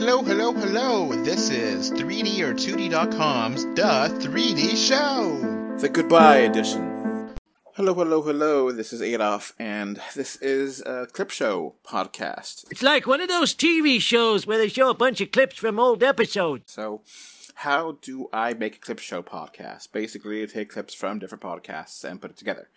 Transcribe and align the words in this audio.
Hello, 0.00 0.22
hello, 0.22 0.54
hello. 0.54 1.12
This 1.12 1.50
is 1.50 1.90
3D 1.90 2.40
or 2.40 2.54
2D.com's 2.54 3.64
The 3.76 4.08
3D 4.26 4.74
Show. 4.74 5.76
The 5.78 5.90
goodbye 5.90 6.38
edition. 6.38 7.36
Hello, 7.74 7.92
hello, 7.92 8.22
hello. 8.22 8.72
This 8.72 8.94
is 8.94 9.02
Adolf, 9.02 9.52
and 9.58 10.00
this 10.14 10.36
is 10.36 10.80
a 10.86 11.06
clip 11.12 11.30
show 11.30 11.74
podcast. 11.86 12.64
It's 12.70 12.82
like 12.82 13.06
one 13.06 13.20
of 13.20 13.28
those 13.28 13.54
TV 13.54 14.00
shows 14.00 14.46
where 14.46 14.56
they 14.56 14.68
show 14.68 14.88
a 14.88 14.94
bunch 14.94 15.20
of 15.20 15.32
clips 15.32 15.56
from 15.56 15.78
old 15.78 16.02
episodes. 16.02 16.72
So, 16.72 17.02
how 17.56 17.98
do 18.00 18.30
I 18.32 18.54
make 18.54 18.76
a 18.76 18.80
clip 18.80 19.00
show 19.00 19.22
podcast? 19.22 19.92
Basically, 19.92 20.42
I 20.42 20.46
take 20.46 20.70
clips 20.70 20.94
from 20.94 21.18
different 21.18 21.44
podcasts 21.44 22.04
and 22.04 22.22
put 22.22 22.30
it 22.30 22.38
together. 22.38 22.70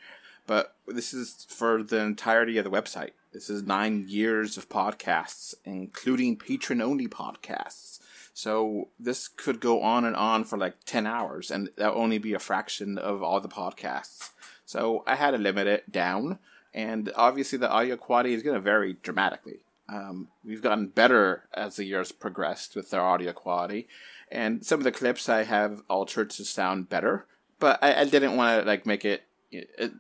But 0.46 0.76
this 0.86 1.14
is 1.14 1.46
for 1.48 1.84
the 1.84 2.02
entirety 2.02 2.58
of 2.58 2.66
the 2.66 2.70
website. 2.70 3.12
This 3.34 3.50
is 3.50 3.64
nine 3.64 4.06
years 4.08 4.58
of 4.58 4.70
podcasts, 4.70 5.56
including 5.66 6.38
patron 6.38 6.82
only 6.82 7.08
podcasts. 7.08 8.00
So 8.32 8.90
this 9.00 9.28
could 9.28 9.60
go 9.60 9.82
on 9.82 10.06
and 10.06 10.16
on 10.16 10.44
for 10.44 10.58
like 10.58 10.76
10 10.86 11.08
hours, 11.08 11.50
and 11.50 11.70
that'll 11.76 12.00
only 12.00 12.20
be 12.20 12.34
a 12.34 12.40
fraction 12.40 13.00
of 13.00 13.24
all 13.24 13.42
the 13.42 13.50
podcasts. 13.50 14.30
So 14.66 15.04
I 15.08 15.16
had 15.16 15.32
to 15.32 15.38
limit 15.40 15.66
it 15.66 15.92
down, 15.92 16.38
and 16.76 17.12
obviously 17.16 17.58
the 17.58 17.72
audio 17.72 17.98
quality 17.98 18.34
is 18.34 18.44
going 18.44 18.56
to 18.56 18.62
vary 18.62 18.98
dramatically. 19.02 19.66
Um, 19.90 20.30
we've 20.46 20.62
gotten 20.62 20.88
better 20.88 21.50
as 21.54 21.76
the 21.76 21.86
years 21.86 22.12
progressed 22.12 22.76
with 22.76 22.94
our 22.94 23.02
audio 23.02 23.34
quality, 23.34 23.88
and 24.32 24.64
some 24.64 24.80
of 24.80 24.84
the 24.84 24.92
clips 24.92 25.28
I 25.28 25.44
have 25.44 25.82
altered 25.90 26.30
to 26.32 26.46
sound 26.46 26.88
better, 26.88 27.26
but 27.60 27.80
I, 27.84 28.02
I 28.02 28.06
didn't 28.06 28.36
want 28.36 28.62
to 28.62 28.68
like 28.68 28.86
make 28.86 29.06
it 29.06 29.24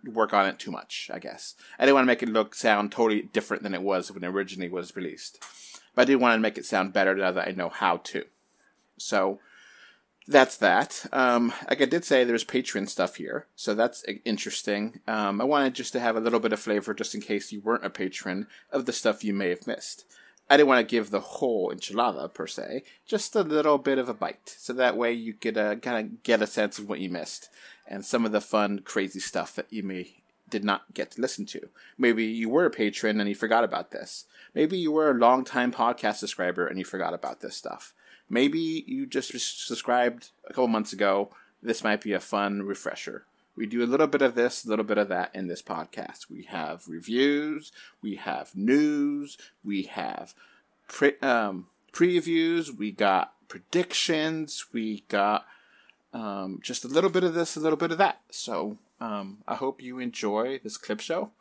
work 0.05 0.34
on 0.34 0.48
it 0.48 0.59
too 0.59 0.71
much, 0.71 1.09
I 1.13 1.20
guess. 1.20 1.55
I 1.77 1.85
didn't 1.85 1.95
want 1.95 2.05
to 2.05 2.07
make 2.07 2.23
it 2.23 2.30
look 2.30 2.55
sound 2.55 2.91
totally 2.91 3.21
different 3.21 3.63
than 3.63 3.73
it 3.73 3.81
was 3.81 4.12
when 4.12 4.23
it 4.23 4.27
originally 4.27 4.70
was 4.70 4.95
released. 4.95 5.43
But 5.95 6.03
I 6.03 6.05
did 6.05 6.16
want 6.17 6.35
to 6.35 6.41
make 6.41 6.57
it 6.57 6.66
sound 6.66 6.93
better 6.93 7.16
now 7.16 7.31
that 7.31 7.48
I 7.48 7.52
know 7.52 7.70
how 7.70 7.98
to. 7.98 8.26
So 8.98 9.39
that's 10.27 10.57
that. 10.57 11.05
Um, 11.12 11.54
like 11.70 11.82
I 11.82 11.85
did 11.85 12.05
say, 12.05 12.23
there's 12.23 12.45
Patreon 12.45 12.87
stuff 12.87 13.15
here, 13.15 13.48
so 13.55 13.76
that's 13.76 14.05
interesting. 14.26 15.01
Um, 15.07 15.41
I 15.41 15.43
wanted 15.43 15.76
just 15.76 15.93
to 15.93 15.99
have 15.99 16.15
a 16.15 16.21
little 16.21 16.40
bit 16.40 16.54
of 16.54 16.60
flavor, 16.60 16.93
just 16.93 17.13
in 17.13 17.21
case 17.21 17.51
you 17.51 17.62
weren't 17.62 17.85
a 17.85 17.90
patron, 17.90 18.48
of 18.71 18.85
the 18.85 18.93
stuff 18.93 19.23
you 19.23 19.34
may 19.34 19.49
have 19.49 19.67
missed. 19.67 20.05
I 20.49 20.57
didn't 20.57 20.70
want 20.70 20.88
to 20.88 20.91
give 20.91 21.10
the 21.10 21.20
whole 21.20 21.73
enchilada 21.73 22.34
per 22.34 22.48
se, 22.48 22.84
just 23.05 23.35
a 23.35 23.41
little 23.41 23.77
bit 23.77 23.98
of 23.98 24.10
a 24.10 24.13
bite, 24.13 24.55
so 24.57 24.73
that 24.73 24.98
way 24.98 25.12
you 25.13 25.34
could 25.34 25.57
uh, 25.57 25.76
kind 25.76 26.05
of 26.05 26.23
get 26.23 26.41
a 26.41 26.48
sense 26.48 26.79
of 26.79 26.88
what 26.88 26.99
you 26.99 27.10
missed 27.10 27.49
and 27.87 28.05
some 28.05 28.26
of 28.26 28.31
the 28.31 28.41
fun, 28.41 28.79
crazy 28.79 29.20
stuff 29.20 29.55
that 29.55 29.71
you 29.71 29.84
may 29.84 30.23
did 30.49 30.63
not 30.63 30.93
get 30.93 31.12
to 31.12 31.21
listen 31.21 31.45
to. 31.48 31.70
Maybe 31.98 32.26
you 32.26 32.48
were 32.48 32.65
a 32.65 32.70
patron 32.70 33.20
and 33.20 33.27
you 33.27 33.34
forgot 33.34 33.63
about 33.63 33.91
this. 33.91 34.26
Maybe 34.53 34.77
you 34.77 34.91
were 34.91 35.09
a 35.09 35.15
long-time 35.15 35.71
podcast 35.71 36.17
subscriber 36.17 36.67
and 36.67 36.77
you 36.77 36.85
forgot 36.85 37.13
about 37.13 37.39
this 37.39 37.55
stuff. 37.55 37.93
Maybe 38.29 38.84
you 38.85 39.07
just 39.07 39.31
subscribed 39.65 40.29
a 40.45 40.49
couple 40.49 40.67
months 40.67 40.93
ago. 40.93 41.29
This 41.61 41.84
might 41.84 42.01
be 42.01 42.13
a 42.13 42.20
fun 42.20 42.61
refresher. 42.61 43.26
We 43.55 43.65
do 43.65 43.84
a 43.84 43.87
little 43.87 44.07
bit 44.07 44.21
of 44.21 44.35
this, 44.35 44.65
a 44.65 44.70
little 44.70 44.85
bit 44.85 44.98
of 44.98 45.09
that 45.09 45.34
in 45.34 45.48
this 45.48 45.61
podcast. 45.61 46.29
We 46.29 46.43
have 46.43 46.87
reviews, 46.87 47.71
we 48.01 48.15
have 48.15 48.55
news, 48.55 49.37
we 49.63 49.84
have 49.84 50.34
pre- 50.87 51.20
um, 51.21 51.67
previews, 51.91 52.76
we 52.76 52.91
got 52.91 53.34
predictions, 53.48 54.65
we 54.73 55.04
got 55.07 55.45
um, 56.14 56.60
just 56.62 56.86
a 56.86 56.88
little 56.88 57.10
bit 57.10 57.24
of 57.24 57.34
this, 57.34 57.56
a 57.56 57.60
little 57.60 57.78
bit 57.78 57.92
of 57.92 57.98
that. 57.98 58.22
So 58.30 58.78
um, 59.02 59.40
I 59.48 59.56
hope 59.56 59.82
you 59.82 60.00
enjoy 60.00 60.60
this 60.64 60.78
clip 60.78 61.00
show. 61.00 61.32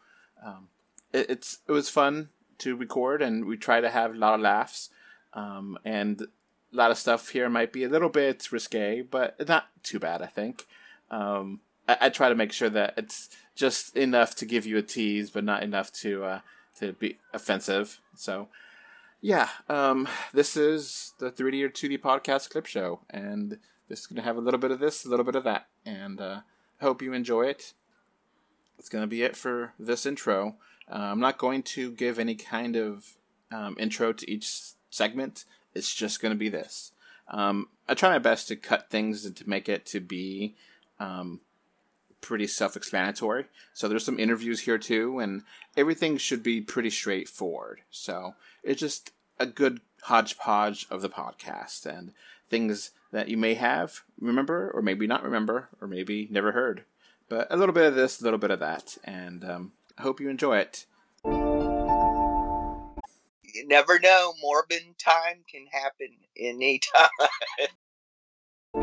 Um, 0.44 0.68
it, 1.12 1.30
it's 1.30 1.58
it 1.68 1.72
was 1.72 1.88
fun 1.88 2.30
to 2.58 2.74
record, 2.76 3.22
and 3.22 3.44
we 3.44 3.56
try 3.56 3.80
to 3.80 3.90
have 3.90 4.14
a 4.14 4.18
lot 4.18 4.34
of 4.34 4.40
laughs. 4.40 4.90
Um, 5.34 5.78
and 5.84 6.22
a 6.22 6.26
lot 6.76 6.90
of 6.90 6.98
stuff 6.98 7.30
here 7.30 7.48
might 7.48 7.72
be 7.72 7.84
a 7.84 7.88
little 7.88 8.08
bit 8.08 8.50
risque, 8.50 9.02
but 9.02 9.46
not 9.46 9.68
too 9.82 9.98
bad, 9.98 10.22
I 10.22 10.26
think. 10.26 10.66
Um, 11.10 11.60
I, 11.88 11.96
I, 12.02 12.08
try 12.08 12.28
to 12.28 12.34
make 12.34 12.52
sure 12.52 12.70
that 12.70 12.94
it's 12.96 13.28
just 13.54 13.96
enough 13.96 14.34
to 14.36 14.46
give 14.46 14.66
you 14.66 14.78
a 14.78 14.82
tease, 14.82 15.30
but 15.30 15.44
not 15.44 15.62
enough 15.62 15.92
to 15.94 16.24
uh, 16.24 16.40
to 16.78 16.92
be 16.94 17.18
offensive. 17.34 18.00
So, 18.16 18.48
yeah, 19.20 19.48
um, 19.68 20.08
this 20.32 20.56
is 20.56 21.12
the 21.18 21.30
3D 21.30 21.62
or 21.62 21.68
2D 21.68 22.00
podcast 22.00 22.50
clip 22.50 22.66
show, 22.66 23.00
and 23.10 23.58
this 23.92 24.00
is 24.00 24.06
going 24.06 24.16
to 24.16 24.22
have 24.22 24.38
a 24.38 24.40
little 24.40 24.58
bit 24.58 24.70
of 24.70 24.78
this, 24.78 25.04
a 25.04 25.10
little 25.10 25.24
bit 25.24 25.34
of 25.34 25.44
that, 25.44 25.66
and 25.84 26.18
uh, 26.18 26.40
I 26.80 26.84
hope 26.84 27.02
you 27.02 27.12
enjoy 27.12 27.42
it. 27.42 27.74
It's 28.78 28.88
going 28.88 29.02
to 29.02 29.06
be 29.06 29.22
it 29.22 29.36
for 29.36 29.74
this 29.78 30.06
intro. 30.06 30.56
Uh, 30.90 31.10
I'm 31.12 31.20
not 31.20 31.36
going 31.36 31.62
to 31.64 31.92
give 31.92 32.18
any 32.18 32.34
kind 32.34 32.74
of 32.74 33.18
um, 33.50 33.76
intro 33.78 34.14
to 34.14 34.30
each 34.30 34.50
segment. 34.88 35.44
It's 35.74 35.94
just 35.94 36.22
going 36.22 36.32
to 36.32 36.38
be 36.38 36.48
this. 36.48 36.92
Um, 37.28 37.68
I 37.86 37.92
try 37.92 38.08
my 38.08 38.18
best 38.18 38.48
to 38.48 38.56
cut 38.56 38.88
things 38.88 39.26
and 39.26 39.36
to 39.36 39.46
make 39.46 39.68
it 39.68 39.84
to 39.86 40.00
be 40.00 40.54
um, 40.98 41.40
pretty 42.22 42.46
self-explanatory. 42.46 43.44
So 43.74 43.88
there's 43.88 44.06
some 44.06 44.18
interviews 44.18 44.60
here 44.60 44.78
too, 44.78 45.18
and 45.18 45.42
everything 45.76 46.16
should 46.16 46.42
be 46.42 46.62
pretty 46.62 46.88
straightforward. 46.88 47.82
So 47.90 48.36
it's 48.62 48.80
just 48.80 49.12
a 49.38 49.44
good 49.44 49.82
hodgepodge 50.04 50.86
of 50.90 51.02
the 51.02 51.10
podcast 51.10 51.84
and 51.84 52.12
things 52.52 52.92
that 53.12 53.28
you 53.28 53.38
may 53.38 53.54
have 53.54 54.02
remember 54.20 54.70
or 54.74 54.82
maybe 54.82 55.06
not 55.06 55.24
remember 55.24 55.70
or 55.80 55.88
maybe 55.88 56.28
never 56.30 56.52
heard. 56.52 56.84
But 57.30 57.46
a 57.50 57.56
little 57.56 57.74
bit 57.74 57.86
of 57.86 57.94
this, 57.94 58.20
a 58.20 58.24
little 58.24 58.38
bit 58.38 58.50
of 58.50 58.60
that, 58.60 58.98
and 59.04 59.42
um, 59.42 59.72
I 59.96 60.02
hope 60.02 60.20
you 60.20 60.28
enjoy 60.28 60.58
it. 60.58 60.84
You 61.24 62.52
never 63.66 63.98
know. 63.98 64.34
Morbid 64.42 64.82
time 64.98 65.44
can 65.50 65.64
happen 65.72 66.08
anytime. 66.36 67.08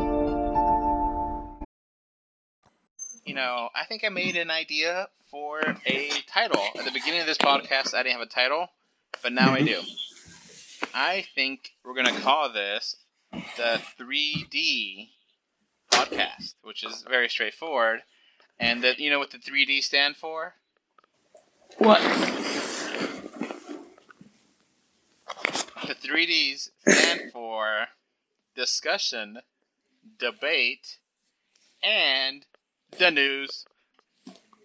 you 3.23 3.35
know, 3.35 3.69
I 3.75 3.85
think 3.87 4.03
I 4.03 4.09
made 4.09 4.35
an 4.35 4.49
idea 4.49 5.09
for 5.29 5.61
a 5.85 6.09
title. 6.27 6.63
At 6.75 6.85
the 6.85 6.91
beginning 6.91 7.21
of 7.21 7.27
this 7.27 7.37
podcast, 7.37 7.93
I 7.93 8.01
didn't 8.01 8.13
have 8.13 8.21
a 8.21 8.25
title, 8.25 8.67
but 9.21 9.31
now 9.31 9.53
I 9.53 9.61
do. 9.61 9.79
I 10.95 11.23
think 11.35 11.69
we're 11.85 11.93
going 11.93 12.07
to 12.07 12.19
call 12.21 12.51
this 12.51 12.95
the 13.31 13.81
3D 13.99 15.09
podcast, 15.91 16.55
which 16.63 16.83
is 16.83 17.03
very 17.07 17.29
straightforward. 17.29 18.01
And 18.59 18.83
that 18.83 18.99
you 18.99 19.09
know 19.09 19.19
what 19.19 19.31
the 19.31 19.37
3D 19.37 19.81
stand 19.83 20.15
for? 20.17 20.53
What? 21.77 22.01
The 25.87 25.95
3Ds 25.95 26.69
stand 26.87 27.31
for 27.31 27.87
discussion, 28.55 29.39
debate, 30.19 30.99
and 31.81 32.45
the 32.97 33.11
news. 33.11 33.65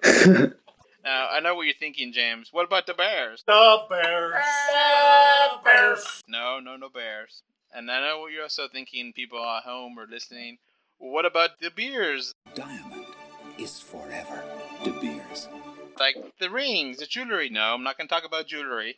now, 0.04 1.28
I 1.30 1.40
know 1.40 1.54
what 1.54 1.66
you're 1.66 1.74
thinking, 1.74 2.12
James. 2.12 2.48
What 2.52 2.66
about 2.66 2.86
the 2.86 2.94
Bears? 2.94 3.44
The 3.46 3.78
Bears. 3.88 4.34
The 4.34 5.58
Bears. 5.64 6.22
No, 6.26 6.58
no, 6.60 6.76
no 6.76 6.88
Bears. 6.88 7.42
And 7.74 7.90
I 7.90 8.00
know 8.00 8.20
what 8.20 8.32
you're 8.32 8.44
also 8.44 8.68
thinking, 8.68 9.12
people 9.12 9.44
at 9.44 9.64
home 9.64 9.98
or 9.98 10.06
listening. 10.08 10.58
What 10.98 11.26
about 11.26 11.58
the 11.60 11.70
beers? 11.70 12.34
Diamond 12.54 13.04
is 13.58 13.80
forever. 13.80 14.44
De 14.84 14.92
Beers. 14.92 15.48
Like 15.98 16.16
the 16.38 16.50
rings, 16.50 16.98
the 16.98 17.06
jewelry. 17.06 17.48
No, 17.50 17.74
I'm 17.74 17.82
not 17.82 17.98
going 17.98 18.06
to 18.06 18.14
talk 18.14 18.24
about 18.24 18.46
jewelry. 18.46 18.96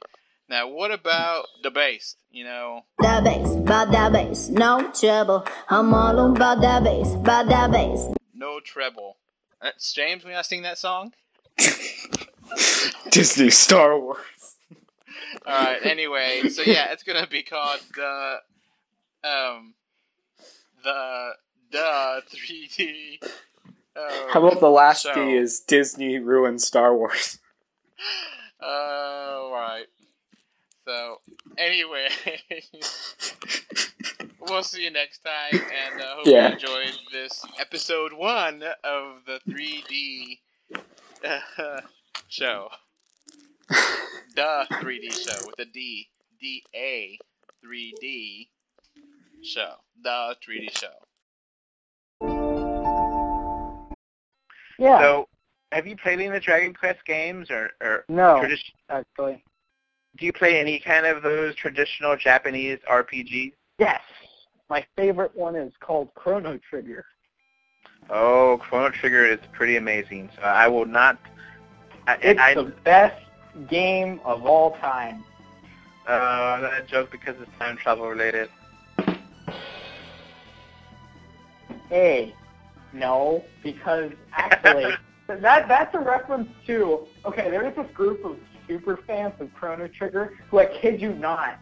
Now, 0.49 0.69
what 0.69 0.91
about 0.91 1.47
the 1.63 1.71
bass? 1.71 2.17
You 2.31 2.45
know, 2.45 2.83
the 2.99 3.21
bass, 3.25 3.57
about 3.57 3.91
that 3.93 4.13
bass, 4.13 4.49
no 4.49 4.91
trouble. 4.93 5.47
I'm 5.69 5.93
all 5.93 6.31
about 6.31 6.61
that 6.61 6.85
bass, 6.85 7.15
about 7.15 7.49
that 7.49 7.73
bass. 7.73 8.09
No 8.35 8.61
treble. 8.61 9.17
That's 9.61 9.93
uh, 9.93 10.03
James. 10.03 10.25
We 10.25 10.33
not 10.33 10.47
sing 10.47 10.63
that 10.63 10.79
song. 10.79 11.15
Disney 13.11 13.51
Star 13.51 13.99
Wars. 13.99 14.19
All 15.47 15.65
right. 15.65 15.85
Anyway, 15.85 16.49
so 16.51 16.63
yeah, 16.63 16.93
it's 16.93 17.03
gonna 17.03 17.27
be 17.27 17.43
called 17.43 17.81
the 17.97 18.37
um, 19.25 19.75
the 20.83 21.33
the 21.71 22.23
3D. 22.31 23.19
Um, 23.97 24.29
How 24.31 24.47
about 24.47 24.61
the 24.61 24.69
last 24.69 25.03
show. 25.03 25.15
D 25.15 25.37
is 25.37 25.61
Disney 25.61 26.19
ruined 26.19 26.61
Star 26.61 26.95
Wars? 26.97 27.39
Uh, 28.59 29.51
right. 29.53 29.85
So, 30.87 31.21
anyway, 31.59 32.09
we'll 34.41 34.63
see 34.63 34.85
you 34.85 34.91
next 34.91 35.19
time, 35.19 35.53
and 35.53 36.01
uh, 36.01 36.15
hope 36.17 36.27
yeah. 36.27 36.49
you 36.49 36.55
enjoyed 36.55 36.99
this 37.13 37.45
episode 37.61 38.15
one 38.15 38.63
of 38.83 39.27
the 39.27 39.41
3D 39.47 40.39
uh, 41.59 41.81
show. 42.29 42.71
the 44.35 44.67
3D 44.71 45.13
show 45.13 45.47
with 45.47 45.59
a 45.59 45.71
D. 45.71 46.09
D 46.41 46.65
A 46.75 47.19
3D 47.65 48.49
show, 49.47 49.75
the 50.03 50.35
3D 50.47 50.79
show. 50.79 50.89
Yeah. 54.79 54.99
So, 55.01 55.29
have 55.73 55.87
you 55.87 55.97
played 55.97 56.15
any 56.15 56.27
of 56.27 56.33
the 56.33 56.41
Dragon 56.41 56.75
Quest 56.75 57.05
games 57.05 57.51
or, 57.51 57.71
or 57.81 58.05
no? 58.09 58.39
Tradition- 58.41 58.75
actually. 58.91 59.43
do 60.17 60.27
you 60.27 60.33
play 60.33 60.59
any 60.59 60.79
kind 60.79 61.07
of 61.07 61.23
those 61.23 61.55
traditional 61.55 62.17
Japanese 62.17 62.79
RPGs? 62.91 63.53
Yes. 63.79 64.01
My 64.69 64.85
favorite 64.97 65.35
one 65.37 65.55
is 65.57 65.73
called 65.81 66.13
Chrono 66.15 66.59
Trigger. 66.69 67.05
Oh, 68.11 68.59
Chrono 68.61 68.91
Trigger 68.91 69.25
is 69.27 69.39
pretty 69.53 69.77
amazing. 69.77 70.31
So 70.37 70.43
I 70.43 70.69
will 70.69 70.87
not. 70.87 71.19
I, 72.07 72.15
It's 72.23 72.41
I, 72.41 72.55
the 72.55 72.73
best 72.85 73.21
game 73.69 74.21
of 74.25 74.45
all 74.45 74.73
time. 74.79 75.25
uh, 76.07 76.61
that 76.61 76.87
joke 76.87 77.11
because 77.11 77.35
it's 77.41 77.51
time 77.59 77.77
travel 77.77 78.09
related. 78.09 78.49
A. 81.91 82.35
No, 82.93 83.45
because 83.63 84.13
actually, 84.33 84.93
that 85.27 85.69
that's 85.69 85.95
a 85.95 85.99
reference 85.99 86.49
to. 86.67 87.07
Okay, 87.25 87.51
there 87.51 87.67
is 87.69 87.75
this 87.77 87.91
group 87.95 88.25
of 88.25 88.37
super 88.67 88.99
fans 89.07 89.35
of 89.41 89.53
Chrono 89.55 89.89
Trigger 89.89 90.35
who, 90.51 90.59
I 90.59 90.67
kid 90.67 91.01
you 91.01 91.15
not, 91.15 91.59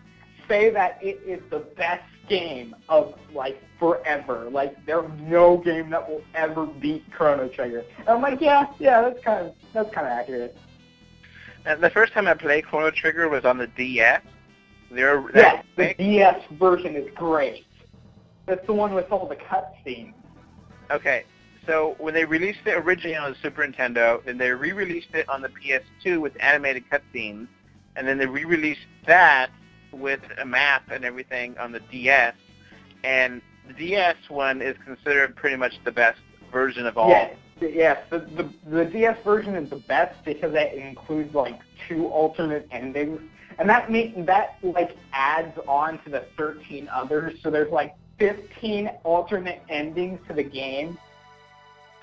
say 0.49 0.71
that 0.71 0.99
it 1.03 1.21
is 1.27 1.41
the 1.51 1.61
best 1.77 2.05
game 2.29 2.75
of 2.89 3.15
like 3.33 3.63
forever. 3.79 4.49
Like 4.51 4.85
there's 4.87 5.11
no 5.21 5.59
game 5.59 5.91
that 5.91 6.09
will 6.09 6.23
ever 6.35 6.67
beat 6.67 7.05
Chrono 7.13 7.49
Trigger. 7.49 7.85
And 7.99 8.09
I'm 8.09 8.23
like, 8.23 8.41
yeah, 8.41 8.67
yeah, 8.79 9.03
that's 9.03 9.23
kind 9.25 9.47
of 9.47 9.55
that's 9.73 9.93
kind 9.95 10.07
of 10.07 10.13
accurate. 10.13 10.57
And 11.67 11.83
the 11.83 11.91
first 11.91 12.13
time 12.13 12.27
I 12.27 12.35
played 12.35 12.67
Chrono 12.67 12.91
Trigger 12.91 13.29
was 13.29 13.45
on 13.45 13.59
the 13.59 13.67
DS. 13.67 14.21
There, 14.91 15.25
Yeah, 15.35 15.63
the 15.77 15.95
DS 15.95 16.43
version 16.53 16.95
is 16.95 17.09
great. 17.15 17.67
That's 18.47 18.67
the 18.67 18.73
one 18.73 18.95
with 18.95 19.11
all 19.11 19.29
the 19.29 19.37
cutscenes. 19.37 20.13
Okay, 20.91 21.25
so 21.67 21.97
when 21.99 22.13
they 22.15 22.25
released 22.25 22.61
it 22.67 22.77
originally 22.77 23.17
on 23.17 23.33
the 23.33 23.39
Super 23.43 23.67
Nintendo, 23.67 24.23
then 24.25 24.37
they 24.37 24.51
re-released 24.51 25.15
it 25.15 25.29
on 25.29 25.41
the 25.41 25.49
PS2 25.49 26.21
with 26.21 26.33
animated 26.41 26.85
cutscenes, 26.91 27.49
and 27.97 28.07
then 28.07 28.19
they 28.19 28.27
re-released 28.27 28.87
that 29.07 29.51
with 29.93 30.21
a 30.41 30.45
map 30.45 30.91
and 30.91 31.05
everything 31.05 31.57
on 31.59 31.73
the 31.73 31.81
DS, 31.91 32.35
and 33.03 33.41
the 33.67 33.75
DS 33.75 34.17
one 34.29 34.61
is 34.61 34.77
considered 34.85 35.37
pretty 35.37 35.57
much 35.57 35.73
the 35.85 35.93
best 35.93 36.21
version 36.53 36.87
of 36.87 36.99
all. 36.99 37.09
Yes, 37.09 37.35
yes. 37.61 37.99
The, 38.11 38.19
the 38.19 38.51
the 38.71 38.85
DS 38.85 39.17
version 39.25 39.55
is 39.55 39.71
the 39.71 39.77
best 39.77 40.23
because 40.25 40.55
it 40.55 40.75
includes 40.75 41.35
like 41.35 41.61
two 41.89 42.07
alternate 42.07 42.69
endings, 42.71 43.21
and 43.59 43.69
that 43.69 43.91
make 43.91 44.27
that 44.27 44.57
like 44.63 44.97
adds 45.13 45.59
on 45.67 46.03
to 46.05 46.11
the 46.11 46.27
13 46.37 46.89
others. 46.93 47.39
So 47.43 47.51
there's 47.51 47.73
like 47.73 47.95
15 48.19 48.91
alternate 49.05 49.63
endings 49.69 50.21
to 50.29 50.35
the 50.35 50.43
game. 50.43 50.99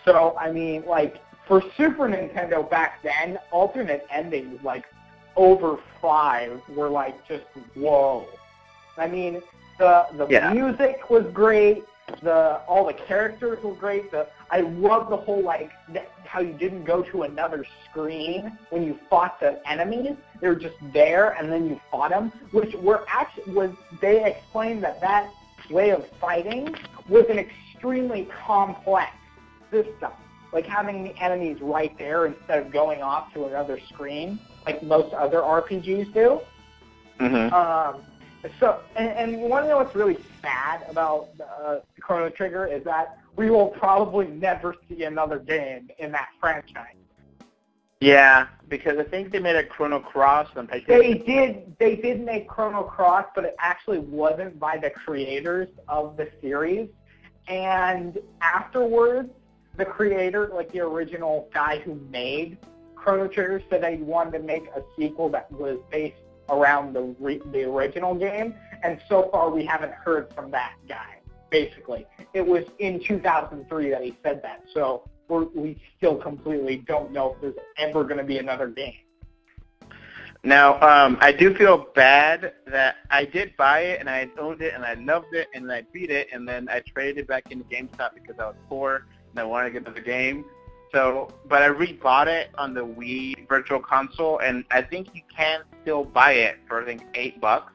So 0.06 0.36
I 0.40 0.52
mean, 0.52 0.84
like 0.88 1.18
for 1.48 1.62
Super 1.78 2.08
Nintendo 2.08 2.68
back 2.70 3.02
then, 3.04 3.38
alternate 3.52 4.06
endings 4.12 4.60
like 4.64 4.86
over 5.36 5.78
five 6.02 6.62
were 6.70 6.90
like 6.90 7.26
just 7.28 7.44
whoa. 7.76 8.26
I 8.98 9.08
mean, 9.08 9.42
the 9.78 10.08
the 10.18 10.28
Yeah. 10.30 10.52
music 10.54 11.10
was 11.10 11.26
great. 11.34 11.84
The 12.22 12.60
all 12.68 12.86
the 12.86 12.94
characters 12.94 13.64
were 13.64 13.74
great. 13.76 14.12
The 14.12 14.28
I 14.50 14.62
love 14.62 15.10
the 15.10 15.16
whole 15.16 15.42
like 15.42 15.72
th- 15.94 16.06
how 16.26 16.42
you 16.42 16.54
didn't 16.54 16.84
go 16.84 17.04
to 17.04 17.24
another 17.24 17.66
screen 17.90 18.58
when 18.70 18.84
you 18.84 19.00
fought 19.10 19.40
the 19.40 19.62
enemies. 19.70 20.18
They 20.42 20.48
were 20.50 20.56
just 20.56 20.76
there, 20.94 21.32
and 21.40 21.50
then 21.52 21.70
you 21.70 21.80
fought 21.90 22.10
them, 22.10 22.34
which 22.52 22.74
were 22.76 23.06
actually 23.08 23.54
was 23.54 23.72
they 24.02 24.26
explained 24.26 24.84
that 24.84 25.00
that 25.02 25.30
way 25.72 25.92
of 25.92 26.08
fighting 26.20 26.76
was 27.10 27.26
an 27.30 27.40
extremely 27.40 28.28
complex 28.46 29.12
system. 29.72 30.12
Like 30.54 30.66
having 30.66 31.04
the 31.04 31.16
enemies 31.18 31.60
right 31.62 31.98
there 31.98 32.26
instead 32.26 32.66
of 32.66 32.72
going 32.72 33.02
off 33.02 33.34
to 33.34 33.46
another 33.46 33.80
screen, 33.80 34.40
like 34.66 34.84
most 34.84 35.14
other 35.14 35.40
RPGs 35.40 36.14
do. 36.14 36.42
Mm-hmm. 37.20 37.54
Um, 37.54 38.02
so, 38.60 38.80
and, 38.96 39.10
and 39.10 39.32
you 39.32 39.48
want 39.48 39.66
to 39.66 39.70
know 39.70 39.78
what's 39.78 39.96
really 39.96 40.18
sad 40.42 40.84
about 40.90 41.30
uh, 41.40 41.78
Chrono 42.00 42.30
Trigger 42.30 42.66
is 42.66 42.84
that 42.84 43.20
we 43.36 43.50
will 43.50 43.68
probably 43.68 44.28
never 44.28 44.76
see 44.90 45.04
another 45.04 45.40
game 45.40 45.90
in 46.00 46.12
that 46.12 46.30
franchise. 46.40 46.96
Yeah, 48.02 48.48
because 48.68 48.98
I 48.98 49.04
think 49.04 49.32
they 49.32 49.38
made 49.38 49.56
a 49.56 49.64
Chrono 49.64 50.00
Cross 50.00 50.50
and 50.56 50.68
They 50.68 51.14
did, 51.14 51.76
they 51.80 51.96
did 51.96 52.26
make 52.26 52.50
Chrono 52.50 52.82
Cross, 52.82 53.28
but 53.36 53.46
it 53.46 53.56
actually 53.60 54.00
wasn't 54.00 54.60
by 54.60 54.78
the 54.78 54.90
creators 54.90 55.70
of 55.88 56.18
the 56.18 56.28
series. 56.42 56.90
And 57.48 58.18
afterwards, 58.42 59.30
the 59.78 59.86
creator, 59.86 60.50
like 60.52 60.72
the 60.72 60.80
original 60.80 61.48
guy 61.54 61.78
who 61.80 61.96
made 62.10 62.58
Chrono 62.96 63.28
Trigger, 63.28 63.62
said 63.70 63.84
they 63.84 63.98
wanted 63.98 64.32
to 64.32 64.40
make 64.40 64.64
a 64.76 64.82
sequel 64.98 65.30
that 65.30 65.52
was 65.52 65.78
based 65.92 66.18
around 66.50 66.94
the 66.94 67.16
re- 67.20 67.42
the 67.52 67.64
original 67.64 68.16
game. 68.16 68.56
And 68.84 69.00
so 69.08 69.30
far, 69.32 69.52
we 69.52 69.64
haven't 69.64 69.94
heard 69.94 70.34
from 70.34 70.50
that 70.52 70.74
guy. 70.88 71.20
Basically, 71.52 72.08
it 72.34 72.46
was 72.46 72.64
in 72.80 73.00
2003 73.04 73.90
that 73.90 74.04
he 74.04 74.18
said 74.24 74.42
that. 74.42 74.64
So 74.74 75.08
we 75.40 75.82
still 75.98 76.16
completely 76.16 76.78
don't 76.88 77.12
know 77.12 77.34
if 77.34 77.42
there's 77.42 77.56
ever 77.78 78.04
going 78.04 78.18
to 78.18 78.24
be 78.24 78.38
another 78.38 78.68
game. 78.68 78.94
Now, 80.44 80.82
um, 80.82 81.18
I 81.22 81.32
do 81.32 81.54
feel 81.54 81.86
bad 81.94 82.54
that 82.66 82.96
I 83.12 83.26
did 83.26 83.56
buy 83.58 83.82
it 83.82 84.00
and 84.00 84.10
I 84.10 84.28
owned 84.40 84.62
it 84.62 84.74
and 84.74 84.84
I 84.84 84.96
loved 84.96 85.34
it 85.34 85.48
and 85.54 85.72
I 85.72 85.84
beat 85.94 86.10
it 86.10 86.30
and 86.34 86.48
then 86.48 86.68
I 86.68 86.80
traded 86.80 87.20
it 87.20 87.28
back 87.28 87.52
into 87.52 87.64
GameStop 87.66 88.16
because 88.16 88.36
I 88.40 88.48
was 88.48 88.56
poor 88.68 89.06
and 89.30 89.40
I 89.40 89.44
wanted 89.44 89.68
to 89.68 89.74
get 89.74 89.82
another 89.84 90.02
game. 90.02 90.46
So, 90.92 91.32
but 91.48 91.62
I 91.62 91.70
rebought 91.70 92.28
it 92.28 92.50
on 92.58 92.74
the 92.74 92.82
Wii 92.82 93.48
Virtual 93.48 93.80
Console 93.80 94.40
and 94.40 94.66
I 94.72 94.82
think 94.82 95.10
you 95.14 95.22
can 95.34 95.62
still 95.84 96.04
buy 96.04 96.34
it 96.34 96.58
for 96.68 96.82
I 96.82 96.86
think 96.86 97.04
eight 97.14 97.40
bucks, 97.40 97.72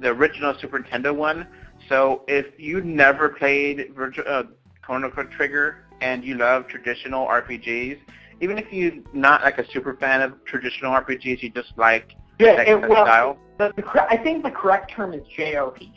the 0.00 0.08
original 0.08 0.54
Super 0.60 0.78
Nintendo 0.78 1.14
one. 1.14 1.48
So 1.88 2.22
if 2.28 2.46
you 2.58 2.80
never 2.80 3.28
played 3.28 3.92
Virtual 3.94 4.24
uh, 4.28 4.44
Chrono 4.82 5.10
Trigger 5.10 5.84
and 6.00 6.24
you 6.24 6.36
love 6.36 6.68
traditional 6.68 7.26
RPGs, 7.26 7.98
even 8.40 8.58
if 8.58 8.72
you're 8.72 8.92
not 9.12 9.42
like 9.42 9.58
a 9.58 9.70
super 9.70 9.94
fan 9.94 10.22
of 10.22 10.44
traditional 10.44 10.92
RPGs, 10.92 11.42
you 11.42 11.50
just 11.50 11.72
like 11.76 12.14
Yeah, 12.38 12.56
that 12.56 12.68
it, 12.68 12.84
of 12.84 12.88
well, 12.88 13.04
style. 13.04 13.38
the, 13.58 13.72
the, 13.76 14.06
I 14.08 14.16
think 14.16 14.44
the 14.44 14.50
correct 14.50 14.90
term 14.92 15.12
is 15.12 15.22
JRPG. 15.36 15.92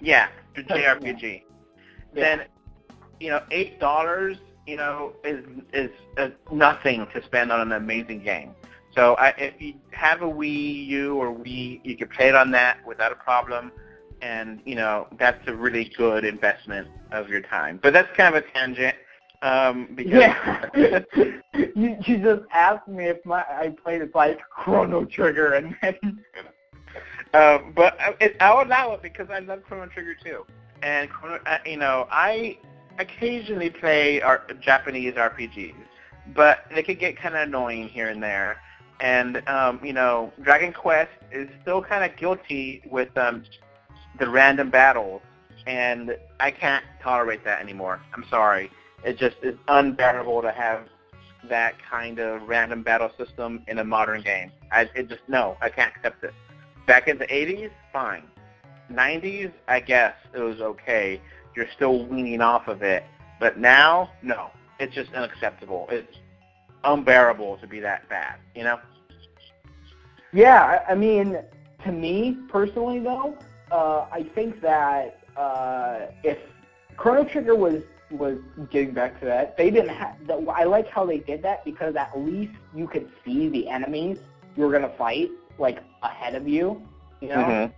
Yeah, 0.00 0.28
the 0.56 0.62
JRPG. 0.62 1.42
Then, 2.14 2.42
you 3.20 3.30
know, 3.30 3.42
eight 3.50 3.78
dollars, 3.78 4.38
you 4.66 4.76
know, 4.76 5.12
is 5.24 5.44
is 5.72 5.90
uh, 6.16 6.28
nothing 6.50 7.06
to 7.14 7.22
spend 7.24 7.52
on 7.52 7.60
an 7.60 7.72
amazing 7.72 8.24
game. 8.24 8.54
So 8.94 9.14
I, 9.14 9.28
if 9.38 9.60
you 9.60 9.74
have 9.92 10.22
a 10.22 10.26
Wii 10.26 10.86
U 10.88 11.16
or 11.16 11.32
Wii, 11.32 11.80
you 11.84 11.96
can 11.96 12.08
play 12.08 12.28
it 12.28 12.34
on 12.34 12.50
that 12.52 12.84
without 12.84 13.12
a 13.12 13.14
problem, 13.14 13.70
and 14.22 14.60
you 14.64 14.74
know 14.74 15.06
that's 15.18 15.46
a 15.46 15.54
really 15.54 15.92
good 15.96 16.24
investment 16.24 16.88
of 17.12 17.28
your 17.28 17.42
time. 17.42 17.78
But 17.80 17.92
that's 17.92 18.08
kind 18.16 18.34
of 18.34 18.42
a 18.42 18.46
tangent. 18.52 18.96
Um, 19.42 19.88
because 19.94 20.12
Yeah. 20.12 20.68
you, 21.74 21.96
you 22.06 22.18
just 22.18 22.42
asked 22.52 22.88
me 22.88 23.06
if 23.06 23.24
my 23.24 23.40
I 23.48 23.74
played 23.82 24.02
it 24.02 24.14
like 24.14 24.38
Chrono 24.50 25.04
Trigger, 25.06 25.54
and 25.54 25.74
then 25.82 26.24
Um, 27.32 27.72
but 27.76 27.98
I- 28.00 28.14
it, 28.20 28.36
I'll 28.40 28.64
allow 28.66 28.92
it 28.92 29.02
because 29.02 29.28
I 29.30 29.38
love 29.40 29.62
Chrono 29.64 29.86
Trigger 29.86 30.14
too. 30.22 30.44
And 30.82 31.08
Chrono, 31.10 31.40
uh, 31.46 31.58
you 31.64 31.76
know, 31.76 32.06
I 32.10 32.58
occasionally 32.98 33.70
play 33.70 34.20
our 34.20 34.42
Japanese 34.60 35.14
RPGs, 35.14 35.74
but 36.34 36.60
they 36.74 36.82
could 36.82 36.98
get 36.98 37.16
kind 37.16 37.34
of 37.34 37.48
annoying 37.48 37.88
here 37.88 38.08
and 38.08 38.22
there. 38.22 38.58
And 39.00 39.46
um, 39.48 39.80
you 39.82 39.94
know, 39.94 40.32
Dragon 40.42 40.72
Quest 40.72 41.10
is 41.32 41.48
still 41.62 41.82
kind 41.82 42.04
of 42.10 42.18
guilty 42.18 42.82
with 42.90 43.16
um, 43.16 43.44
the 44.18 44.28
random 44.28 44.68
battles, 44.70 45.22
and 45.66 46.16
I 46.40 46.50
can't 46.50 46.84
tolerate 47.02 47.42
that 47.44 47.62
anymore. 47.62 48.00
I'm 48.14 48.24
sorry. 48.28 48.70
It 49.04 49.18
just 49.18 49.36
is 49.42 49.56
unbearable 49.68 50.42
to 50.42 50.52
have 50.52 50.88
that 51.48 51.74
kind 51.82 52.18
of 52.18 52.42
random 52.48 52.82
battle 52.82 53.10
system 53.16 53.62
in 53.66 53.78
a 53.78 53.84
modern 53.84 54.22
game. 54.22 54.52
I 54.70 54.88
it 54.94 55.08
just 55.08 55.22
no, 55.28 55.56
I 55.60 55.68
can't 55.70 55.92
accept 55.96 56.22
it. 56.24 56.34
Back 56.86 57.08
in 57.08 57.18
the 57.18 57.26
80s, 57.26 57.70
fine. 57.92 58.24
90s, 58.92 59.52
I 59.68 59.80
guess 59.80 60.14
it 60.34 60.40
was 60.40 60.60
okay. 60.60 61.20
You're 61.54 61.68
still 61.74 62.04
weaning 62.06 62.40
off 62.40 62.68
of 62.68 62.82
it. 62.82 63.04
But 63.38 63.58
now, 63.58 64.10
no. 64.22 64.50
It's 64.78 64.94
just 64.94 65.12
unacceptable. 65.12 65.86
It's 65.90 66.18
unbearable 66.84 67.58
to 67.58 67.66
be 67.66 67.80
that 67.80 68.08
bad, 68.08 68.36
you 68.54 68.64
know? 68.64 68.78
yeah, 70.32 70.84
I 70.88 70.94
mean, 70.94 71.38
to 71.84 71.92
me 71.92 72.36
personally 72.48 73.00
though, 73.00 73.36
uh, 73.70 74.06
I 74.10 74.24
think 74.34 74.60
that 74.62 75.20
uh, 75.36 76.06
if 76.22 76.38
Chrono 76.96 77.24
Trigger 77.24 77.54
was 77.54 77.82
was 78.10 78.38
getting 78.70 78.92
back 78.92 79.18
to 79.20 79.26
that, 79.26 79.56
they 79.56 79.70
didn't 79.70 79.90
have. 79.90 80.14
The, 80.26 80.34
I 80.50 80.64
like 80.64 80.88
how 80.88 81.04
they 81.04 81.18
did 81.18 81.42
that 81.42 81.64
because 81.64 81.96
at 81.96 82.18
least 82.18 82.52
you 82.74 82.86
could 82.86 83.10
see 83.24 83.48
the 83.48 83.68
enemies 83.68 84.18
you 84.56 84.64
were 84.64 84.72
gonna 84.72 84.92
fight 84.96 85.30
like 85.58 85.78
ahead 86.02 86.34
of 86.34 86.48
you, 86.48 86.82
you 87.20 87.28
know. 87.28 87.36
Mm-hmm. 87.36 87.74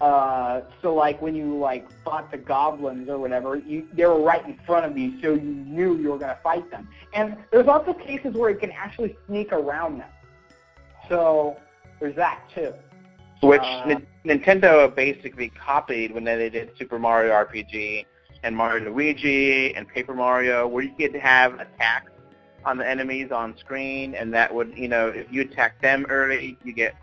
Uh, 0.00 0.62
so 0.80 0.94
like 0.94 1.20
when 1.20 1.34
you 1.34 1.58
like 1.58 1.86
fought 2.02 2.30
the 2.30 2.38
goblins 2.38 3.08
or 3.08 3.18
whatever, 3.18 3.56
you 3.56 3.86
they 3.92 4.06
were 4.06 4.20
right 4.20 4.44
in 4.46 4.58
front 4.66 4.86
of 4.86 4.96
you, 4.96 5.20
so 5.20 5.34
you 5.34 5.40
knew 5.40 5.96
you 5.98 6.10
were 6.10 6.18
gonna 6.18 6.38
fight 6.42 6.70
them. 6.70 6.88
And 7.12 7.36
there's 7.50 7.68
also 7.68 7.92
cases 7.92 8.34
where 8.34 8.50
you 8.50 8.58
can 8.58 8.72
actually 8.72 9.16
sneak 9.26 9.52
around 9.52 9.98
them. 9.98 10.08
So 11.08 11.56
there's 11.98 12.16
that 12.16 12.40
too. 12.54 12.72
Which 13.42 13.60
Uh, 13.62 13.82
N- 13.88 14.06
Nintendo 14.24 14.94
basically 14.94 15.50
copied 15.50 16.12
when 16.12 16.24
they 16.24 16.50
did 16.50 16.76
Super 16.78 16.98
Mario 16.98 17.32
RPG 17.32 18.06
and 18.42 18.56
Mario 18.56 18.90
Luigi 18.90 19.74
and 19.74 19.86
Paper 19.88 20.14
Mario, 20.14 20.66
where 20.66 20.84
you 20.84 20.94
could 20.96 21.14
have 21.14 21.54
attacks 21.54 22.10
on 22.64 22.78
the 22.78 22.88
enemies 22.88 23.30
on 23.30 23.56
screen, 23.58 24.14
and 24.14 24.32
that 24.34 24.54
would, 24.54 24.76
you 24.76 24.88
know, 24.88 25.08
if 25.08 25.30
you 25.32 25.42
attack 25.42 25.80
them 25.80 26.06
early, 26.08 26.56
you 26.64 26.72
get 26.72 26.94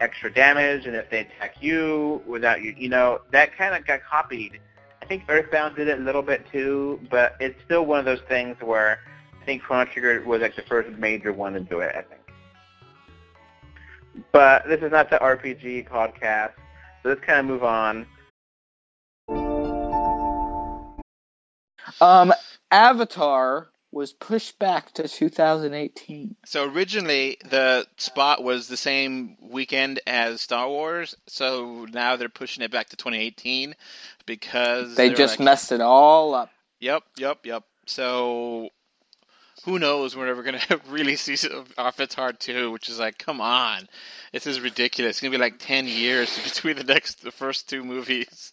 extra 0.00 0.32
damage, 0.32 0.86
and 0.86 0.96
if 0.96 1.08
they 1.10 1.20
attack 1.20 1.56
you 1.60 2.22
without 2.26 2.62
you, 2.62 2.74
you 2.76 2.88
know, 2.88 3.20
that 3.30 3.56
kind 3.56 3.74
of 3.74 3.86
got 3.86 4.00
copied. 4.02 4.60
I 5.02 5.06
think 5.06 5.24
Earthbound 5.28 5.76
did 5.76 5.88
it 5.88 5.98
a 5.98 6.02
little 6.02 6.22
bit 6.22 6.46
too, 6.50 7.00
but 7.10 7.36
it's 7.38 7.58
still 7.64 7.84
one 7.84 7.98
of 7.98 8.04
those 8.04 8.22
things 8.28 8.56
where 8.60 9.00
I 9.40 9.44
think 9.44 9.62
Chrono 9.62 9.84
Trigger 9.90 10.22
was 10.26 10.40
like 10.40 10.56
the 10.56 10.62
first 10.62 10.90
major 10.98 11.32
one 11.32 11.52
to 11.52 11.60
do 11.60 11.80
it. 11.80 11.94
I 11.94 12.02
think. 12.02 12.20
But 14.32 14.66
this 14.66 14.80
is 14.80 14.90
not 14.90 15.10
the 15.10 15.18
RPG 15.18 15.88
podcast, 15.88 16.52
so 17.02 17.10
let's 17.10 17.20
kind 17.20 17.40
of 17.40 17.46
move 17.46 17.64
on. 17.64 18.06
Um, 22.00 22.32
Avatar 22.70 23.68
was 23.94 24.12
pushed 24.12 24.58
back 24.58 24.92
to 24.92 25.06
2018. 25.06 26.34
So 26.46 26.68
originally 26.68 27.38
the 27.48 27.86
spot 27.96 28.42
was 28.42 28.66
the 28.66 28.76
same 28.76 29.36
weekend 29.40 30.00
as 30.06 30.40
Star 30.40 30.68
Wars, 30.68 31.14
so 31.28 31.86
now 31.92 32.16
they're 32.16 32.28
pushing 32.28 32.64
it 32.64 32.72
back 32.72 32.88
to 32.88 32.96
2018 32.96 33.74
because 34.26 34.96
They 34.96 35.10
just 35.10 35.38
like, 35.38 35.44
messed 35.44 35.72
it 35.72 35.80
all 35.80 36.34
up. 36.34 36.50
Yep, 36.80 37.04
yep, 37.16 37.46
yep. 37.46 37.62
So 37.86 38.70
who 39.64 39.78
knows 39.78 40.16
when 40.16 40.26
we're 40.26 40.42
gonna 40.42 40.60
really 40.88 41.16
see 41.16 41.36
Avatar 41.78 42.32
2, 42.32 42.70
which 42.72 42.88
is 42.88 42.98
like, 42.98 43.16
come 43.18 43.40
on, 43.40 43.88
this 44.32 44.46
is 44.46 44.60
ridiculous. 44.60 45.10
It's 45.10 45.20
gonna 45.20 45.30
be 45.30 45.38
like 45.38 45.58
10 45.58 45.86
years 45.86 46.36
between 46.44 46.76
the 46.76 46.84
next, 46.84 47.22
the 47.22 47.30
first 47.30 47.68
two 47.68 47.84
movies. 47.84 48.52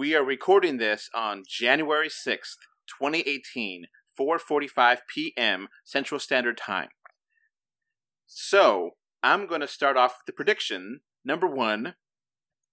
We 0.00 0.14
are 0.14 0.24
recording 0.24 0.78
this 0.78 1.10
on 1.14 1.42
January 1.46 2.08
6th, 2.08 2.56
2018, 2.88 3.84
4:45 4.18 4.98
p.m. 5.06 5.68
Central 5.84 6.18
Standard 6.18 6.56
Time. 6.56 6.88
So, 8.26 8.92
I'm 9.22 9.46
going 9.46 9.60
to 9.60 9.68
start 9.68 9.98
off 9.98 10.12
with 10.12 10.24
the 10.24 10.32
prediction. 10.32 11.00
Number 11.22 11.46
1, 11.46 11.96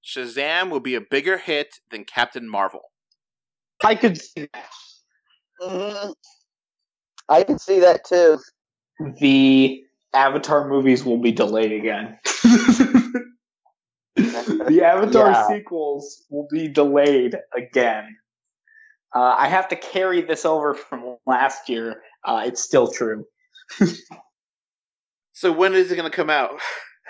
Shazam 0.01 0.69
will 0.69 0.79
be 0.79 0.95
a 0.95 1.01
bigger 1.01 1.37
hit 1.37 1.81
than 1.91 2.05
Captain 2.05 2.47
Marvel. 2.47 2.93
I 3.83 3.95
could 3.95 4.17
see 4.17 4.47
that. 4.53 4.69
Mhm. 5.61 6.13
I 7.27 7.43
can 7.43 7.59
see 7.59 7.81
that 7.81 8.05
too. 8.05 8.39
the 9.19 9.83
Avatar 10.13 10.69
movies 10.69 11.03
will 11.03 11.17
be 11.17 11.33
delayed 11.33 11.73
again. 11.73 12.19
the 14.17 14.81
Avatar 14.85 15.31
Yeah. 15.31 15.47
sequels 15.47 16.23
will 16.29 16.47
be 16.51 16.67
delayed 16.67 17.37
again. 17.55 18.17
Uh, 19.15 19.35
I 19.37 19.47
have 19.47 19.67
to 19.69 19.75
carry 19.75 20.21
this 20.21 20.45
over 20.45 20.73
from 20.73 21.17
last 21.25 21.69
year. 21.69 22.01
Uh, 22.25 22.43
it's 22.45 22.61
still 22.61 22.91
true. 22.91 23.25
So, 25.39 25.51
when 25.51 25.75
is 25.75 25.91
it 25.91 25.95
going 25.95 26.09
to 26.09 26.15
come 26.15 26.29
out? 26.31 26.59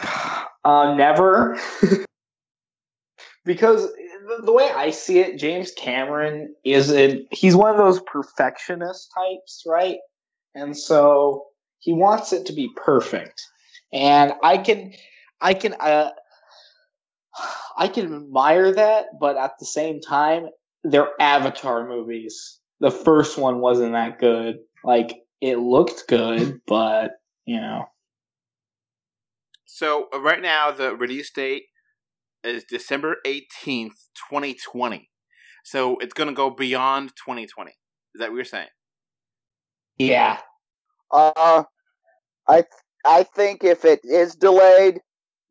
Uh, 0.66 0.96
never. 0.96 1.58
because 3.46 3.84
the, 3.84 4.42
the 4.44 4.52
way 4.52 4.70
I 4.70 4.92
see 4.92 5.20
it, 5.20 5.40
James 5.40 5.72
Cameron 5.72 6.54
is 6.66 6.92
a, 6.92 7.26
he's 7.32 7.56
one 7.56 7.72
of 7.72 7.78
those 7.78 8.02
perfectionist 8.02 9.14
types, 9.16 9.64
right? 9.66 10.00
And 10.56 10.78
so 10.78 11.46
he 11.80 11.94
wants 11.94 12.34
it 12.34 12.48
to 12.48 12.54
be 12.54 12.70
perfect. 12.76 13.42
And 13.94 14.34
I 14.44 14.58
can, 14.58 14.92
I 15.40 15.54
can, 15.54 15.74
uh, 15.80 16.10
I 17.77 17.88
can 17.88 18.13
admire 18.13 18.74
that, 18.74 19.08
but 19.20 19.38
at 19.38 19.53
the 19.60 19.65
same 19.65 20.01
time, 20.01 20.48
they're 20.84 21.10
Avatar 21.20 21.88
movies. 21.88 22.60
The 22.79 22.91
first 22.91 23.38
one 23.38 23.60
wasn't 23.60 23.94
that 23.94 24.20
good. 24.20 24.60
Like, 24.84 25.15
it 25.41 25.58
looked 25.58 26.08
good, 26.08 26.62
but, 26.67 27.12
you 27.46 27.60
know. 27.60 27.86
So, 29.65 30.08
uh, 30.13 30.22
right 30.22 30.41
now, 30.41 30.72
the 30.72 30.96
release 30.96 31.32
date 31.32 31.63
is 32.44 32.63
December 32.63 33.17
18th, 33.25 34.10
2020. 34.29 35.10
So, 35.63 35.98
it's 35.98 36.13
going 36.13 36.29
to 36.29 36.36
go 36.36 36.50
beyond 36.50 37.10
2020. 37.10 37.72
Is 37.72 37.75
that 38.20 38.29
what 38.29 38.36
you're 38.36 38.46
saying? 38.46 38.67
Yeah. 39.98 40.39
Uh, 41.12 41.63
I 42.48 42.63
I 43.06 43.24
think 43.24 43.63
if 43.63 43.86
it 43.86 44.01
is 44.03 44.36
delayed, 44.36 45.00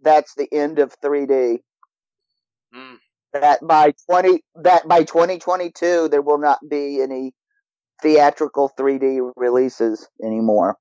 that's 0.03 0.35
the 0.35 0.49
end 0.53 0.79
of 0.79 0.95
3D. 1.01 1.61
Mm. 2.75 2.99
That 3.33 3.67
by 3.67 3.95
20 4.11 4.43
that 4.63 4.89
by 4.89 5.05
2022 5.05 6.09
there 6.09 6.23
will 6.23 6.39
not 6.39 6.59
be 6.69 7.03
any 7.03 7.35
theatrical 8.03 8.71
3D 8.79 9.33
releases 9.37 10.09
anymore. 10.23 10.79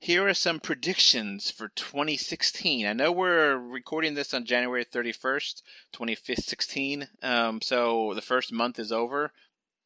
Here 0.00 0.26
are 0.26 0.34
some 0.34 0.58
predictions 0.58 1.52
for 1.52 1.68
2016. 1.68 2.86
I 2.88 2.92
know 2.92 3.12
we're 3.12 3.56
recording 3.56 4.14
this 4.14 4.34
on 4.34 4.44
January 4.44 4.84
31st, 4.84 5.62
2016. 5.92 7.06
Um, 7.22 7.60
so 7.60 8.12
the 8.14 8.20
first 8.20 8.52
month 8.52 8.80
is 8.80 8.90
over. 8.90 9.30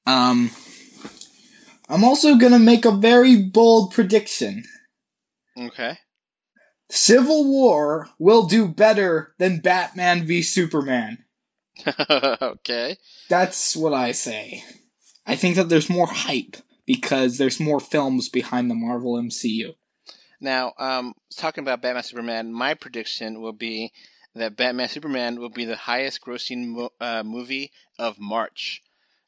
Um, 0.06 0.50
I'm 1.90 2.02
also 2.02 2.36
gonna 2.36 2.58
make 2.58 2.86
a 2.86 2.92
very 2.92 3.42
bold 3.42 3.92
prediction. 3.92 4.64
Okay. 5.58 5.98
Civil 6.88 7.50
War 7.50 8.08
will 8.18 8.46
do 8.46 8.68
better 8.68 9.34
than 9.38 9.60
Batman 9.60 10.26
v 10.26 10.42
Superman. 10.42 11.24
okay. 12.10 12.96
That's 13.28 13.76
what 13.76 13.92
I 13.92 14.12
say. 14.12 14.64
I 15.26 15.36
think 15.36 15.56
that 15.56 15.68
there's 15.68 15.90
more 15.90 16.06
hype 16.06 16.56
because 16.86 17.36
there's 17.36 17.58
more 17.58 17.80
films 17.80 18.28
behind 18.28 18.70
the 18.70 18.74
Marvel 18.74 19.14
MCU. 19.14 19.74
Now, 20.40 20.72
um, 20.78 21.14
talking 21.36 21.62
about 21.62 21.82
Batman 21.82 22.04
Superman, 22.04 22.52
my 22.52 22.74
prediction 22.74 23.40
will 23.40 23.52
be 23.52 23.92
that 24.34 24.56
Batman 24.56 24.88
Superman 24.88 25.40
will 25.40 25.48
be 25.48 25.64
the 25.64 25.76
highest 25.76 26.20
grossing 26.20 26.68
mo- 26.68 26.92
uh, 27.00 27.22
movie 27.24 27.72
of 27.98 28.18
March. 28.18 28.82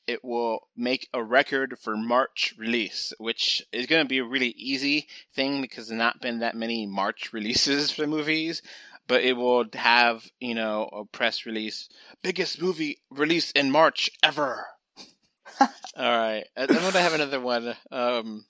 It 0.08 0.24
will 0.24 0.66
make 0.74 1.06
a 1.12 1.22
record 1.22 1.78
for 1.78 1.94
March 1.94 2.54
release, 2.56 3.12
which 3.18 3.62
is 3.72 3.86
going 3.86 4.02
to 4.02 4.08
be 4.08 4.18
a 4.18 4.24
really 4.24 4.48
easy 4.48 5.06
thing 5.34 5.60
because 5.60 5.88
there's 5.88 5.98
not 5.98 6.22
been 6.22 6.38
that 6.38 6.56
many 6.56 6.86
March 6.86 7.30
releases 7.34 7.90
for 7.90 8.06
movies. 8.06 8.62
But 9.06 9.22
it 9.22 9.34
will 9.34 9.66
have, 9.74 10.26
you 10.40 10.54
know, 10.54 10.84
a 10.84 11.04
press 11.04 11.46
release, 11.46 11.88
biggest 12.22 12.60
movie 12.60 12.98
release 13.10 13.50
in 13.52 13.70
March 13.70 14.10
ever. 14.22 14.66
All 15.60 15.68
right, 15.96 16.44
I'm 16.56 16.66
going 16.66 16.92
to 16.92 17.00
have 17.00 17.14
another 17.14 17.40
one. 17.40 17.74
Um, 17.90 18.44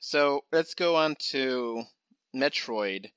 so 0.00 0.44
let's 0.50 0.74
go 0.74 0.96
on 0.96 1.16
to 1.30 1.82
Metroid. 2.34 3.10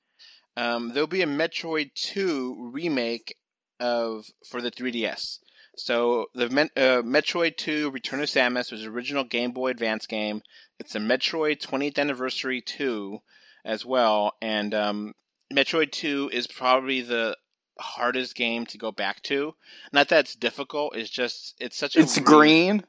Um, 0.56 0.88
there'll 0.92 1.06
be 1.06 1.22
a 1.22 1.26
Metroid 1.26 1.92
2 1.94 2.70
remake 2.72 3.36
of 3.80 4.26
for 4.48 4.62
the 4.62 4.70
3DS. 4.70 5.38
So 5.76 6.26
the 6.34 6.46
uh, 6.46 7.02
Metroid 7.02 7.56
2 7.56 7.90
Return 7.90 8.20
of 8.20 8.28
Samus 8.28 8.72
was 8.72 8.82
the 8.82 8.88
original 8.88 9.24
Game 9.24 9.52
Boy 9.52 9.68
Advance 9.70 10.06
game. 10.06 10.42
It's 10.78 10.94
a 10.94 10.98
Metroid 10.98 11.60
20th 11.60 11.98
Anniversary 11.98 12.62
2 12.62 13.18
as 13.64 13.84
well, 13.84 14.32
and 14.40 14.74
um, 14.74 15.12
Metroid 15.52 15.92
2 15.92 16.30
is 16.32 16.46
probably 16.46 17.02
the 17.02 17.36
hardest 17.78 18.34
game 18.34 18.64
to 18.66 18.78
go 18.78 18.90
back 18.92 19.22
to. 19.24 19.54
Not 19.92 20.08
that 20.08 20.20
it's 20.20 20.34
difficult; 20.34 20.96
it's 20.96 21.10
just 21.10 21.54
it's 21.60 21.76
such 21.76 21.96
a 21.96 22.00
It's 22.00 22.16
re- 22.18 22.24
green. 22.24 22.84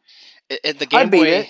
It, 0.50 0.60
it- 0.63 0.79
the 0.79 0.86
Game 0.86 1.10
beat 1.10 1.20
Boy. 1.20 1.27
it. 1.27 1.48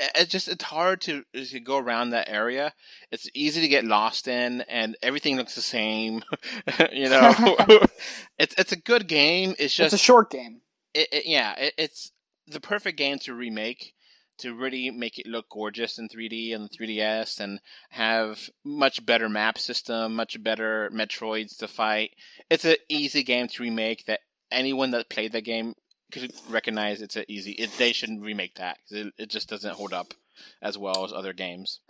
It's 0.00 0.30
just 0.30 0.48
it's 0.48 0.64
hard 0.64 1.00
to, 1.02 1.24
to 1.34 1.60
go 1.60 1.76
around 1.76 2.10
that 2.10 2.28
area. 2.28 2.72
It's 3.10 3.28
easy 3.34 3.62
to 3.62 3.68
get 3.68 3.84
lost 3.84 4.28
in, 4.28 4.60
and 4.62 4.96
everything 5.02 5.36
looks 5.36 5.54
the 5.54 5.60
same. 5.60 6.22
you 6.92 7.08
know, 7.08 7.34
it's 8.38 8.54
it's 8.56 8.72
a 8.72 8.76
good 8.76 9.08
game. 9.08 9.54
It's 9.58 9.74
just 9.74 9.92
it's 9.92 10.02
a 10.02 10.04
short 10.04 10.30
game. 10.30 10.60
it, 10.94 11.08
it, 11.12 11.26
yeah, 11.26 11.54
it, 11.58 11.74
it's 11.78 12.12
the 12.46 12.60
perfect 12.60 12.96
game 12.96 13.18
to 13.20 13.34
remake 13.34 13.92
to 14.38 14.54
really 14.54 14.90
make 14.90 15.18
it 15.18 15.26
look 15.26 15.48
gorgeous 15.48 15.98
in 15.98 16.08
3D 16.08 16.54
and 16.54 16.64
the 16.64 16.68
3DS 16.68 17.40
and 17.40 17.60
have 17.90 18.38
much 18.64 19.04
better 19.04 19.28
map 19.28 19.58
system, 19.58 20.14
much 20.14 20.40
better 20.42 20.90
Metroids 20.94 21.58
to 21.58 21.68
fight. 21.68 22.12
It's 22.48 22.64
an 22.64 22.76
easy 22.88 23.24
game 23.24 23.48
to 23.48 23.62
remake 23.62 24.04
that 24.06 24.20
anyone 24.50 24.92
that 24.92 25.10
played 25.10 25.32
the 25.32 25.40
game 25.40 25.74
could 26.12 26.32
recognize 26.48 27.02
it's 27.02 27.16
an 27.16 27.24
easy. 27.28 27.52
It, 27.52 27.70
they 27.78 27.92
shouldn't 27.92 28.22
remake 28.22 28.54
that 28.56 28.78
'cause 28.88 28.98
it, 28.98 29.14
it 29.18 29.28
just 29.30 29.48
doesn't 29.48 29.74
hold 29.74 29.92
up 29.92 30.14
as 30.62 30.78
well 30.78 31.04
as 31.04 31.12
other 31.12 31.32
games. 31.32 31.80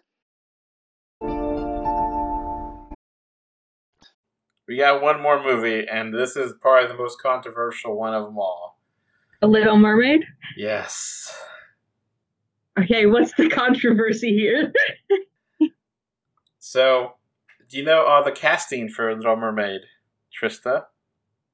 We 4.67 4.77
got 4.77 5.01
one 5.01 5.23
more 5.23 5.43
movie, 5.43 5.87
and 5.89 6.13
this 6.13 6.37
is 6.37 6.53
probably 6.61 6.89
the 6.89 6.99
most 6.99 7.21
controversial 7.23 7.97
one 7.97 8.13
of 8.15 8.25
them 8.27 8.39
all. 8.39 8.79
A 9.41 9.47
Little 9.47 9.79
Mermaid? 9.79 10.25
Yes. 10.57 11.35
Okay, 12.79 13.07
what's 13.07 13.33
the 13.35 13.49
controversy 13.49 14.33
here? 14.37 14.73
So, 16.59 17.15
do 17.71 17.79
you 17.79 17.85
know 17.85 18.05
all 18.05 18.23
the 18.23 18.31
casting 18.33 18.91
for 18.91 19.15
Little 19.17 19.37
Mermaid, 19.37 19.81
Trista? 20.39 20.85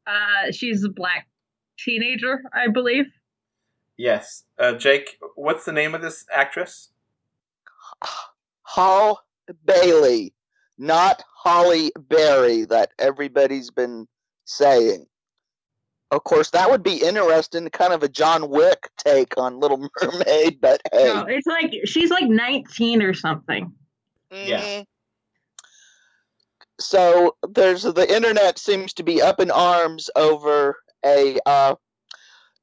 Uh, 0.07 0.51
she's 0.51 0.83
a 0.83 0.89
black 0.89 1.29
teenager, 1.79 2.43
I 2.53 2.69
believe. 2.69 3.07
Yes. 3.97 4.45
Uh, 4.59 4.75
Jake, 4.75 5.19
what's 5.37 5.65
the 5.65 5.73
name 5.73 5.95
of 5.95 6.03
this 6.03 6.25
actress? 6.33 6.91
Halle 8.63 9.19
Bailey, 9.65 10.33
not 10.79 11.23
Halle 11.45 11.91
Berry, 12.09 12.65
that 12.67 12.91
everybody's 12.99 13.71
been 13.71 14.07
saying. 14.45 15.07
Of 16.11 16.25
course, 16.25 16.51
that 16.51 16.71
would 16.71 16.83
be 16.83 17.03
interesting, 17.03 17.69
kind 17.71 17.93
of 17.93 18.03
a 18.03 18.09
John 18.09 18.49
Wick 18.49 18.89
take 18.99 19.37
on 19.37 19.59
Little 19.59 19.89
Mermaid, 20.03 20.61
but 20.61 20.81
hey. 20.93 21.05
No, 21.05 21.25
it's 21.29 21.47
like 21.47 21.73
she's 21.85 22.11
like 22.11 22.29
19 22.29 23.03
or 23.03 23.15
something. 23.15 23.73
Yeah. 24.31 24.83
So 26.81 27.37
there's 27.49 27.83
the 27.83 28.13
internet 28.13 28.59
seems 28.59 28.93
to 28.95 29.03
be 29.03 29.23
up 29.23 29.41
in 29.41 29.51
arms 29.51 30.11
over 30.17 30.77
a 31.05 31.39
uh, 31.47 31.75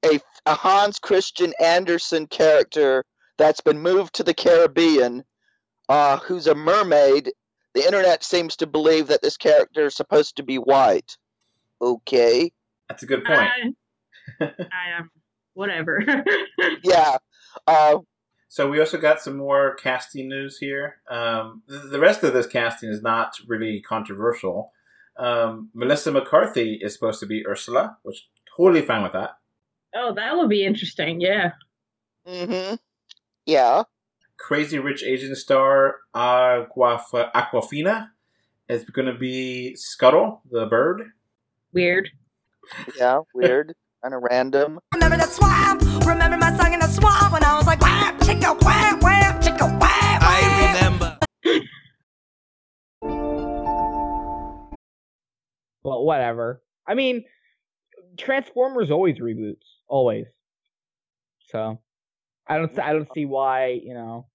a, 0.04 0.20
a 0.46 0.54
Hans 0.54 1.00
Christian 1.00 1.54
Andersen 1.60 2.28
character 2.28 3.04
that's 3.38 3.62
been 3.62 3.80
moved 3.80 4.14
to 4.16 4.24
the 4.24 4.34
Caribbean, 4.34 5.24
uh, 5.90 6.18
who's 6.18 6.48
a 6.48 6.56
mermaid. 6.56 7.32
The 7.74 7.86
internet 7.86 8.24
seems 8.24 8.56
to 8.58 8.68
believe 8.68 9.08
that 9.08 9.22
this 9.22 9.38
character 9.38 9.86
is 9.86 9.96
supposed 9.96 10.36
to 10.38 10.44
be 10.44 10.58
white. 10.58 11.18
Okay. 11.82 12.52
That's 12.90 13.04
a 13.04 13.06
good 13.06 13.24
point. 13.24 13.78
I, 14.42 14.46
I 14.46 14.98
am 15.00 15.10
whatever. 15.54 16.04
Yeah. 16.84 17.18
Uh, 17.68 18.00
So 18.50 18.70
we 18.70 18.80
also 18.80 18.98
got 18.98 19.22
some 19.22 19.38
more 19.38 19.76
casting 19.76 20.28
news 20.28 20.58
here. 20.58 20.96
Um, 21.10 21.64
the, 21.68 21.78
the 21.78 22.00
rest 22.00 22.24
of 22.24 22.34
this 22.34 22.48
casting 22.48 22.90
is 22.90 23.02
not 23.02 23.36
really 23.48 23.82
controversial. 23.82 24.74
Um, 25.18 25.70
Melissa 25.74 26.12
McCarthy 26.12 26.80
is 26.82 26.94
supposed 26.94 27.20
to 27.22 27.26
be 27.26 27.48
Ursula, 27.48 27.98
which 28.04 28.28
totally 28.58 28.82
fine 28.82 29.04
with 29.04 29.14
that. 29.14 29.32
oh, 29.96 30.14
that 30.16 30.36
would 30.36 30.50
be 30.50 30.66
interesting. 30.66 31.22
Yeah. 31.22 31.52
mm-hmm. 32.28 32.76
Yeah. 33.46 33.84
Crazy 34.38 34.80
Rich 34.80 35.04
Asian 35.04 35.36
star 35.36 35.98
Aquaf- 36.16 37.32
Awkwafina 37.34 38.10
is 38.70 38.84
going 38.86 39.06
to 39.08 39.14
be 39.18 39.76
Scuttle, 39.76 40.42
the 40.50 40.66
bird. 40.66 41.04
Weird. 41.74 42.10
Yeah. 42.98 43.20
Weird. 43.34 43.74
kind 44.04 44.14
of 44.16 44.24
random. 44.24 44.80
Remember 44.94 45.18
the 45.18 45.28
swamp? 45.28 45.82
Remember 46.06 46.38
my 46.38 46.56
song 46.58 46.74
in 46.74 46.80
the 46.80 46.88
swamp 46.88 47.34
when 47.34 47.44
I 47.44 47.56
was 47.58 47.68
like, 47.68 47.82
wham, 47.82 48.18
chicka, 48.20 48.60
wham, 48.64 49.00
wham, 49.00 49.40
chicka, 49.42 49.68
wham, 49.80 50.20
I 50.24 50.74
remember. 50.74 51.20
Well, 55.84 56.04
whatever. 56.06 56.62
I 56.88 56.94
mean, 56.94 57.24
Transformers 58.18 58.92
always 58.92 59.20
reboots, 59.20 59.66
always. 59.88 60.28
So, 61.50 61.80
I 62.48 62.58
don't, 62.58 62.78
I 62.80 62.94
don't 62.94 63.08
see 63.14 63.26
why 63.26 63.80
you 63.84 63.94
know. 63.94 64.28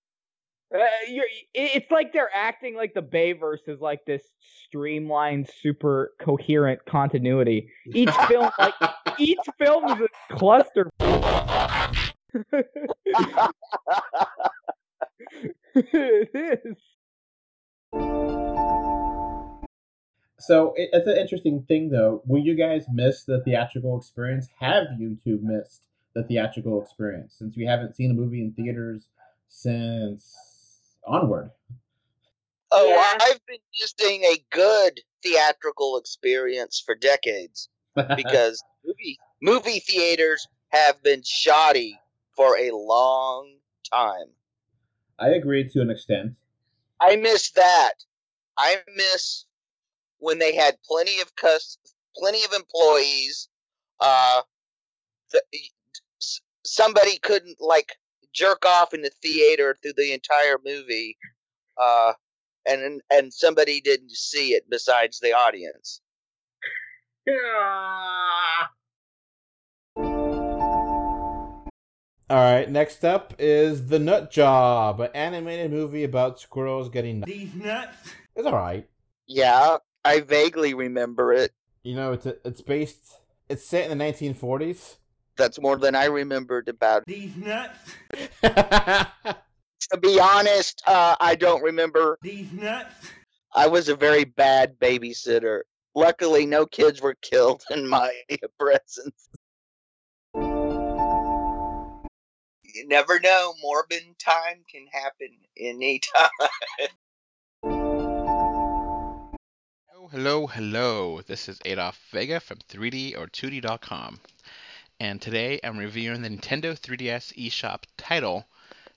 Uh, 0.75 0.79
you're, 1.09 1.27
it's 1.55 1.91
like 1.93 2.13
they're 2.13 2.31
acting 2.35 2.75
like 2.75 2.93
the 2.93 3.03
Bayverse 3.03 3.69
is 3.69 3.81
like 3.81 4.05
this 4.05 4.23
streamlined, 4.65 5.49
super 5.63 6.13
coherent 6.21 6.81
continuity. 6.87 7.71
Each 7.95 8.11
film, 8.29 8.51
like 8.59 8.75
each 9.19 9.39
film 9.59 9.85
is 9.85 10.01
a 10.01 10.37
cluster. 10.37 10.91
it 15.75 16.31
is. 16.35 16.77
So 20.39 20.75
it, 20.77 20.91
it's 20.93 21.07
an 21.07 21.17
interesting 21.17 21.65
thing, 21.67 21.91
though. 21.91 22.23
Will 22.27 22.43
you 22.43 22.55
guys 22.55 22.87
miss 22.93 23.25
the 23.25 23.43
theatrical 23.43 23.99
experience? 23.99 24.49
Have 24.61 24.87
you 24.99 25.17
two 25.23 25.39
missed 25.43 25.83
the 26.15 26.23
theatrical 26.25 26.83
experience 26.83 27.35
since 27.39 27.57
we 27.57 27.65
haven't 27.65 27.97
seen 27.97 28.11
a 28.11 28.15
movie 28.15 28.41
in 28.41 28.53
theaters 28.53 29.09
since 29.49 30.97
Onward? 31.07 31.51
Oh, 32.73 33.17
I've 33.21 33.41
been 33.47 33.59
missing 33.81 34.23
a 34.25 34.45
good 34.51 35.01
theatrical 35.23 35.97
experience 35.97 36.83
for 36.85 36.95
decades 36.95 37.69
because 38.17 38.63
movie 38.85 39.19
movie 39.41 39.81
theaters 39.81 40.47
have 40.69 41.03
been 41.03 41.23
shoddy 41.25 41.99
for 42.35 42.59
a 42.59 42.71
long 42.73 43.57
time. 43.91 44.29
I 45.19 45.29
agree 45.29 45.69
to 45.71 45.81
an 45.81 45.91
extent. 45.91 46.35
I 47.01 47.17
miss 47.17 47.51
that. 47.53 47.93
I 48.59 48.77
miss 48.95 49.46
when 50.19 50.39
they 50.39 50.55
had 50.55 50.77
plenty 50.89 51.21
of 51.21 51.35
cus- 51.37 51.79
plenty 52.17 52.45
of 52.45 52.53
employees. 52.53 53.49
Uh, 54.01 54.43
th- 55.31 55.71
somebody 56.65 57.19
couldn't 57.19 57.61
like 57.61 57.93
jerk 58.33 58.65
off 58.67 58.93
in 58.93 59.03
the 59.03 59.11
theater 59.23 59.77
through 59.83 59.95
the 59.97 60.13
entire 60.13 60.59
movie, 60.65 61.17
uh, 61.81 62.13
and 62.67 63.01
and 63.11 63.33
somebody 63.33 63.81
didn't 63.81 64.13
see 64.13 64.51
it 64.51 64.65
besides 64.69 65.21
the 65.21 65.33
audience. 65.33 66.01
All 72.29 72.39
right, 72.39 72.69
next 72.69 73.05
up 73.05 73.35
is 73.39 73.87
The 73.87 74.01
Nut 74.01 74.33
Job, 74.33 75.01
an 75.01 75.11
animated 75.15 75.71
movie 75.71 76.03
about 76.03 76.41
squirrels 76.41 76.89
getting 76.89 77.21
nuts. 77.21 77.33
These 77.33 77.55
nuts? 77.55 77.97
It's 78.35 78.47
all 78.47 78.53
right. 78.53 78.89
Yeah, 79.29 79.77
I 80.07 80.21
vaguely 80.21 80.73
remember 80.73 81.33
it. 81.33 81.53
You 81.83 81.97
know, 81.97 82.13
it's 82.13 82.27
it's 82.27 82.61
based. 82.61 83.19
It's 83.49 83.67
set 83.67 83.91
in 83.91 83.99
the 83.99 84.05
1940s. 84.05 84.97
That's 85.37 85.61
more 85.61 85.77
than 85.77 85.97
I 85.97 86.05
remembered 86.05 86.69
about 86.69 87.03
it. 87.03 87.09
These 87.09 87.37
nuts. 87.37 87.79
To 89.91 89.99
be 89.99 90.19
honest, 90.19 90.83
uh, 90.87 91.15
I 91.21 91.37
don't 91.37 91.63
remember. 91.63 92.19
These 92.21 92.51
nuts. 92.53 92.93
I 93.55 93.69
was 93.69 93.89
a 93.89 93.95
very 93.95 94.25
bad 94.25 94.81
babysitter. 94.81 95.61
Luckily, 95.95 96.45
no 96.45 96.67
kids 96.67 97.01
were 97.01 97.15
killed 97.23 97.63
in 97.71 97.87
my 97.89 98.13
presence. 98.59 99.29
You 102.65 102.89
never 102.89 103.21
know. 103.21 103.55
Morbid 103.63 104.19
time 104.19 104.65
can 104.69 104.87
happen 104.91 105.29
anytime. 105.57 106.31
hello, 110.17 110.47
hello. 110.47 111.21
This 111.27 111.47
is 111.47 111.61
Adolf 111.67 112.01
Vega 112.11 112.41
from 112.41 112.57
3D 112.71 113.19
or 113.19 113.27
2D.com. 113.27 114.19
And 114.99 115.21
today 115.21 115.61
I'm 115.63 115.77
reviewing 115.77 116.23
the 116.23 116.31
Nintendo 116.31 116.75
3DS 116.75 117.37
eShop 117.37 117.83
title, 117.99 118.47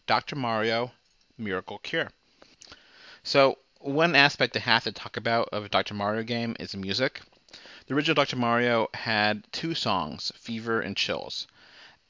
Dr. 0.08 0.38
Mario 0.38 0.94
Miracle 1.38 1.80
Cure. 1.80 2.10
So, 3.22 3.58
one 3.80 4.16
aspect 4.16 4.56
I 4.56 4.62
have 4.62 4.86
to 4.86 4.94
talk 4.94 5.18
about 5.18 5.50
of 5.50 5.66
a 5.66 5.68
Dr. 5.68 5.94
Mario 5.94 6.24
game 6.24 6.56
is 6.58 6.74
music. 6.74 7.20
The 7.88 7.96
original 7.96 8.16
Dr. 8.16 8.38
Mario 8.38 8.88
had 8.94 9.44
two 9.52 9.76
songs, 9.76 10.32
Fever 10.38 10.80
and 10.80 10.96
Chills, 10.96 11.48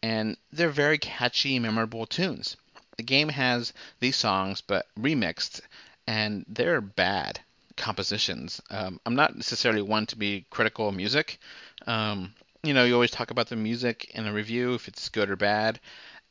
and 0.04 0.38
they're 0.52 0.69
very 0.69 1.00
catchy, 1.00 1.58
memorable 1.58 2.06
tunes. 2.06 2.58
The 2.98 3.02
game 3.02 3.30
has 3.30 3.74
these 4.02 4.17
songs, 4.17 4.62
but 4.62 4.86
remixed, 4.95 5.62
and 6.06 6.45
they're 6.48 6.80
bad 6.80 7.39
compositions. 7.80 8.62
Um, 8.70 9.00
I'm 9.06 9.15
not 9.15 9.36
necessarily 9.36 9.82
one 9.82 10.06
to 10.08 10.18
be 10.18 10.46
critical 10.50 10.89
of 10.89 10.96
music. 10.96 11.39
Um, 11.88 12.34
you 12.63 12.74
know, 12.74 12.84
you 12.84 12.94
always 12.94 13.12
talk 13.12 13.32
about 13.32 13.48
the 13.48 13.56
music 13.56 14.12
in 14.13 14.28
a 14.28 14.34
review 14.34 14.74
if 14.74 14.88
it's 14.88 15.10
good 15.10 15.30
or 15.30 15.36
bad, 15.36 15.80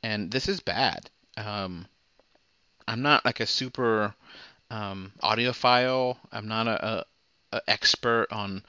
and 0.02 0.30
this 0.30 0.48
is 0.48 0.60
bad. 0.60 1.10
Um, 1.36 1.86
I'm 2.86 3.02
not 3.02 3.24
like 3.24 3.40
a 3.40 3.46
super 3.46 4.14
um, 4.70 5.12
audiophile. 5.22 6.18
I'm 6.30 6.48
not 6.48 6.68
a, 6.68 6.86
a, 6.86 7.04
a 7.52 7.62
expert 7.66 8.28
on 8.30 8.62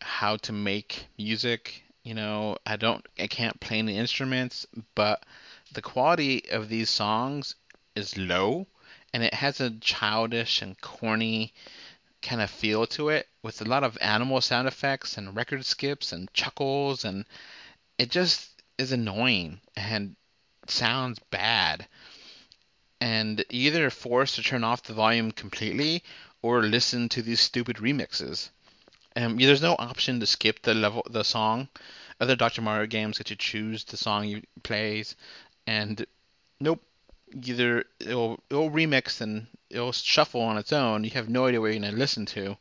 how 0.00 0.36
to 0.36 0.52
make 0.52 1.06
music. 1.16 1.82
You 2.02 2.14
know, 2.14 2.56
I 2.66 2.76
don't, 2.76 3.06
I 3.18 3.26
can't 3.26 3.60
play 3.60 3.78
any 3.78 3.96
instruments, 3.96 4.66
but 4.94 5.24
the 5.72 5.82
quality 5.82 6.50
of 6.50 6.68
these 6.68 6.90
songs 6.90 7.54
is 7.94 8.16
low, 8.16 8.66
and 9.12 9.22
it 9.22 9.34
has 9.34 9.60
a 9.60 9.70
childish 9.70 10.62
and 10.62 10.80
corny 10.80 11.52
kind 12.22 12.40
of 12.40 12.50
feel 12.50 12.86
to 12.86 13.08
it 13.08 13.28
with 13.42 13.60
a 13.60 13.64
lot 13.64 13.84
of 13.84 13.96
animal 14.00 14.40
sound 14.40 14.66
effects 14.66 15.16
and 15.16 15.36
record 15.36 15.64
skips 15.64 16.12
and 16.12 16.32
chuckles 16.34 17.04
and 17.04 17.24
it 17.98 18.10
just 18.10 18.62
is 18.76 18.92
annoying 18.92 19.60
and 19.76 20.16
sounds 20.66 21.18
bad 21.30 21.86
and 23.00 23.44
either 23.50 23.90
forced 23.90 24.34
to 24.34 24.42
turn 24.42 24.64
off 24.64 24.82
the 24.82 24.92
volume 24.92 25.30
completely 25.30 26.02
or 26.42 26.62
listen 26.62 27.08
to 27.08 27.22
these 27.22 27.40
stupid 27.40 27.76
remixes 27.76 28.50
um, 29.16 29.36
there's 29.36 29.62
no 29.62 29.76
option 29.78 30.20
to 30.20 30.26
skip 30.26 30.62
the 30.62 30.74
level 30.74 31.06
the 31.10 31.22
song 31.22 31.68
other 32.20 32.34
Dr. 32.34 32.62
Mario 32.62 32.86
games 32.86 33.18
let 33.18 33.30
you 33.30 33.36
choose 33.36 33.84
the 33.84 33.96
song 33.96 34.26
you 34.26 34.42
plays 34.62 35.14
and 35.66 36.04
nope 36.60 36.82
either 37.44 37.84
it'll 38.00 38.40
it'll 38.50 38.70
remix 38.70 39.20
and 39.20 39.46
it'll 39.70 39.92
shuffle 39.92 40.40
on 40.40 40.58
its 40.58 40.72
own. 40.72 41.04
You 41.04 41.10
have 41.10 41.28
no 41.28 41.46
idea 41.46 41.60
what 41.60 41.72
you're 41.72 41.80
gonna 41.80 41.92
listen 41.92 42.26
to, 42.26 42.56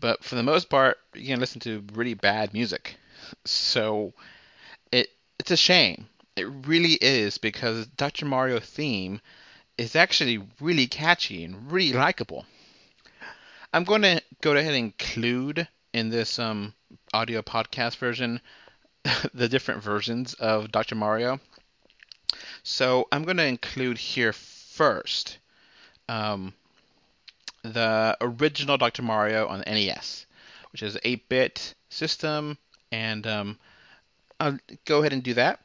but 0.00 0.24
for 0.24 0.34
the 0.34 0.42
most 0.42 0.68
part, 0.68 0.98
you're 1.14 1.28
gonna 1.28 1.40
listen 1.40 1.60
to 1.60 1.84
really 1.92 2.14
bad 2.14 2.52
music. 2.52 2.96
So 3.44 4.12
it 4.92 5.10
it's 5.38 5.50
a 5.50 5.56
shame. 5.56 6.08
It 6.36 6.46
really 6.66 6.94
is 7.00 7.38
because 7.38 7.86
Dr. 7.86 8.26
Mario 8.26 8.60
theme 8.60 9.20
is 9.78 9.96
actually 9.96 10.42
really 10.60 10.86
catchy 10.86 11.44
and 11.44 11.70
really 11.70 11.92
likable. 11.92 12.46
I'm 13.72 13.84
going 13.84 14.02
to 14.02 14.22
go 14.40 14.52
ahead 14.52 14.74
and 14.74 14.76
include 14.76 15.68
in 15.92 16.08
this 16.08 16.38
um, 16.38 16.74
audio 17.12 17.42
podcast 17.42 17.96
version 17.96 18.40
the 19.34 19.48
different 19.48 19.82
versions 19.82 20.34
of 20.34 20.72
Dr. 20.72 20.94
Mario. 20.94 21.40
So 22.62 23.06
I'm 23.12 23.24
going 23.24 23.36
to 23.36 23.46
include 23.46 23.98
here 23.98 24.32
first 24.32 25.38
um, 26.08 26.52
the 27.62 28.16
original 28.20 28.76
Dr. 28.76 29.02
Mario 29.02 29.46
on 29.48 29.60
NES, 29.66 30.26
which 30.72 30.82
is 30.82 30.94
an 30.94 31.00
8-bit 31.04 31.74
system, 31.88 32.58
and 32.92 33.26
um, 33.26 33.58
I'll 34.38 34.58
go 34.84 35.00
ahead 35.00 35.12
and 35.12 35.22
do 35.22 35.34
that. 35.34 35.60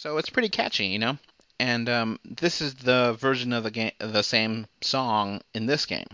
So 0.00 0.16
it's 0.16 0.30
pretty 0.30 0.48
catchy, 0.48 0.86
you 0.86 1.00
know. 1.00 1.18
And 1.58 1.88
um, 1.88 2.20
this 2.24 2.60
is 2.60 2.76
the 2.76 3.16
version 3.18 3.52
of 3.52 3.64
the 3.64 3.72
game, 3.72 3.90
the 3.98 4.22
same 4.22 4.68
song 4.80 5.40
in 5.54 5.66
this 5.66 5.86
game. 5.86 6.06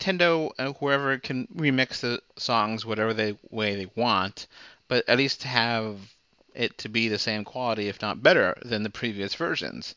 Nintendo, 0.00 0.50
uh, 0.58 0.72
whoever 0.72 1.18
can 1.18 1.46
remix 1.48 2.00
the 2.00 2.22
songs 2.36 2.86
whatever 2.86 3.12
they 3.12 3.36
way 3.50 3.76
they 3.76 3.90
want, 3.94 4.46
but 4.88 5.06
at 5.08 5.18
least 5.18 5.42
have 5.42 6.14
it 6.54 6.78
to 6.78 6.88
be 6.88 7.08
the 7.08 7.18
same 7.18 7.44
quality, 7.44 7.88
if 7.88 8.00
not 8.00 8.22
better, 8.22 8.56
than 8.64 8.82
the 8.82 8.90
previous 8.90 9.34
versions. 9.34 9.94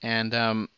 And 0.00 0.34
um, 0.34 0.68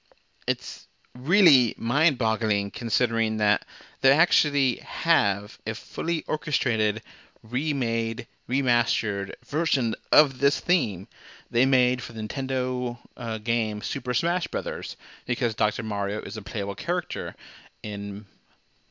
it's 0.46 0.88
really 1.16 1.74
mind-boggling 1.78 2.72
considering 2.72 3.36
that 3.36 3.64
they 4.00 4.10
actually 4.10 4.76
have 4.76 5.58
a 5.66 5.74
fully 5.74 6.24
orchestrated, 6.26 7.00
remade, 7.42 8.26
remastered 8.48 9.34
version 9.46 9.94
of 10.12 10.40
this 10.40 10.58
theme 10.60 11.06
they 11.50 11.64
made 11.64 12.02
for 12.02 12.12
the 12.12 12.20
Nintendo 12.20 12.98
uh, 13.16 13.38
game 13.38 13.80
Super 13.80 14.12
Smash 14.12 14.48
Bros. 14.48 14.96
because 15.24 15.54
Dr. 15.54 15.84
Mario 15.84 16.20
is 16.20 16.36
a 16.36 16.42
playable 16.42 16.74
character 16.74 17.36
in 17.82 18.26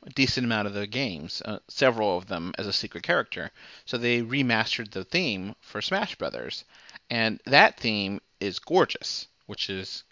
a 0.06 0.10
decent 0.10 0.46
amount 0.46 0.68
of 0.68 0.74
the 0.74 0.88
games, 0.88 1.42
uh, 1.46 1.60
several 1.68 2.18
of 2.18 2.28
them 2.28 2.54
as 2.58 2.68
a 2.68 2.74
secret 2.74 3.04
character. 3.04 3.52
So 3.86 3.98
they 3.98 4.22
remastered 4.22 4.92
the 4.92 5.04
theme 5.04 5.56
for 5.62 5.82
Smash 5.82 6.16
Brothers, 6.16 6.66
and 7.10 7.42
that 7.46 7.80
theme 7.80 8.20
is 8.40 8.60
gorgeous, 8.60 9.28
which 9.46 9.70
is 9.70 10.04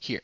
here. 0.00 0.22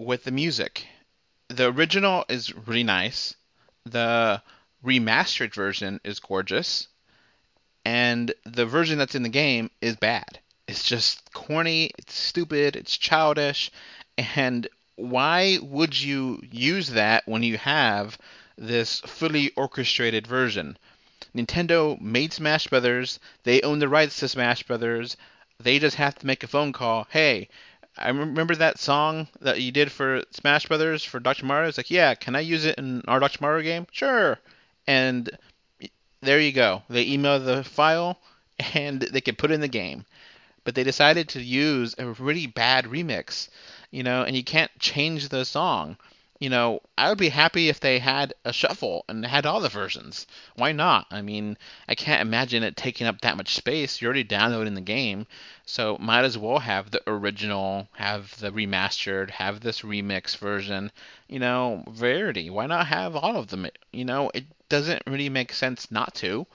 With 0.00 0.24
the 0.24 0.30
music. 0.30 0.86
The 1.48 1.70
original 1.70 2.24
is 2.30 2.56
really 2.66 2.82
nice. 2.82 3.34
The 3.84 4.42
remastered 4.82 5.54
version 5.54 6.00
is 6.02 6.18
gorgeous. 6.18 6.88
And 7.84 8.32
the 8.44 8.64
version 8.64 8.98
that's 8.98 9.14
in 9.14 9.22
the 9.22 9.28
game 9.28 9.70
is 9.82 9.96
bad. 9.96 10.38
It's 10.66 10.84
just 10.84 11.32
corny, 11.34 11.90
it's 11.98 12.18
stupid, 12.18 12.76
it's 12.76 12.96
childish. 12.96 13.70
And 14.16 14.68
why 14.96 15.58
would 15.60 16.00
you 16.00 16.42
use 16.50 16.88
that 16.90 17.28
when 17.28 17.42
you 17.42 17.58
have 17.58 18.16
this 18.56 19.00
fully 19.00 19.50
orchestrated 19.50 20.26
version? 20.26 20.78
Nintendo 21.36 22.00
made 22.00 22.32
Smash 22.32 22.68
Brothers. 22.68 23.20
They 23.42 23.60
own 23.60 23.80
the 23.80 23.88
rights 23.88 24.18
to 24.20 24.28
Smash 24.28 24.62
Brothers. 24.62 25.18
They 25.58 25.78
just 25.78 25.96
have 25.96 26.14
to 26.20 26.26
make 26.26 26.42
a 26.42 26.48
phone 26.48 26.72
call. 26.72 27.06
Hey, 27.10 27.48
I 27.96 28.08
remember 28.08 28.54
that 28.54 28.78
song 28.78 29.28
that 29.40 29.60
you 29.60 29.72
did 29.72 29.90
for 29.90 30.22
Smash 30.30 30.66
Brothers 30.66 31.04
for 31.04 31.20
Dr. 31.20 31.44
Mario. 31.44 31.68
It's 31.68 31.78
like, 31.78 31.90
yeah, 31.90 32.14
can 32.14 32.36
I 32.36 32.40
use 32.40 32.64
it 32.64 32.78
in 32.78 33.02
our 33.08 33.20
Dr. 33.20 33.38
Mario 33.40 33.62
game? 33.62 33.86
Sure. 33.90 34.38
And 34.86 35.30
there 36.22 36.40
you 36.40 36.52
go. 36.52 36.82
They 36.88 37.06
email 37.06 37.38
the 37.38 37.64
file 37.64 38.18
and 38.74 39.02
they 39.02 39.20
can 39.20 39.36
put 39.36 39.50
it 39.50 39.54
in 39.54 39.60
the 39.60 39.68
game. 39.68 40.04
But 40.64 40.74
they 40.74 40.84
decided 40.84 41.28
to 41.30 41.42
use 41.42 41.94
a 41.98 42.06
really 42.06 42.46
bad 42.46 42.84
remix, 42.84 43.48
you 43.90 44.02
know, 44.02 44.22
and 44.22 44.36
you 44.36 44.44
can't 44.44 44.70
change 44.78 45.28
the 45.28 45.44
song. 45.44 45.96
You 46.40 46.48
know, 46.48 46.80
I 46.96 47.10
would 47.10 47.18
be 47.18 47.28
happy 47.28 47.68
if 47.68 47.80
they 47.80 47.98
had 47.98 48.32
a 48.46 48.52
shuffle 48.54 49.04
and 49.10 49.26
had 49.26 49.44
all 49.44 49.60
the 49.60 49.68
versions. 49.68 50.26
Why 50.56 50.72
not? 50.72 51.06
I 51.10 51.20
mean, 51.20 51.58
I 51.86 51.94
can't 51.94 52.22
imagine 52.22 52.62
it 52.62 52.78
taking 52.78 53.06
up 53.06 53.20
that 53.20 53.36
much 53.36 53.54
space. 53.54 54.00
You're 54.00 54.08
already 54.08 54.24
downloading 54.24 54.72
the 54.72 54.80
game, 54.80 55.26
so 55.66 55.98
might 56.00 56.24
as 56.24 56.38
well 56.38 56.60
have 56.60 56.92
the 56.92 57.02
original, 57.06 57.88
have 57.92 58.40
the 58.40 58.50
remastered, 58.50 59.28
have 59.32 59.60
this 59.60 59.82
remix 59.82 60.34
version. 60.34 60.90
You 61.28 61.40
know, 61.40 61.84
Verity. 61.90 62.48
Why 62.48 62.64
not 62.64 62.86
have 62.86 63.14
all 63.14 63.36
of 63.36 63.48
them? 63.48 63.66
You 63.92 64.06
know, 64.06 64.30
it 64.32 64.46
doesn't 64.70 65.02
really 65.06 65.28
make 65.28 65.52
sense 65.52 65.90
not 65.90 66.14
to. 66.14 66.46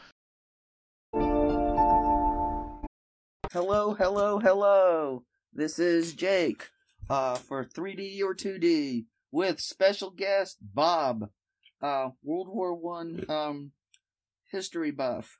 Hello, 3.51 3.93
hello, 3.93 4.39
hello. 4.39 5.23
This 5.53 5.77
is 5.77 6.13
Jake 6.13 6.71
uh, 7.07 7.35
for 7.35 7.63
3D 7.63 8.23
or 8.23 8.33
2D 8.33 9.05
with 9.35 9.59
special 9.59 10.11
guest 10.11 10.55
Bob, 10.61 11.29
uh, 11.81 12.07
World 12.23 12.47
War 12.47 12.73
One 12.73 13.25
um, 13.27 13.71
history 14.49 14.91
buff. 14.91 15.39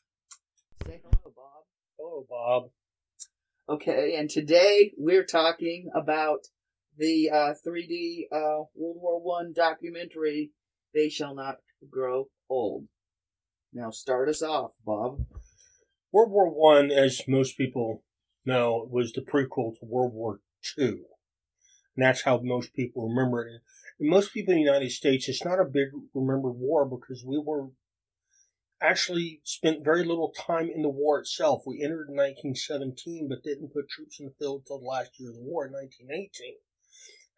Say 0.85 0.99
hello, 1.01 1.33
Bob. 1.33 1.63
Hello, 1.97 2.25
Bob. 2.29 2.71
Okay, 3.69 4.17
and 4.17 4.29
today 4.29 4.91
we're 4.97 5.23
talking 5.23 5.89
about 5.95 6.39
the 6.97 7.29
uh, 7.29 7.53
3D 7.65 8.25
uh, 8.33 8.65
World 8.75 8.97
War 8.99 9.21
One 9.21 9.53
documentary. 9.55 10.51
They 10.93 11.07
shall 11.07 11.33
not 11.33 11.59
grow 11.89 12.27
old. 12.49 12.89
Now, 13.71 13.91
start 13.91 14.27
us 14.27 14.41
off, 14.41 14.73
Bob. 14.85 15.19
World 16.11 16.31
War 16.31 16.49
One, 16.49 16.91
as 16.91 17.21
most 17.29 17.57
people 17.57 18.03
know, 18.45 18.89
was 18.91 19.13
the 19.13 19.21
prequel 19.21 19.71
to 19.79 19.85
World 19.85 20.13
War 20.13 20.41
Two. 20.61 21.05
And 21.95 22.05
that's 22.05 22.23
how 22.23 22.41
most 22.43 22.73
people 22.73 23.07
remember 23.07 23.47
it. 23.47 23.61
Most 23.99 24.33
people 24.33 24.53
in 24.53 24.59
the 24.59 24.65
United 24.65 24.91
States, 24.91 25.29
it's 25.29 25.45
not 25.45 25.59
a 25.59 25.65
big 25.65 25.87
remembered 26.13 26.57
war 26.57 26.85
because 26.85 27.23
we 27.25 27.37
were 27.37 27.69
actually 28.81 29.41
spent 29.43 29.85
very 29.85 30.03
little 30.03 30.33
time 30.37 30.69
in 30.73 30.81
the 30.81 30.89
war 30.89 31.19
itself. 31.19 31.63
We 31.65 31.81
entered 31.81 32.09
in 32.09 32.15
1917, 32.15 33.29
but 33.29 33.43
didn't 33.43 33.73
put 33.73 33.89
troops 33.89 34.19
in 34.19 34.25
the 34.25 34.33
field 34.37 34.61
until 34.61 34.79
the 34.79 34.85
last 34.85 35.11
year 35.17 35.29
of 35.29 35.35
the 35.35 35.41
war 35.41 35.65
in 35.65 35.71
1918. 35.71 36.57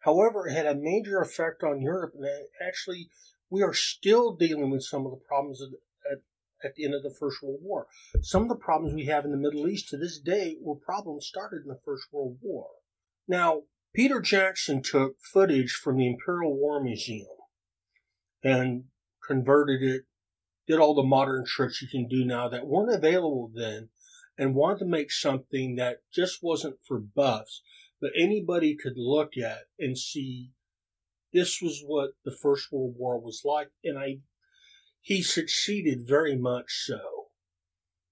However, 0.00 0.48
it 0.48 0.54
had 0.54 0.66
a 0.66 0.74
major 0.74 1.20
effect 1.20 1.62
on 1.62 1.80
Europe, 1.80 2.14
and 2.14 2.26
actually, 2.60 3.08
we 3.50 3.62
are 3.62 3.74
still 3.74 4.34
dealing 4.34 4.70
with 4.70 4.82
some 4.82 5.06
of 5.06 5.12
the 5.12 5.24
problems 5.28 5.62
at, 6.10 6.18
at 6.64 6.74
the 6.74 6.84
end 6.84 6.94
of 6.94 7.02
the 7.02 7.14
First 7.18 7.42
World 7.42 7.60
War. 7.62 7.86
Some 8.22 8.42
of 8.42 8.48
the 8.48 8.56
problems 8.56 8.94
we 8.94 9.06
have 9.06 9.24
in 9.24 9.30
the 9.30 9.36
Middle 9.36 9.68
East 9.68 9.88
to 9.90 9.96
this 9.96 10.18
day 10.18 10.56
were 10.60 10.76
problems 10.76 11.26
started 11.26 11.62
in 11.62 11.68
the 11.68 11.80
First 11.84 12.04
World 12.12 12.38
War. 12.42 12.66
Now, 13.26 13.62
Peter 13.98 14.20
Jackson 14.20 14.80
took 14.80 15.16
footage 15.20 15.72
from 15.72 15.96
the 15.96 16.06
Imperial 16.06 16.56
War 16.56 16.80
Museum 16.80 17.26
and 18.44 18.84
converted 19.26 19.82
it, 19.82 20.02
did 20.68 20.78
all 20.78 20.94
the 20.94 21.02
modern 21.02 21.44
tricks 21.44 21.82
you 21.82 21.88
can 21.88 22.06
do 22.06 22.24
now 22.24 22.48
that 22.48 22.68
weren't 22.68 22.94
available 22.94 23.50
then, 23.52 23.88
and 24.38 24.54
wanted 24.54 24.78
to 24.78 24.84
make 24.84 25.10
something 25.10 25.74
that 25.74 25.96
just 26.14 26.44
wasn't 26.44 26.76
for 26.86 27.00
buffs, 27.00 27.60
but 28.00 28.12
anybody 28.16 28.76
could 28.76 28.92
look 28.94 29.36
at 29.36 29.62
and 29.80 29.98
see 29.98 30.52
this 31.32 31.60
was 31.60 31.82
what 31.84 32.10
the 32.24 32.30
First 32.30 32.70
World 32.70 32.94
War 32.96 33.18
was 33.18 33.42
like, 33.44 33.70
and 33.82 33.98
I 33.98 34.18
he 35.00 35.24
succeeded 35.24 36.06
very 36.06 36.36
much 36.36 36.84
so. 36.86 37.00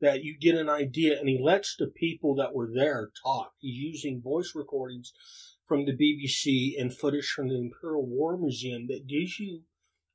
That 0.01 0.25
you 0.25 0.37
get 0.37 0.57
an 0.57 0.69
idea, 0.69 1.17
and 1.17 1.29
he 1.29 1.41
lets 1.41 1.77
the 1.77 1.87
people 1.87 2.35
that 2.35 2.55
were 2.55 2.69
there 2.75 3.13
talk. 3.23 3.53
He's 3.61 3.77
using 3.77 4.21
voice 4.21 4.53
recordings 4.53 5.13
from 5.67 5.85
the 5.85 5.93
BBC 5.93 6.81
and 6.81 6.97
footage 6.97 7.29
from 7.29 7.49
the 7.49 7.57
Imperial 7.57 8.07
War 8.07 8.37
Museum 8.37 8.87
that 8.89 9.07
gives 9.07 9.39
you 9.39 9.63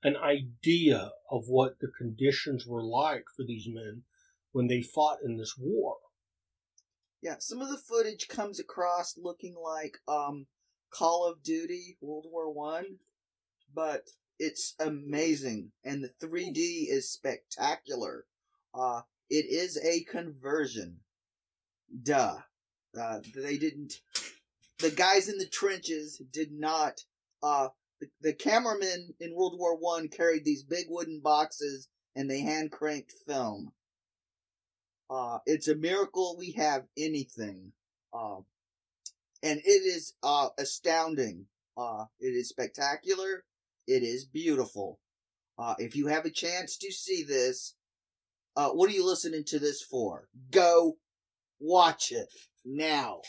an 0.03 0.15
idea 0.15 1.11
of 1.29 1.43
what 1.47 1.79
the 1.79 1.91
conditions 1.97 2.65
were 2.65 2.83
like 2.83 3.25
for 3.35 3.43
these 3.45 3.67
men 3.67 4.03
when 4.51 4.67
they 4.67 4.81
fought 4.81 5.19
in 5.23 5.37
this 5.37 5.55
war. 5.57 5.97
Yeah, 7.21 7.35
some 7.39 7.61
of 7.61 7.69
the 7.69 7.77
footage 7.77 8.27
comes 8.27 8.59
across 8.59 9.17
looking 9.17 9.55
like 9.55 9.97
um, 10.07 10.47
Call 10.89 11.29
of 11.29 11.43
Duty 11.43 11.97
World 12.01 12.25
War 12.31 12.51
One, 12.51 12.97
but 13.73 14.03
it's 14.39 14.73
amazing, 14.79 15.71
and 15.83 16.03
the 16.03 16.11
3D 16.25 16.89
is 16.89 17.11
spectacular. 17.11 18.25
Uh, 18.73 19.01
it 19.29 19.45
is 19.49 19.77
a 19.77 20.03
conversion. 20.05 21.01
Duh. 22.03 22.37
Uh, 22.99 23.19
they 23.35 23.57
didn't. 23.57 24.01
The 24.81 24.91
guys 24.91 25.29
in 25.29 25.37
the 25.37 25.45
trenches 25.45 26.21
did 26.31 26.51
not. 26.51 27.01
Uh, 27.43 27.69
the, 27.99 28.07
the 28.21 28.33
cameramen 28.33 29.13
in 29.19 29.35
World 29.35 29.55
War 29.57 29.77
One 29.77 30.07
carried 30.07 30.43
these 30.43 30.63
big 30.63 30.85
wooden 30.89 31.21
boxes 31.23 31.87
and 32.15 32.29
they 32.29 32.41
hand 32.41 32.71
cranked 32.71 33.13
film. 33.27 33.71
Uh, 35.09 35.39
it's 35.45 35.67
a 35.67 35.75
miracle 35.75 36.35
we 36.37 36.53
have 36.53 36.83
anything. 36.97 37.73
Uh, 38.13 38.37
and 39.43 39.59
it 39.59 39.69
is 39.69 40.13
uh, 40.23 40.49
astounding. 40.57 41.45
Uh, 41.77 42.05
it 42.19 42.29
is 42.29 42.49
spectacular. 42.49 43.43
It 43.87 44.03
is 44.03 44.25
beautiful. 44.25 44.99
Uh, 45.57 45.75
if 45.77 45.95
you 45.95 46.07
have 46.07 46.25
a 46.25 46.31
chance 46.31 46.77
to 46.77 46.91
see 46.91 47.23
this, 47.23 47.75
uh, 48.55 48.69
what 48.69 48.89
are 48.89 48.93
you 48.93 49.05
listening 49.05 49.43
to 49.45 49.59
this 49.59 49.81
for? 49.81 50.27
Go 50.49 50.97
watch 51.59 52.11
it 52.11 52.29
now. 52.65 53.21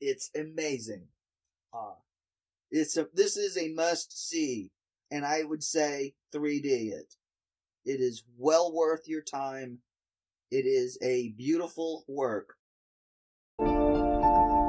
It's 0.00 0.30
amazing. 0.34 1.06
Uh, 1.72 1.94
it's 2.70 2.98
a, 2.98 3.06
this 3.14 3.38
is 3.38 3.56
a 3.56 3.72
must 3.72 4.28
see, 4.28 4.70
and 5.10 5.24
I 5.24 5.42
would 5.42 5.64
say 5.64 6.14
3D 6.34 6.92
it. 6.92 7.14
It 7.86 8.00
is 8.00 8.24
well 8.36 8.74
worth 8.74 9.08
your 9.08 9.22
time. 9.22 9.78
It 10.50 10.66
is 10.66 10.98
a 11.02 11.30
beautiful 11.30 12.04
work. 12.08 12.56
Hello, 13.58 14.66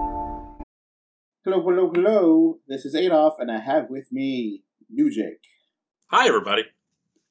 hello, 1.45 1.91
hello. 1.93 2.59
This 2.67 2.85
is 2.85 2.95
Adolf, 2.95 3.35
and 3.39 3.51
I 3.51 3.59
have 3.59 3.89
with 3.89 4.11
me 4.11 4.63
New 4.89 5.11
Jake. 5.11 5.43
Hi, 6.09 6.27
everybody. 6.27 6.63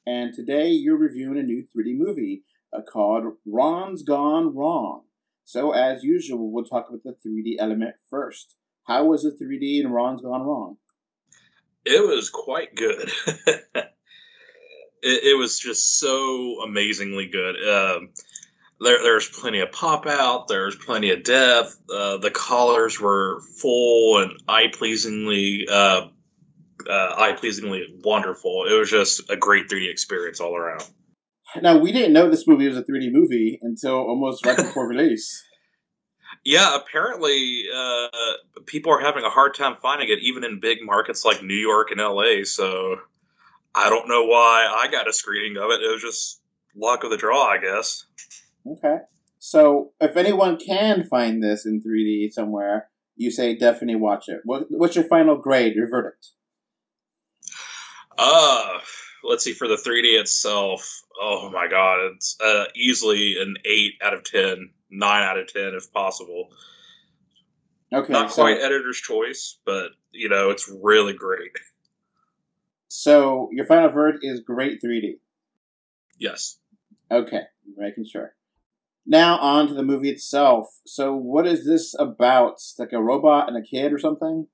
And 0.06 0.34
today 0.34 0.68
you're 0.68 0.98
reviewing 0.98 1.38
a 1.38 1.42
new 1.42 1.62
3D 1.62 1.96
movie 1.96 2.42
uh, 2.72 2.82
called 2.82 3.36
Ron's 3.46 4.02
Gone 4.02 4.54
Wrong. 4.54 5.04
So, 5.46 5.70
as 5.70 6.02
usual, 6.02 6.50
we'll 6.50 6.64
talk 6.64 6.88
about 6.88 7.04
the 7.04 7.14
3D 7.24 7.54
element 7.60 7.94
first. 8.10 8.56
How 8.82 9.04
was 9.04 9.22
the 9.22 9.30
3D 9.30 9.80
in 9.80 9.92
Ron's 9.92 10.20
Gone 10.20 10.42
Wrong? 10.42 10.76
It 11.84 12.04
was 12.04 12.30
quite 12.30 12.74
good. 12.74 13.12
it, 13.76 13.86
it, 15.02 15.38
was 15.38 15.56
just 15.56 16.00
so 16.00 16.62
amazingly 16.64 17.28
good. 17.28 17.54
Um, 17.64 18.08
there, 18.80 19.00
there's 19.00 19.28
plenty 19.28 19.60
of 19.60 19.70
pop 19.70 20.06
out. 20.06 20.48
There's 20.48 20.74
plenty 20.74 21.12
of 21.12 21.22
depth. 21.22 21.80
Uh, 21.88 22.16
the 22.16 22.32
colors 22.32 23.00
were 23.00 23.40
full 23.60 24.18
and 24.18 24.32
eye 24.48 24.72
pleasingly, 24.72 25.68
uh, 25.70 26.08
uh, 26.90 27.14
eye 27.16 27.36
pleasingly 27.38 27.84
wonderful. 28.02 28.64
It 28.68 28.76
was 28.76 28.90
just 28.90 29.30
a 29.30 29.36
great 29.36 29.68
3D 29.68 29.88
experience 29.88 30.40
all 30.40 30.56
around. 30.56 30.82
Now 31.62 31.78
we 31.78 31.92
didn't 31.92 32.12
know 32.12 32.30
this 32.30 32.46
movie 32.46 32.68
was 32.68 32.76
a 32.76 32.82
3D 32.82 33.12
movie 33.12 33.58
until 33.62 33.94
almost 33.94 34.44
right 34.44 34.56
before 34.56 34.88
release. 34.88 35.44
Yeah, 36.44 36.76
apparently 36.76 37.64
uh, 37.74 38.08
people 38.66 38.92
are 38.92 39.00
having 39.00 39.24
a 39.24 39.30
hard 39.30 39.54
time 39.54 39.76
finding 39.82 40.08
it, 40.08 40.20
even 40.22 40.44
in 40.44 40.60
big 40.60 40.78
markets 40.82 41.24
like 41.24 41.42
New 41.42 41.56
York 41.56 41.90
and 41.90 42.00
LA. 42.00 42.44
So 42.44 42.96
I 43.74 43.90
don't 43.90 44.08
know 44.08 44.24
why 44.24 44.66
I 44.72 44.88
got 44.90 45.08
a 45.08 45.12
screening 45.12 45.56
of 45.56 45.70
it. 45.70 45.82
It 45.82 45.92
was 45.92 46.02
just 46.02 46.40
luck 46.76 47.04
of 47.04 47.10
the 47.10 47.16
draw, 47.16 47.46
I 47.46 47.58
guess. 47.58 48.06
Okay. 48.66 48.98
So 49.38 49.92
if 50.00 50.16
anyone 50.16 50.56
can 50.58 51.04
find 51.04 51.42
this 51.42 51.66
in 51.66 51.82
3D 51.82 52.32
somewhere, 52.32 52.88
you 53.16 53.30
say 53.30 53.56
definitely 53.56 53.96
watch 53.96 54.28
it. 54.28 54.40
What, 54.44 54.66
what's 54.70 54.96
your 54.96 55.04
final 55.04 55.36
grade, 55.36 55.74
your 55.74 55.88
verdict? 55.88 56.28
Uh, 58.18 58.78
let's 59.28 59.44
see. 59.44 59.52
For 59.52 59.68
the 59.68 59.76
3D 59.76 60.18
itself, 60.20 61.02
oh 61.20 61.50
my 61.50 61.68
god, 61.68 61.98
it's 62.14 62.36
uh, 62.44 62.64
easily 62.74 63.36
an 63.40 63.56
eight 63.64 63.94
out 64.02 64.14
of 64.14 64.24
ten, 64.24 64.70
nine 64.90 65.22
out 65.22 65.38
of 65.38 65.52
ten 65.52 65.74
if 65.74 65.92
possible. 65.92 66.48
Okay, 67.92 68.12
Not 68.12 68.32
so- 68.32 68.42
quite 68.42 68.58
editor's 68.60 69.00
choice, 69.00 69.58
but 69.64 69.90
you 70.12 70.28
know, 70.28 70.50
it's 70.50 70.70
really 70.82 71.12
great. 71.12 71.52
So 72.88 73.48
your 73.52 73.66
final 73.66 73.90
verdict 73.90 74.24
is 74.24 74.40
great 74.40 74.80
3D. 74.82 75.18
Yes. 76.18 76.58
Okay, 77.10 77.42
making 77.76 78.06
sure. 78.06 78.34
Now 79.04 79.38
on 79.38 79.68
to 79.68 79.74
the 79.74 79.82
movie 79.82 80.08
itself. 80.10 80.80
So 80.86 81.14
what 81.14 81.46
is 81.46 81.66
this 81.66 81.94
about? 81.98 82.52
It's 82.54 82.74
like 82.78 82.92
a 82.92 83.02
robot 83.02 83.48
and 83.48 83.56
a 83.56 83.62
kid 83.62 83.92
or 83.92 83.98
something? 83.98 84.46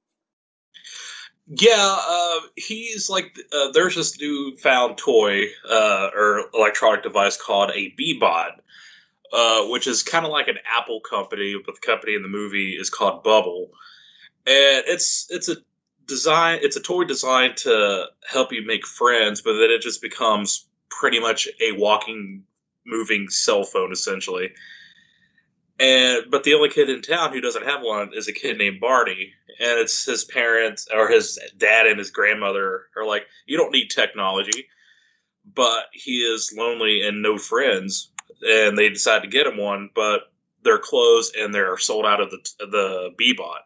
Yeah, 1.47 1.97
uh, 2.09 2.41
he's 2.57 3.11
like, 3.11 3.37
uh, 3.53 3.73
there's 3.73 3.97
this 3.97 4.19
newfound 4.21 4.97
toy 4.97 5.47
uh, 5.69 6.11
or 6.15 6.45
electronic 6.55 7.03
device 7.03 7.37
called 7.37 7.71
a 7.75 7.89
B-Bot, 7.97 8.61
uh, 9.33 9.67
which 9.67 9.87
is 9.87 10.03
kind 10.03 10.25
of 10.25 10.31
like 10.31 10.49
an 10.49 10.59
Apple 10.79 11.01
company, 11.01 11.57
but 11.65 11.75
the 11.75 11.81
company 11.81 12.15
in 12.15 12.23
the 12.23 12.29
movie 12.29 12.73
is 12.73 12.91
called 12.91 13.25
Bubble, 13.25 13.71
and 14.47 14.85
it's 14.87 15.27
it's 15.31 15.49
a 15.49 15.57
design, 16.07 16.61
it's 16.63 16.77
a 16.77 16.81
toy 16.81 17.05
designed 17.05 17.57
to 17.59 18.07
help 18.27 18.53
you 18.53 18.65
make 18.65 18.87
friends, 18.87 19.43
but 19.43 19.55
then 19.55 19.71
it 19.71 19.83
just 19.83 20.01
becomes 20.01 20.67
pretty 20.91 21.19
much 21.21 21.49
a 21.61 21.73
walking, 21.73 22.45
moving 22.87 23.29
cell 23.29 23.65
phone 23.65 23.93
essentially. 23.93 24.53
And 25.79 26.31
but 26.31 26.45
the 26.45 26.55
only 26.55 26.69
kid 26.69 26.91
in 26.91 27.03
town 27.03 27.33
who 27.33 27.41
doesn't 27.41 27.67
have 27.67 27.83
one 27.83 28.13
is 28.15 28.29
a 28.29 28.33
kid 28.33 28.59
named 28.59 28.81
Barney, 28.81 29.33
and 29.59 29.81
it's 29.81 30.05
his 30.05 30.25
parents 30.25 30.87
or 30.95 31.09
his 31.09 31.39
dad 31.57 31.87
and 31.87 31.99
his 31.99 32.11
grandmother 32.11 32.87
are 32.97 33.07
like, 33.07 33.27
"You 33.47 33.57
don't 33.57 33.73
need 33.73 33.89
technology," 33.89 34.69
but 35.45 35.87
he 35.93 36.19
is 36.19 36.55
lonely 36.57 37.03
and 37.03 37.23
no 37.23 37.39
friends, 37.39 38.11
and 38.43 38.77
they 38.77 38.91
decide 38.91 39.23
to 39.23 39.29
get 39.29 39.47
him 39.47 39.57
one, 39.57 39.91
but 39.95 40.33
they're 40.63 40.79
closed 40.79 41.35
and 41.37 41.55
they're 41.55 41.77
sold 41.79 42.07
out 42.07 42.21
of 42.21 42.31
the 42.31 42.39
the 42.59 43.11
B-Bot. 43.17 43.63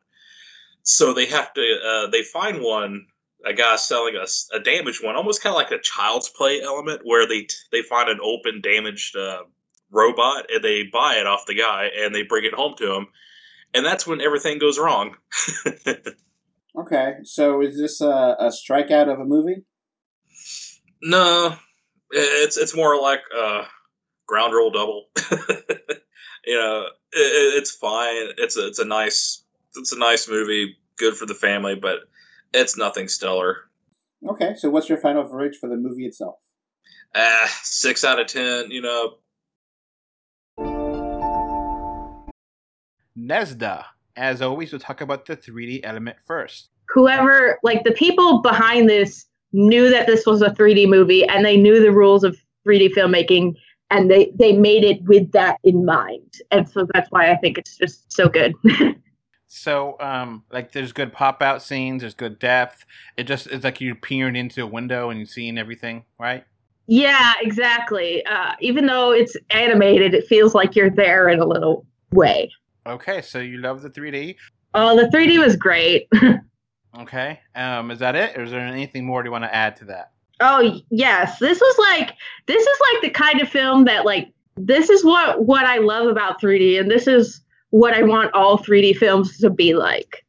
So 0.83 1.13
they 1.13 1.27
have 1.27 1.53
to 1.55 1.79
uh, 1.85 2.11
they 2.11 2.23
find 2.23 2.63
one 2.63 3.09
a 3.45 3.53
guy 3.53 3.77
selling 3.77 4.17
us 4.17 4.49
a 4.53 4.61
damaged 4.61 5.05
one, 5.05 5.17
almost 5.17 5.43
kind 5.43 5.53
of 5.53 5.59
like 5.59 5.71
a 5.71 5.83
child's 5.83 6.29
play 6.29 6.63
element, 6.63 7.03
where 7.05 7.27
they 7.29 7.47
they 7.73 7.83
find 7.83 8.09
an 8.09 8.21
open 8.23 8.61
damaged 8.61 9.17
uh, 9.17 9.43
robot 9.91 10.47
and 10.53 10.63
they 10.63 10.85
buy 10.85 11.17
it 11.17 11.27
off 11.27 11.47
the 11.47 11.55
guy 11.55 11.91
and 11.99 12.15
they 12.15 12.23
bring 12.23 12.45
it 12.45 12.55
home 12.55 12.75
to 12.79 12.95
him, 12.95 13.09
and 13.75 13.85
that's 13.85 14.07
when 14.07 14.21
everything 14.21 14.59
goes 14.59 14.79
wrong. 14.79 15.17
Okay, 16.79 17.15
so 17.25 17.63
is 17.63 17.79
this 17.79 18.03
a, 18.03 18.37
a 18.39 18.51
strikeout 18.51 19.11
of 19.11 19.19
a 19.19 19.25
movie? 19.25 19.65
No, 21.03 21.57
it's 22.11 22.59
it's 22.59 22.77
more 22.77 23.01
like 23.01 23.21
a 23.35 23.63
ground 24.27 24.53
roll 24.53 24.71
double. 24.71 25.07
you 26.45 26.55
know, 26.55 26.87
it, 27.13 27.57
it's 27.57 27.71
fine. 27.71 28.29
It's 28.37 28.59
a 28.59 28.67
it's 28.67 28.79
a 28.79 28.85
nice 28.85 29.43
it's 29.77 29.93
a 29.93 29.99
nice 29.99 30.29
movie, 30.29 30.77
good 30.99 31.17
for 31.17 31.25
the 31.25 31.35
family, 31.35 31.77
but 31.77 32.01
it's 32.53 32.77
nothing 32.77 33.09
stellar. 33.09 33.57
Okay, 34.29 34.55
so 34.57 34.69
what's 34.69 34.89
your 34.89 34.99
final 34.99 35.23
verdict 35.25 35.57
for 35.57 35.71
the 35.71 35.77
movie 35.77 36.05
itself? 36.05 36.37
Ah, 37.15 37.51
six 37.63 38.05
out 38.05 38.21
of 38.21 38.27
ten. 38.27 38.71
You 38.71 38.83
know, 38.83 39.15
Ne 43.17 43.45
Zha. 43.45 43.85
As 44.17 44.41
always, 44.41 44.73
we'll 44.73 44.81
talk 44.81 45.01
about 45.01 45.27
the 45.27 45.37
3D 45.37 45.81
element 45.85 46.17
first. 46.27 46.69
whoever 46.89 47.59
like 47.63 47.85
the 47.85 47.93
people 47.93 48.41
behind 48.41 48.89
this 48.89 49.27
knew 49.53 49.91
that 49.91 50.07
this 50.07 50.25
was 50.27 50.43
a 50.43 50.51
3D 50.51 50.89
movie 50.89 51.25
and 51.27 51.45
they 51.45 51.57
knew 51.57 51.81
the 51.81 51.91
rules 51.91 52.23
of 52.25 52.37
3D 52.67 52.91
filmmaking 52.95 53.55
and 53.91 54.11
they 54.11 54.33
they 54.39 54.53
made 54.53 54.85
it 54.85 55.03
with 55.05 55.31
that 55.33 55.59
in 55.65 55.85
mind. 55.85 56.35
And 56.51 56.69
so 56.69 56.87
that's 56.95 57.11
why 57.11 57.31
I 57.31 57.37
think 57.37 57.59
it's 57.59 57.77
just 57.77 58.13
so 58.13 58.29
good. 58.29 58.55
So, 59.49 59.97
um, 60.01 60.43
like, 60.51 60.73
there's 60.73 60.93
good 60.93 61.13
pop 61.13 61.41
out 61.41 61.63
scenes. 61.63 62.03
There's 62.03 62.15
good 62.15 62.39
depth. 62.41 62.85
It 63.17 63.25
just 63.25 63.47
it's 63.47 63.65
like 63.65 63.81
you're 63.81 63.95
peering 63.95 64.35
into 64.37 64.63
a 64.63 64.67
window 64.67 65.09
and 65.09 65.21
you're 65.21 65.27
seeing 65.27 65.57
everything, 65.57 66.05
right? 66.19 66.45
yeah, 66.89 67.33
exactly. 67.41 68.25
Uh, 68.27 68.53
even 68.61 68.87
though 68.87 69.13
it's 69.13 69.37
animated, 69.51 70.15
it 70.15 70.27
feels 70.27 70.55
like 70.55 70.77
you're 70.77 70.91
there 70.91 71.29
in 71.29 71.41
a 71.41 71.45
little 71.47 71.87
way. 72.13 72.51
Okay, 72.87 73.21
so 73.23 73.39
you 73.41 73.59
love 73.59 73.83
the 73.83 73.91
3D. 73.91 74.37
Oh, 74.75 74.97
the 74.97 75.09
3D 75.09 75.39
was 75.39 75.57
great. 75.57 76.09
Okay, 76.99 77.41
um, 77.55 77.91
is 77.91 77.99
that 77.99 78.17
it, 78.17 78.39
or 78.39 78.45
is 78.45 78.51
there 78.51 78.61
anything 78.61 79.05
more 79.05 79.23
you 79.23 79.31
want 79.31 79.45
to 79.45 79.55
add 79.55 79.77
to 79.77 79.85
that? 79.85 80.13
Oh 80.41 80.81
yes, 80.91 81.39
this 81.39 81.61
was 81.61 81.79
like 81.79 82.15
this 82.47 82.63
is 82.67 82.79
like 82.93 83.03
the 83.03 83.11
kind 83.11 83.43
of 83.43 83.51
film 83.51 83.85
that 83.85 84.07
like 84.07 84.33
this 84.57 84.89
is 84.89 85.05
what 85.05 85.45
what 85.45 85.67
I 85.67 85.77
love 85.77 86.07
about 86.07 86.41
3D, 86.41 86.81
and 86.81 86.91
this 86.91 87.07
is 87.07 87.43
what 87.69 87.93
I 87.93 88.03
want 88.03 88.33
all 88.33 88.57
3D 88.57 88.97
films 88.97 89.37
to 89.39 89.51
be 89.51 89.75
like. 89.75 90.25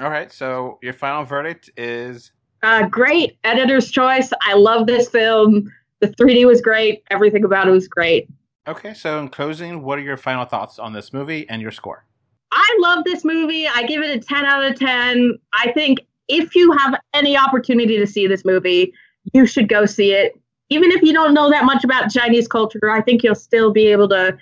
All 0.00 0.08
right, 0.08 0.32
so 0.32 0.78
your 0.82 0.94
final 0.94 1.24
verdict 1.24 1.68
is 1.76 2.32
Uh, 2.62 2.86
great 2.88 3.36
editor's 3.44 3.90
choice. 3.90 4.32
I 4.40 4.54
love 4.54 4.86
this 4.86 5.10
film. 5.10 5.70
The 6.00 6.08
3D 6.08 6.46
was 6.46 6.62
great. 6.62 7.02
Everything 7.10 7.44
about 7.44 7.68
it 7.68 7.72
was 7.72 7.88
great. 7.88 8.26
Okay. 8.68 8.94
So, 8.94 9.18
in 9.20 9.28
closing, 9.28 9.82
what 9.82 9.98
are 9.98 10.02
your 10.02 10.16
final 10.16 10.44
thoughts 10.44 10.78
on 10.78 10.92
this 10.92 11.12
movie 11.12 11.48
and 11.48 11.60
your 11.62 11.70
score? 11.70 12.04
I 12.52 12.78
love 12.80 13.04
this 13.04 13.24
movie. 13.24 13.66
I 13.66 13.82
give 13.82 14.02
it 14.02 14.16
a 14.16 14.20
10 14.20 14.44
out 14.44 14.64
of 14.64 14.78
10. 14.78 15.38
I 15.54 15.72
think 15.72 16.00
if 16.28 16.54
you 16.54 16.72
have 16.72 16.98
any 17.12 17.36
opportunity 17.36 17.98
to 17.98 18.06
see 18.06 18.26
this 18.26 18.44
movie, 18.44 18.92
you 19.32 19.46
should 19.46 19.68
go 19.68 19.86
see 19.86 20.12
it. 20.12 20.40
Even 20.68 20.90
if 20.90 21.02
you 21.02 21.12
don't 21.12 21.34
know 21.34 21.50
that 21.50 21.64
much 21.64 21.84
about 21.84 22.10
Chinese 22.10 22.48
culture, 22.48 22.90
I 22.90 23.00
think 23.00 23.22
you'll 23.22 23.34
still 23.34 23.72
be 23.72 23.86
able 23.88 24.08
to 24.08 24.36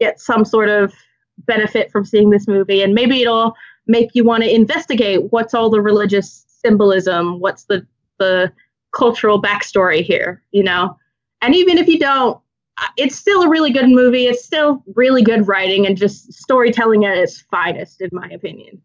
get 0.00 0.20
some 0.20 0.44
sort 0.44 0.68
of 0.68 0.92
benefit 1.46 1.90
from 1.90 2.04
seeing 2.04 2.30
this 2.30 2.48
movie. 2.48 2.82
And 2.82 2.94
maybe 2.94 3.22
it'll 3.22 3.54
make 3.86 4.10
you 4.14 4.24
want 4.24 4.42
to 4.42 4.54
investigate 4.54 5.30
what's 5.30 5.54
all 5.54 5.70
the 5.70 5.80
religious 5.80 6.44
symbolism, 6.48 7.38
what's 7.38 7.64
the, 7.64 7.86
the 8.18 8.52
cultural 8.92 9.40
backstory 9.40 10.02
here, 10.02 10.42
you 10.50 10.62
know? 10.62 10.96
And 11.42 11.54
even 11.54 11.78
if 11.78 11.86
you 11.86 11.98
don't, 11.98 12.40
it's 12.96 13.16
still 13.16 13.42
a 13.42 13.48
really 13.48 13.70
good 13.70 13.88
movie. 13.88 14.26
It's 14.26 14.44
still 14.44 14.82
really 14.94 15.22
good 15.22 15.46
writing 15.48 15.86
and 15.86 15.96
just 15.96 16.32
storytelling 16.32 17.04
at 17.04 17.16
its 17.16 17.40
finest, 17.42 18.00
in 18.00 18.10
my 18.12 18.28
opinion. 18.28 18.82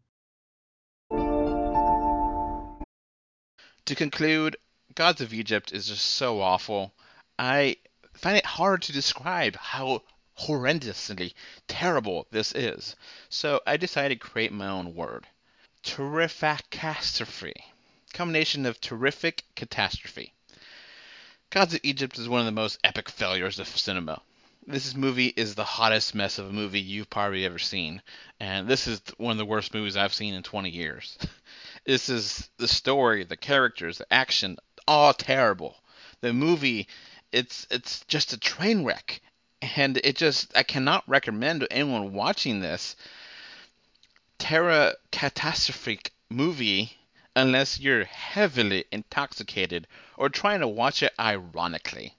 To 3.85 3.95
conclude, 3.95 4.55
Gods 4.95 5.21
of 5.21 5.33
Egypt 5.33 5.73
is 5.73 5.87
just 5.87 6.05
so 6.05 6.39
awful. 6.39 6.93
I 7.37 7.77
find 8.13 8.37
it 8.37 8.45
hard 8.45 8.81
to 8.83 8.93
describe 8.93 9.55
how 9.55 10.03
horrendously 10.39 11.33
terrible 11.67 12.27
this 12.31 12.53
is. 12.53 12.95
So 13.29 13.61
I 13.65 13.77
decided 13.77 14.21
to 14.21 14.27
create 14.27 14.51
my 14.51 14.67
own 14.67 14.95
word. 14.95 15.27
Terrificastrophe. 15.83 17.53
Combination 18.13 18.65
of 18.65 18.79
terrific 18.79 19.43
catastrophe. 19.55 20.33
Gods 21.53 21.75
of 21.75 21.81
Egypt 21.83 22.17
is 22.17 22.27
one 22.27 22.39
of 22.39 22.47
the 22.47 22.51
most 22.51 22.79
epic 22.83 23.07
failures 23.07 23.59
of 23.59 23.67
cinema. 23.67 24.23
This 24.65 24.95
movie 24.95 25.27
is 25.27 25.53
the 25.53 25.63
hottest 25.63 26.15
mess 26.15 26.39
of 26.39 26.47
a 26.47 26.51
movie 26.51 26.81
you've 26.81 27.11
probably 27.11 27.45
ever 27.45 27.59
seen, 27.59 28.01
and 28.39 28.67
this 28.67 28.87
is 28.87 29.03
one 29.17 29.33
of 29.33 29.37
the 29.37 29.45
worst 29.45 29.71
movies 29.71 29.95
I've 29.95 30.15
seen 30.15 30.33
in 30.33 30.41
20 30.41 30.71
years. 30.71 31.15
this 31.85 32.09
is 32.09 32.49
the 32.57 32.67
story, 32.67 33.23
the 33.23 33.37
characters, 33.37 33.99
the 33.99 34.11
action, 34.11 34.57
all 34.87 35.13
terrible. 35.13 35.77
The 36.21 36.33
movie, 36.33 36.87
it's 37.31 37.67
it's 37.69 38.03
just 38.07 38.33
a 38.33 38.39
train 38.39 38.83
wreck, 38.83 39.21
and 39.61 39.97
it 39.97 40.15
just 40.15 40.57
I 40.57 40.63
cannot 40.63 41.07
recommend 41.07 41.59
to 41.59 41.71
anyone 41.71 42.13
watching 42.13 42.61
this 42.61 42.95
terra 44.39 44.95
catastrophic 45.11 46.13
movie 46.31 46.97
unless 47.35 47.79
you're 47.79 48.05
heavily 48.05 48.85
intoxicated 48.91 49.87
or 50.17 50.29
trying 50.29 50.59
to 50.59 50.67
watch 50.67 51.01
it 51.01 51.13
ironically. 51.19 52.15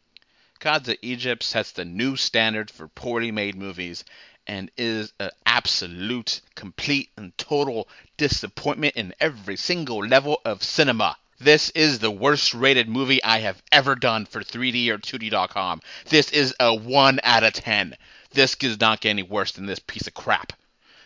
Gods 0.59 0.89
of 0.89 0.97
Egypt 1.03 1.43
sets 1.43 1.73
the 1.73 1.85
new 1.85 2.17
standard 2.17 2.71
for 2.71 2.89
poorly 2.89 3.31
made 3.31 3.55
movies 3.55 4.05
and 4.47 4.71
is 4.77 5.13
an 5.21 5.31
absolute, 5.47 6.41
complete, 6.55 7.11
and 7.17 7.37
total 7.39 7.89
disappointment 8.17 8.95
in 8.97 9.15
every 9.21 9.57
single 9.57 10.05
level 10.05 10.41
of 10.45 10.63
cinema. 10.63 11.17
This 11.39 11.71
is 11.71 11.99
the 11.99 12.11
worst 12.11 12.55
rated 12.55 12.89
movie 12.89 13.23
I 13.23 13.41
have 13.41 13.63
ever 13.73 13.95
done 13.95 14.27
for 14.27 14.43
3D 14.43 14.89
or 14.89 14.99
2D.com. 14.99 15.81
This 16.07 16.31
is 16.31 16.55
a 16.61 16.75
1 16.75 17.21
out 17.23 17.45
of 17.45 17.53
10. 17.53 17.97
This 18.31 18.55
does 18.55 18.81
not 18.81 19.01
get 19.01 19.11
any 19.11 19.23
worse 19.23 19.53
than 19.53 19.67
this 19.67 19.79
piece 19.79 20.07
of 20.07 20.15
crap. 20.15 20.53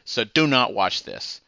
So 0.05 0.25
do 0.25 0.47
not 0.47 0.75
watch 0.75 1.03
this. 1.03 1.41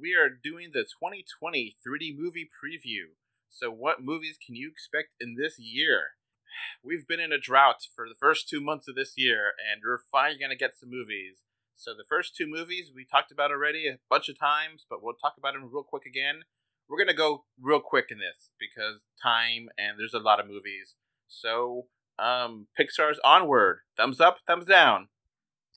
We 0.00 0.14
are 0.14 0.28
doing 0.28 0.70
the 0.72 0.82
2020 0.84 1.76
3D 1.86 2.16
movie 2.16 2.48
preview. 2.48 3.16
So, 3.50 3.70
what 3.70 4.02
movies 4.02 4.38
can 4.44 4.54
you 4.54 4.68
expect 4.70 5.14
in 5.20 5.36
this 5.38 5.58
year? 5.58 6.10
We've 6.84 7.06
been 7.06 7.20
in 7.20 7.32
a 7.32 7.38
drought 7.38 7.86
for 7.94 8.08
the 8.08 8.14
first 8.18 8.48
two 8.48 8.60
months 8.60 8.88
of 8.88 8.94
this 8.94 9.14
year, 9.16 9.52
and 9.58 9.80
we're 9.84 9.98
finally 10.10 10.38
going 10.38 10.50
to 10.50 10.56
get 10.56 10.76
some 10.78 10.90
movies. 10.90 11.42
So 11.80 11.92
the 11.94 12.04
first 12.08 12.34
two 12.34 12.48
movies 12.48 12.90
we 12.92 13.04
talked 13.04 13.30
about 13.30 13.52
already 13.52 13.86
a 13.86 13.98
bunch 14.10 14.28
of 14.28 14.36
times, 14.36 14.84
but 14.90 15.00
we'll 15.00 15.14
talk 15.14 15.34
about 15.38 15.54
them 15.54 15.70
real 15.72 15.84
quick 15.84 16.06
again. 16.06 16.40
We're 16.88 16.98
gonna 16.98 17.14
go 17.14 17.44
real 17.62 17.78
quick 17.78 18.06
in 18.10 18.18
this 18.18 18.50
because 18.58 19.02
time 19.22 19.68
and 19.78 19.96
there's 19.96 20.12
a 20.12 20.18
lot 20.18 20.40
of 20.40 20.48
movies. 20.48 20.96
So, 21.28 21.86
um, 22.18 22.66
Pixar's 22.76 23.20
Onward, 23.24 23.82
thumbs 23.96 24.20
up, 24.20 24.38
thumbs 24.44 24.64
down, 24.64 25.08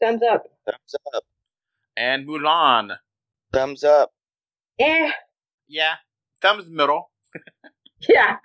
Thumbs 0.01 0.23
up. 0.23 0.47
Thumbs 0.65 0.95
up. 1.13 1.23
and 1.95 2.27
Mulan, 2.27 2.97
Thumbs 3.53 3.83
up. 3.83 4.11
Eh. 4.79 5.11
yeah, 5.67 5.95
thumbs 6.41 6.65
middle. 6.69 7.11
Yeah. 8.09 8.37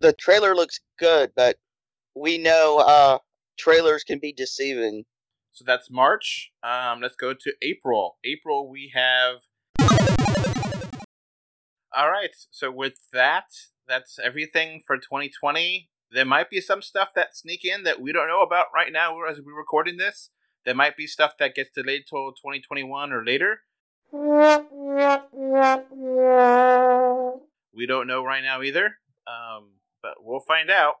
The 0.00 0.12
trailer 0.12 0.54
looks 0.54 0.80
good, 0.98 1.30
but 1.34 1.56
we 2.14 2.36
know 2.38 2.78
uh, 2.78 3.18
trailers 3.58 4.04
can 4.04 4.18
be 4.18 4.32
deceiving. 4.32 5.04
So 5.52 5.64
that's 5.66 5.90
March. 5.90 6.50
Um, 6.62 7.00
let's 7.00 7.16
go 7.16 7.34
to 7.34 7.52
April. 7.62 8.16
April, 8.24 8.68
we 8.68 8.92
have. 8.94 9.42
All 11.94 12.10
right. 12.10 12.34
So 12.50 12.70
with 12.70 12.94
that, 13.12 13.44
that's 13.86 14.18
everything 14.18 14.82
for 14.86 14.96
2020. 14.96 15.88
There 16.10 16.24
might 16.24 16.50
be 16.50 16.60
some 16.60 16.82
stuff 16.82 17.10
that 17.14 17.36
sneak 17.36 17.64
in 17.64 17.84
that 17.84 18.00
we 18.00 18.12
don't 18.12 18.28
know 18.28 18.42
about 18.42 18.66
right 18.74 18.92
now 18.92 19.16
as 19.22 19.40
we're 19.40 19.56
recording 19.56 19.96
this. 19.96 20.30
There 20.64 20.74
might 20.74 20.96
be 20.96 21.06
stuff 21.06 21.32
that 21.38 21.54
gets 21.54 21.70
delayed 21.74 22.02
till 22.08 22.32
2021 22.32 23.12
or 23.12 23.24
later. 23.24 23.60
We 24.14 24.18
don't 27.86 28.06
know 28.06 28.22
right 28.22 28.42
now 28.42 28.60
either. 28.60 28.98
Um, 29.26 29.70
but 30.02 30.16
we'll 30.20 30.40
find 30.40 30.70
out. 30.70 30.96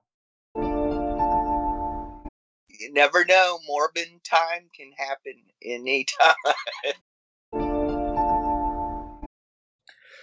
You 2.70 2.92
never 2.94 3.26
know. 3.26 3.58
Morbid 3.68 4.08
time 4.24 4.70
can 4.74 4.92
happen 4.96 5.42
anytime. 5.62 6.34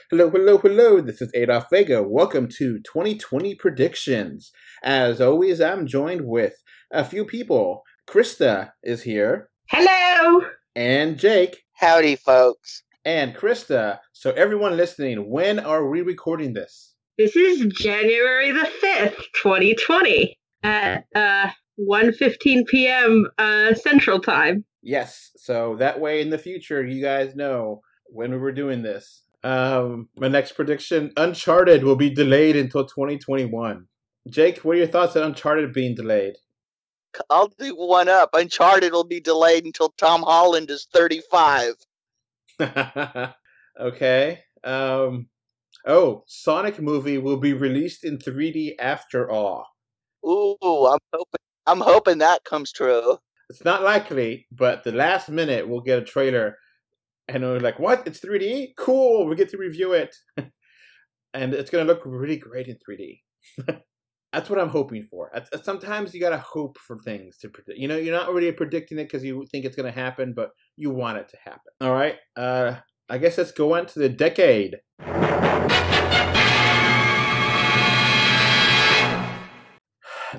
Hello, 0.10 0.32
hello, 0.32 0.58
hello. 0.58 1.02
This 1.02 1.22
is 1.22 1.32
Adolf 1.36 1.66
Vega. 1.70 2.02
Welcome 2.02 2.48
to 2.58 2.80
2020 2.80 3.54
Predictions. 3.54 4.52
As 4.82 5.22
always, 5.22 5.62
I'm 5.62 5.86
joined 5.86 6.26
with 6.26 6.56
a 6.92 7.06
few 7.06 7.26
people. 7.26 7.84
Krista 8.10 8.72
is 8.82 9.04
here. 9.04 9.52
Hello. 9.70 10.48
And 10.76 11.20
Jake. 11.20 11.62
Howdy, 11.80 12.18
folks. 12.18 12.84
And 13.06 13.34
Krista. 13.34 14.00
So, 14.12 14.32
everyone 14.32 14.76
listening, 14.76 15.30
when 15.30 15.60
are 15.62 15.88
we 15.88 16.02
recording 16.02 16.52
this? 16.52 16.94
This 17.18 17.38
is 17.38 17.68
January 17.68 18.52
the 18.52 18.70
5th, 18.84 19.16
2020 19.42 20.38
at 20.64 21.06
uh 21.16 21.50
1:15 21.80 22.68
p.m. 22.68 23.28
uh 23.38 23.74
Central 23.76 24.20
Time. 24.20 24.66
Yes. 24.82 25.32
So, 25.38 25.78
that 25.78 26.02
way 26.02 26.20
in 26.20 26.30
the 26.30 26.38
future, 26.38 26.86
you 26.86 27.02
guys 27.02 27.34
know 27.34 27.80
when 28.08 28.32
we 28.32 28.38
were 28.38 28.52
doing 28.52 28.82
this. 28.82 29.24
Um, 29.46 30.10
my 30.18 30.28
next 30.28 30.52
prediction 30.52 31.14
Uncharted 31.16 31.86
will 31.86 31.96
be 31.96 32.10
delayed 32.10 32.58
until 32.58 32.84
2021. 32.84 33.86
Jake, 34.28 34.58
what 34.66 34.76
are 34.76 34.80
your 34.80 34.88
thoughts 34.88 35.16
on 35.16 35.24
Uncharted 35.24 35.72
being 35.72 35.96
delayed? 35.96 36.34
I'll 37.30 37.48
do 37.48 37.76
one 37.76 38.10
up. 38.10 38.30
Uncharted 38.34 38.92
will 38.92 39.04
be 39.04 39.20
delayed 39.20 39.66
until 39.66 39.90
Tom 39.98 40.22
Holland 40.24 40.70
is 40.70 40.88
35. 40.94 41.74
okay. 43.80 44.40
Um, 44.64 45.28
oh, 45.86 46.24
Sonic 46.28 46.80
movie 46.80 47.18
will 47.18 47.38
be 47.38 47.54
released 47.54 48.04
in 48.04 48.18
3D 48.18 48.76
after 48.80 49.30
all. 49.30 49.68
Ooh, 50.26 50.58
I'm 50.62 51.00
hoping 51.14 51.40
I'm 51.66 51.80
hoping 51.80 52.18
that 52.18 52.44
comes 52.44 52.72
true. 52.72 53.18
It's 53.50 53.64
not 53.64 53.84
likely, 53.84 54.48
but 54.52 54.84
the 54.84 54.92
last 54.92 55.30
minute 55.30 55.68
we'll 55.68 55.82
get 55.82 56.00
a 56.00 56.06
trailer 56.06 56.58
and 57.30 57.44
we're 57.44 57.60
like, 57.60 57.80
what? 57.80 58.08
It's 58.08 58.20
3D? 58.20 58.76
Cool, 58.76 59.28
we 59.28 59.36
get 59.36 59.50
to 59.50 59.58
review 59.58 59.94
it. 59.94 60.16
and 61.34 61.54
it's 61.54 61.70
going 61.70 61.86
to 61.86 61.94
look 61.94 62.02
really 62.06 62.38
great 62.38 62.68
in 62.68 62.78
3D. 62.78 63.22
That's 64.32 64.48
what 64.48 64.60
I'm 64.60 64.70
hoping 64.70 65.08
for. 65.10 65.32
Sometimes 65.64 66.14
you 66.14 66.20
got 66.20 66.30
to 66.30 66.38
hope 66.38 66.78
for 66.78 67.00
things 67.00 67.38
to 67.40 67.50
predict. 67.50 67.80
You 67.80 67.88
know, 67.88 67.98
you're 67.98 68.16
not 68.16 68.32
really 68.32 68.52
predicting 68.52 69.00
it 69.00 69.06
because 69.06 69.24
you 69.24 69.44
think 69.52 69.66
it's 69.66 69.76
to 69.76 69.92
happen, 69.92 70.34
but 70.36 70.52
you 70.78 70.92
want 70.92 71.18
it 71.18 71.30
to 71.30 71.38
happen. 71.44 71.74
All 71.82 71.94
right. 71.94 72.16
Uh, 72.36 72.76
I 73.10 73.18
guess 73.18 73.40
let's 73.40 73.52
go 73.52 73.76
on 73.76 73.88
to 73.88 74.00
the 74.00 74.10
decade. 74.10 74.78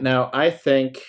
Now, 0.00 0.30
I 0.32 0.50
think 0.50 1.00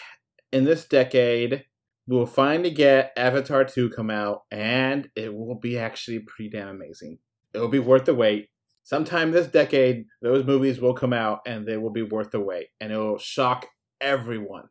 in 0.52 0.66
this 0.66 0.86
decade, 0.86 1.64
we'll 2.08 2.26
finally 2.26 2.72
get 2.72 3.14
Avatar 3.16 3.64
2 3.64 3.92
come 3.92 4.10
out, 4.10 4.42
and 4.52 5.08
it 5.16 5.34
will 5.34 5.60
be 5.60 5.78
actually 5.78 6.20
pretty 6.20 6.50
damn 6.50 6.70
amazing. 6.70 7.20
It 7.54 7.60
will 7.60 7.68
be 7.68 7.80
worth 7.80 8.06
the 8.06 8.16
wait. 8.16 8.50
Sometime 8.84 9.32
this 9.32 9.48
decade, 9.48 10.06
those 10.22 10.46
movies 10.46 10.80
will 10.82 10.94
come 10.94 11.14
out, 11.14 11.42
and 11.46 11.66
they 11.68 11.78
will 11.78 11.92
be 11.92 12.04
worth 12.04 12.32
the 12.32 12.40
wait, 12.42 12.68
and 12.80 12.92
it 12.92 12.98
will 12.98 13.18
shock 13.20 13.68
everyone. 14.02 14.66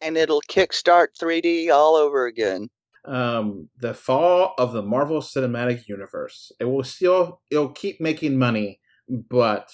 And 0.00 0.16
it'll 0.16 0.42
kickstart 0.42 1.08
3D 1.20 1.70
all 1.70 1.96
over 1.96 2.26
again. 2.26 2.68
um, 3.04 3.68
the 3.78 3.94
fall 3.94 4.54
of 4.58 4.72
the 4.72 4.82
Marvel 4.82 5.20
Cinematic 5.20 5.88
Universe. 5.88 6.52
It 6.60 6.64
will 6.66 6.84
still 6.84 7.40
it'll 7.50 7.70
keep 7.72 8.00
making 8.00 8.38
money, 8.38 8.80
but 9.08 9.70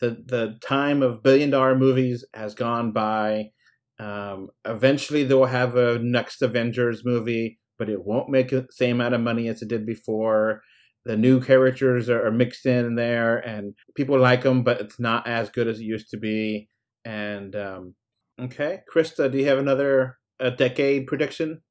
the 0.00 0.10
the 0.26 0.58
time 0.62 1.02
of 1.02 1.22
billion 1.22 1.50
dollar 1.50 1.76
movies 1.76 2.24
has 2.34 2.54
gone 2.54 2.92
by. 2.92 3.50
Um, 3.98 4.50
eventually, 4.66 5.24
they'll 5.24 5.46
have 5.46 5.76
a 5.76 5.98
next 6.00 6.42
Avengers 6.42 7.04
movie, 7.04 7.58
but 7.78 7.88
it 7.88 8.04
won't 8.04 8.28
make 8.30 8.50
the 8.50 8.66
same 8.70 8.96
amount 8.96 9.14
of 9.14 9.20
money 9.22 9.48
as 9.48 9.62
it 9.62 9.68
did 9.68 9.86
before. 9.86 10.62
The 11.06 11.16
new 11.16 11.40
characters 11.40 12.10
are, 12.10 12.26
are 12.26 12.32
mixed 12.32 12.66
in 12.66 12.96
there, 12.96 13.38
and 13.38 13.74
people 13.94 14.18
like 14.18 14.42
them, 14.42 14.62
but 14.62 14.80
it's 14.80 15.00
not 15.00 15.26
as 15.26 15.48
good 15.50 15.68
as 15.68 15.80
it 15.80 15.84
used 15.84 16.10
to 16.10 16.18
be. 16.18 16.68
And 17.04 17.56
um, 17.56 17.94
okay, 18.40 18.80
Krista, 18.92 19.30
do 19.30 19.38
you 19.38 19.46
have 19.46 19.58
another 19.58 20.18
a 20.38 20.50
decade 20.50 21.06
prediction? 21.06 21.62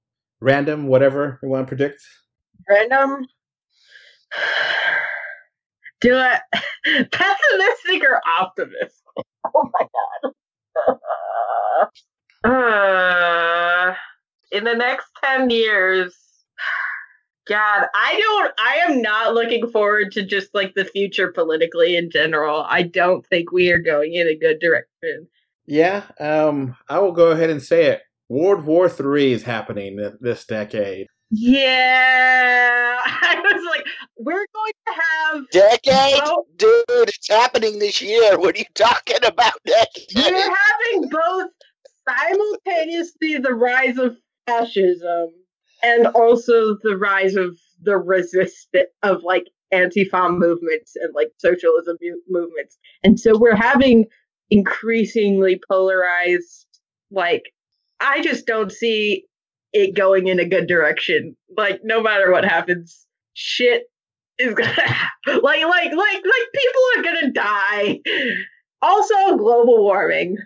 random, 0.42 0.88
whatever 0.88 1.40
you 1.42 1.50
want 1.50 1.66
to 1.66 1.68
predict? 1.68 2.02
Random. 2.70 3.26
Do 6.02 6.18
it. 6.18 6.42
Pessimistic 7.12 8.04
or 8.04 8.22
optimistic? 8.40 8.92
Oh 9.56 9.70
my 9.72 9.88
god. 10.84 10.98
uh, 13.92 13.96
in 14.52 14.64
the 14.64 14.74
next 14.74 15.06
10 15.24 15.52
years. 15.52 16.16
God, 17.48 17.86
I 17.94 18.20
don't, 18.20 18.54
I 18.60 18.76
am 18.92 19.02
not 19.02 19.34
looking 19.36 19.70
forward 19.70 20.12
to 20.14 20.26
just 20.26 20.54
like 20.56 20.74
the 20.74 20.86
future 20.86 21.32
politically 21.32 21.96
in 21.96 22.10
general. 22.10 22.66
I 22.68 22.84
don't 22.84 23.26
think 23.28 23.52
we 23.52 23.72
are 23.72 23.80
going 23.80 24.16
in 24.16 24.28
a 24.28 24.36
good 24.36 24.60
direction. 24.60 25.28
Yeah, 25.68 26.04
um, 26.20 26.76
I 26.90 27.00
will 27.00 27.12
go 27.12 27.32
ahead 27.32 27.50
and 27.50 27.62
say 27.62 27.86
it. 27.86 28.02
World 28.30 28.66
War 28.66 28.90
Three 28.90 29.32
is 29.34 29.44
happening 29.44 30.00
this 30.20 30.46
decade. 30.46 31.08
Yeah. 31.32 32.98
I 33.06 33.40
was 33.44 33.66
like, 33.70 33.86
we're 34.18 34.34
going 34.54 34.74
to 34.88 34.94
have. 35.02 35.50
Decade? 35.52 36.22
Well- 36.24 36.46
Dude, 36.56 36.84
it's 36.90 37.28
happening 37.30 37.80
this 37.80 38.02
year. 38.02 38.40
What 38.40 38.56
are 38.56 38.60
you 38.60 38.66
talking 38.74 39.18
about, 39.24 39.54
decade? 39.66 40.08
We're 40.16 40.56
having 40.56 41.10
both 41.10 41.50
simultaneously 42.08 43.38
the 43.38 43.54
rise 43.54 43.98
of 43.98 44.16
fascism 44.48 45.32
and 45.86 46.08
also 46.08 46.78
the 46.82 46.98
rise 46.98 47.36
of 47.36 47.60
the 47.84 47.98
resistance 47.98 48.90
of 49.04 49.22
like 49.24 49.46
anti-fa 49.72 50.30
movements 50.30 50.96
and 50.96 51.14
like 51.14 51.30
socialism 51.38 51.98
movements. 52.28 52.78
And 53.04 53.20
so 53.20 53.38
we're 53.38 53.56
having 53.56 54.06
increasingly 54.50 55.60
polarized 55.70 56.66
like 57.12 57.44
I 58.00 58.22
just 58.22 58.48
don't 58.48 58.72
see 58.72 59.26
it 59.74 59.96
going 59.96 60.28
in 60.28 60.40
a 60.40 60.48
good 60.48 60.68
direction. 60.68 61.36
Like 61.56 61.82
no 61.84 62.02
matter 62.02 62.32
what 62.32 62.46
happens, 62.46 63.06
shit 63.34 63.84
is 64.40 64.56
gonna 64.56 64.74
like 65.28 65.44
like 65.44 65.64
like 65.64 65.94
like 65.94 66.48
people 66.54 66.82
are 66.98 67.04
gonna 67.04 67.32
die. 67.32 68.00
Also 68.82 69.38
global 69.38 69.84
warming 69.84 70.38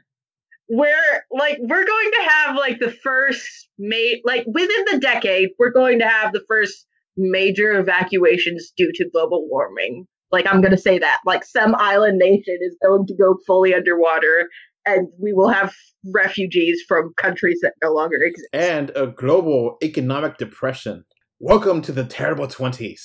we're 0.70 1.24
like 1.32 1.58
we're 1.62 1.86
going 1.86 2.12
to 2.12 2.30
have 2.30 2.56
like 2.56 2.80
the 2.80 2.92
first 2.92 3.68
mate 3.80 4.22
like 4.24 4.46
within 4.48 4.86
the 4.92 5.00
decade 5.00 5.50
we're 5.58 5.72
going 5.72 5.98
to 6.00 6.08
have 6.08 6.32
the 6.32 6.44
first 6.48 6.86
major 7.18 7.78
evacuations 7.78 8.72
due 8.78 8.92
to 8.94 9.10
global 9.10 9.48
warming. 9.50 10.06
Like 10.32 10.48
i'm 10.48 10.62
going 10.62 10.72
to 10.72 10.78
say 10.78 11.00
that. 11.00 11.20
Like 11.26 11.44
some 11.44 11.76
island 11.76 12.20
nation 12.20 12.58
is 12.62 12.78
going 12.84 13.08
to 13.08 13.16
go 13.16 13.38
fully 13.48 13.74
underwater 13.74 14.48
and 14.86 15.08
we 15.22 15.34
will 15.34 15.50
have 15.50 15.74
refugees 16.14 16.82
from 16.88 17.14
countries 17.18 17.60
that 17.62 17.74
no 17.84 17.92
longer 17.92 18.18
exist. 18.22 18.48
And 18.54 18.92
a 18.96 19.08
global 19.08 19.78
economic 19.84 20.38
depression. 20.38 21.04
Welcome 21.40 21.82
to 21.84 21.92
the 21.92 22.06
terrible 22.06 22.48
20s 22.48 23.02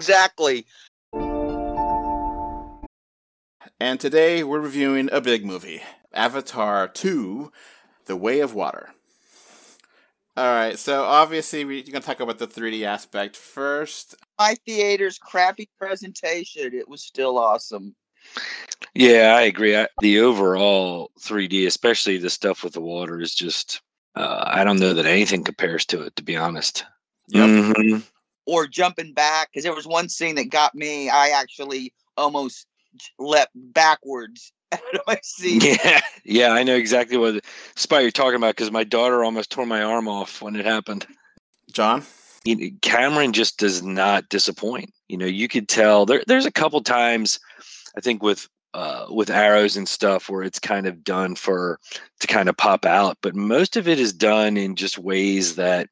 exactly. 0.00 0.64
And 3.78 4.00
today 4.00 4.42
we're 4.42 4.58
reviewing 4.60 5.10
a 5.12 5.20
big 5.20 5.44
movie 5.44 5.82
Avatar 6.14 6.88
2 6.88 7.52
The 8.06 8.16
Way 8.16 8.40
of 8.40 8.54
Water. 8.54 8.94
Alright, 10.38 10.78
so 10.78 11.04
obviously 11.04 11.66
we're 11.66 11.82
going 11.82 12.00
to 12.00 12.00
talk 12.00 12.20
about 12.20 12.38
the 12.38 12.46
3D 12.46 12.84
aspect 12.84 13.36
first. 13.36 14.14
My 14.38 14.56
theater's 14.64 15.18
crappy 15.18 15.68
presentation. 15.78 16.72
It 16.72 16.88
was 16.88 17.02
still 17.02 17.36
awesome. 17.36 17.94
Yeah, 18.94 19.34
I 19.36 19.42
agree. 19.42 19.76
I, 19.76 19.86
the 20.00 20.20
overall 20.20 21.10
3D, 21.20 21.66
especially 21.66 22.16
the 22.16 22.30
stuff 22.30 22.64
with 22.64 22.72
the 22.72 22.80
water, 22.80 23.20
is 23.20 23.34
just. 23.34 23.82
Uh, 24.16 24.44
I 24.46 24.64
don't 24.64 24.80
know 24.80 24.94
that 24.94 25.06
anything 25.06 25.44
compares 25.44 25.84
to 25.86 26.02
it, 26.02 26.16
to 26.16 26.22
be 26.22 26.36
honest. 26.36 26.84
Mhm. 27.32 28.02
Or 28.46 28.66
jumping 28.66 29.12
back, 29.12 29.50
because 29.50 29.64
there 29.64 29.74
was 29.74 29.86
one 29.86 30.08
scene 30.08 30.34
that 30.36 30.50
got 30.50 30.74
me. 30.74 31.08
I 31.08 31.28
actually 31.28 31.92
almost 32.16 32.66
leapt 33.18 33.52
backwards 33.54 34.52
out 34.72 34.94
of 34.94 35.00
my 35.06 35.18
seat. 35.22 35.62
Yeah, 35.64 36.00
yeah, 36.24 36.52
I 36.52 36.62
know 36.62 36.74
exactly 36.74 37.16
what 37.16 37.44
spot 37.76 38.02
you're 38.02 38.10
talking 38.10 38.36
about 38.36 38.56
because 38.56 38.70
my 38.70 38.84
daughter 38.84 39.24
almost 39.24 39.50
tore 39.50 39.66
my 39.66 39.82
arm 39.82 40.08
off 40.08 40.42
when 40.42 40.56
it 40.56 40.64
happened. 40.64 41.06
John, 41.72 42.02
Cameron 42.82 43.32
just 43.32 43.58
does 43.58 43.82
not 43.82 44.28
disappoint. 44.28 44.92
You 45.08 45.18
know, 45.18 45.26
you 45.26 45.48
could 45.48 45.68
tell 45.68 46.06
there. 46.06 46.22
There's 46.26 46.46
a 46.46 46.52
couple 46.52 46.80
times, 46.82 47.38
I 47.96 48.00
think 48.00 48.22
with 48.22 48.48
uh, 48.72 49.06
with 49.10 49.30
arrows 49.30 49.76
and 49.76 49.88
stuff 49.88 50.28
where 50.28 50.44
it's 50.44 50.58
kind 50.60 50.86
of 50.86 51.02
done 51.02 51.34
for 51.34 51.80
to 52.20 52.26
kind 52.26 52.48
of 52.48 52.56
pop 52.56 52.84
out, 52.84 53.18
but 53.20 53.34
most 53.34 53.76
of 53.76 53.88
it 53.88 53.98
is 53.98 54.12
done 54.12 54.56
in 54.56 54.76
just 54.76 54.98
ways 54.98 55.56
that 55.56 55.88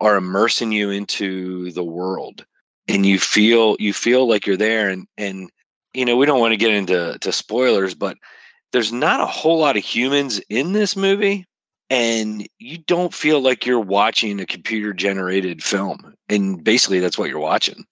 are 0.00 0.16
immersing 0.16 0.72
you 0.72 0.90
into 0.90 1.70
the 1.72 1.84
world, 1.84 2.44
and 2.88 3.04
you 3.04 3.18
feel 3.18 3.76
you 3.78 3.92
feel 3.92 4.28
like 4.28 4.46
you're 4.46 4.56
there. 4.56 4.88
And 4.88 5.06
and 5.16 5.50
you 5.94 6.04
know, 6.04 6.16
we 6.16 6.26
don't 6.26 6.40
want 6.40 6.52
to 6.52 6.56
get 6.56 6.72
into 6.72 7.18
to 7.20 7.32
spoilers, 7.32 7.94
but 7.94 8.16
there's 8.72 8.92
not 8.92 9.20
a 9.20 9.26
whole 9.26 9.58
lot 9.58 9.76
of 9.76 9.84
humans 9.84 10.40
in 10.48 10.72
this 10.72 10.96
movie. 10.96 11.46
And 11.92 12.46
you 12.60 12.78
don't 12.78 13.12
feel 13.12 13.40
like 13.40 13.66
you're 13.66 13.80
watching 13.80 14.38
a 14.38 14.46
computer 14.46 14.92
generated 14.92 15.60
film. 15.60 16.14
And 16.28 16.62
basically 16.62 17.00
that's 17.00 17.18
what 17.18 17.28
you're 17.28 17.40
watching. 17.40 17.84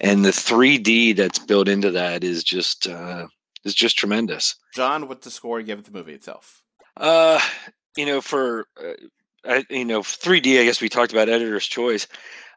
And 0.00 0.24
the 0.24 0.30
3d 0.30 1.16
that's 1.16 1.38
built 1.38 1.68
into 1.68 1.90
that 1.90 2.24
is 2.24 2.42
just 2.42 2.88
uh 2.88 3.26
is 3.64 3.74
just 3.74 3.98
tremendous. 3.98 4.56
John, 4.74 5.06
what's 5.06 5.24
the 5.24 5.30
score 5.30 5.60
you 5.60 5.66
give 5.66 5.84
the 5.84 5.90
movie 5.90 6.14
itself? 6.14 6.62
uh 6.96 7.40
you 7.96 8.06
know 8.06 8.20
for 8.20 8.66
uh, 8.82 8.92
I, 9.44 9.64
you 9.70 9.84
know 9.84 10.00
3d 10.00 10.60
i 10.60 10.64
guess 10.64 10.80
we 10.80 10.88
talked 10.88 11.12
about 11.12 11.28
editor's 11.28 11.66
choice 11.66 12.06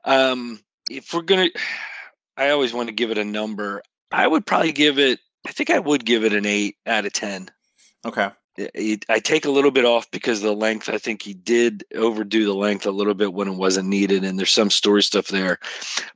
um 0.03 0.59
if 0.89 1.13
we're 1.13 1.21
gonna 1.21 1.49
i 2.37 2.49
always 2.49 2.73
want 2.73 2.89
to 2.89 2.95
give 2.95 3.11
it 3.11 3.17
a 3.17 3.25
number 3.25 3.81
i 4.11 4.27
would 4.27 4.45
probably 4.45 4.71
give 4.71 4.99
it 4.99 5.19
i 5.47 5.51
think 5.51 5.69
i 5.69 5.79
would 5.79 6.05
give 6.05 6.23
it 6.23 6.33
an 6.33 6.45
8 6.45 6.75
out 6.85 7.05
of 7.05 7.13
10 7.13 7.49
Okay. 8.05 8.29
I 9.09 9.19
take 9.19 9.43
a 9.43 9.51
little 9.51 9.71
bit 9.71 9.83
off 9.83 10.09
because 10.11 10.37
of 10.39 10.45
the 10.45 10.55
length. 10.55 10.87
I 10.87 10.97
think 10.97 11.21
he 11.21 11.33
did 11.33 11.83
overdo 11.93 12.45
the 12.45 12.53
length 12.53 12.85
a 12.85 12.91
little 12.91 13.13
bit 13.13 13.33
when 13.33 13.49
it 13.49 13.55
wasn't 13.55 13.89
needed, 13.89 14.23
and 14.23 14.39
there's 14.39 14.53
some 14.53 14.69
story 14.69 15.03
stuff 15.03 15.27
there. 15.27 15.59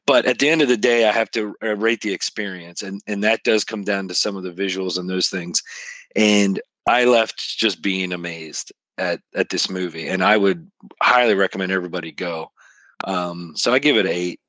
But 0.05 0.26
at 0.26 0.39
the 0.39 0.47
end 0.47 0.61
of 0.61 0.70
the 0.70 0.78
day, 0.78 1.09
I 1.09 1.11
have 1.11 1.30
to 1.32 1.53
uh, 1.61 1.76
rate 1.76 1.99
the 1.99 2.13
experience, 2.13 2.82
and 2.82 3.01
and 3.07 3.26
that 3.26 3.43
does 3.43 3.65
come 3.65 3.84
down 3.84 4.07
to 4.07 4.15
some 4.15 4.38
of 4.38 4.43
the 4.43 4.53
visuals 4.53 4.97
and 4.97 5.09
those 5.09 5.28
things. 5.28 5.61
And 6.15 6.61
I 6.88 7.03
left 7.03 7.57
just 7.57 7.82
being 7.82 8.13
amazed 8.13 8.72
at 9.00 9.22
at 9.34 9.50
this 9.50 9.70
movie, 9.70 10.08
and 10.08 10.24
I 10.24 10.38
would 10.38 10.70
highly 11.02 11.36
recommend 11.36 11.72
everybody 11.72 12.12
go. 12.12 12.52
Um, 13.04 13.54
so 13.56 13.74
I 13.74 13.80
give 13.80 13.97
it 13.97 14.06
an 14.06 14.12
eight. 14.12 14.39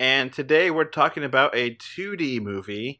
And 0.00 0.32
today 0.32 0.72
we're 0.72 0.84
talking 0.84 1.22
about 1.22 1.54
a 1.54 1.76
2D 1.76 2.42
movie. 2.42 2.98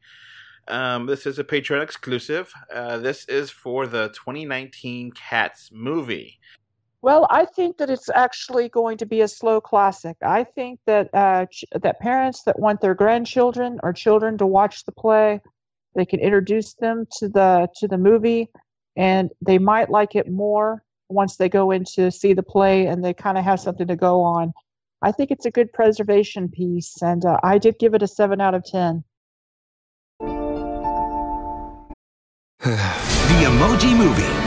Um, 0.68 1.06
this 1.06 1.26
is 1.26 1.40
a 1.40 1.44
Patreon 1.44 1.82
exclusive. 1.82 2.52
Uh, 2.72 2.98
this 2.98 3.24
is 3.24 3.50
for 3.50 3.88
the 3.88 4.08
2019 4.10 5.10
Cats 5.10 5.70
movie. 5.72 6.38
Well, 7.02 7.26
I 7.30 7.46
think 7.46 7.78
that 7.78 7.90
it's 7.90 8.08
actually 8.14 8.68
going 8.68 8.98
to 8.98 9.06
be 9.06 9.22
a 9.22 9.28
slow 9.28 9.60
classic. 9.60 10.16
I 10.22 10.44
think 10.44 10.78
that 10.86 11.12
uh, 11.12 11.46
ch- 11.46 11.64
that 11.72 11.98
parents 11.98 12.44
that 12.44 12.60
want 12.60 12.80
their 12.80 12.94
grandchildren 12.94 13.80
or 13.82 13.92
children 13.92 14.38
to 14.38 14.46
watch 14.46 14.84
the 14.84 14.92
play, 14.92 15.40
they 15.94 16.04
can 16.04 16.20
introduce 16.20 16.74
them 16.74 17.06
to 17.18 17.28
the 17.28 17.68
to 17.76 17.88
the 17.88 17.98
movie, 17.98 18.48
and 18.96 19.30
they 19.44 19.58
might 19.58 19.90
like 19.90 20.14
it 20.14 20.30
more 20.30 20.82
once 21.08 21.36
they 21.36 21.48
go 21.48 21.70
in 21.70 21.84
to 21.94 22.10
see 22.10 22.32
the 22.32 22.42
play 22.42 22.86
and 22.86 23.04
they 23.04 23.12
kind 23.12 23.36
of 23.36 23.44
have 23.44 23.60
something 23.60 23.86
to 23.86 23.96
go 23.96 24.22
on. 24.22 24.52
I 25.02 25.12
think 25.12 25.30
it's 25.30 25.46
a 25.46 25.50
good 25.50 25.72
preservation 25.72 26.48
piece, 26.48 27.02
and 27.02 27.24
uh, 27.24 27.38
I 27.42 27.58
did 27.58 27.78
give 27.78 27.94
it 27.94 28.02
a 28.02 28.06
seven 28.06 28.40
out 28.40 28.54
of 28.54 28.64
ten. 28.64 29.04
The 33.32 33.48
Emoji 33.48 33.96
Movie. 33.96 34.38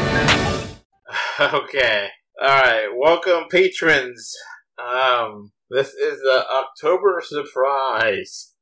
Okay. 1.40 2.08
All 2.42 2.48
right. 2.48 2.88
Welcome, 2.96 3.50
patrons. 3.50 4.34
Um, 4.78 5.52
this 5.70 5.90
is 5.90 6.20
the 6.20 6.46
October 6.50 7.22
surprise. 7.26 8.54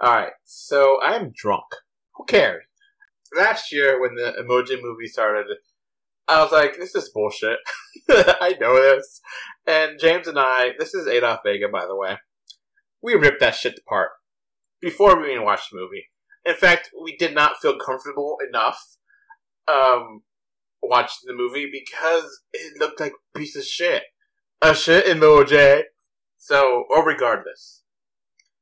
All 0.00 0.12
right. 0.12 0.32
So 0.44 1.00
I'm 1.02 1.32
drunk. 1.34 1.64
Who 2.20 2.26
cares? 2.26 2.64
Last 3.34 3.72
year, 3.72 3.98
when 3.98 4.14
the 4.14 4.34
Emoji 4.42 4.82
movie 4.82 5.06
started, 5.06 5.46
I 6.28 6.42
was 6.42 6.52
like, 6.52 6.76
"This 6.76 6.94
is 6.94 7.08
bullshit." 7.08 7.58
I 8.10 8.56
know 8.60 8.74
this. 8.74 9.22
And 9.66 9.98
James 9.98 10.28
and 10.28 10.38
I, 10.38 10.72
this 10.78 10.92
is 10.92 11.06
Adolf 11.06 11.40
Vega, 11.46 11.68
by 11.68 11.86
the 11.86 11.96
way. 11.96 12.18
We 13.02 13.14
ripped 13.14 13.40
that 13.40 13.54
shit 13.54 13.78
apart 13.78 14.10
before 14.82 15.18
we 15.18 15.32
even 15.32 15.44
watched 15.44 15.70
the 15.70 15.78
movie. 15.78 16.08
In 16.44 16.54
fact, 16.54 16.90
we 17.02 17.16
did 17.16 17.34
not 17.34 17.56
feel 17.62 17.78
comfortable 17.78 18.36
enough 18.46 18.98
um, 19.66 20.20
watching 20.82 21.26
the 21.26 21.34
movie 21.34 21.70
because 21.72 22.42
it 22.52 22.78
looked 22.78 23.00
like 23.00 23.12
a 23.12 23.38
piece 23.38 23.56
of 23.56 23.64
shit. 23.64 24.02
A 24.60 24.74
shit 24.74 25.06
emoji. 25.06 25.84
So, 26.36 26.84
or 26.90 27.02
regardless. 27.02 27.82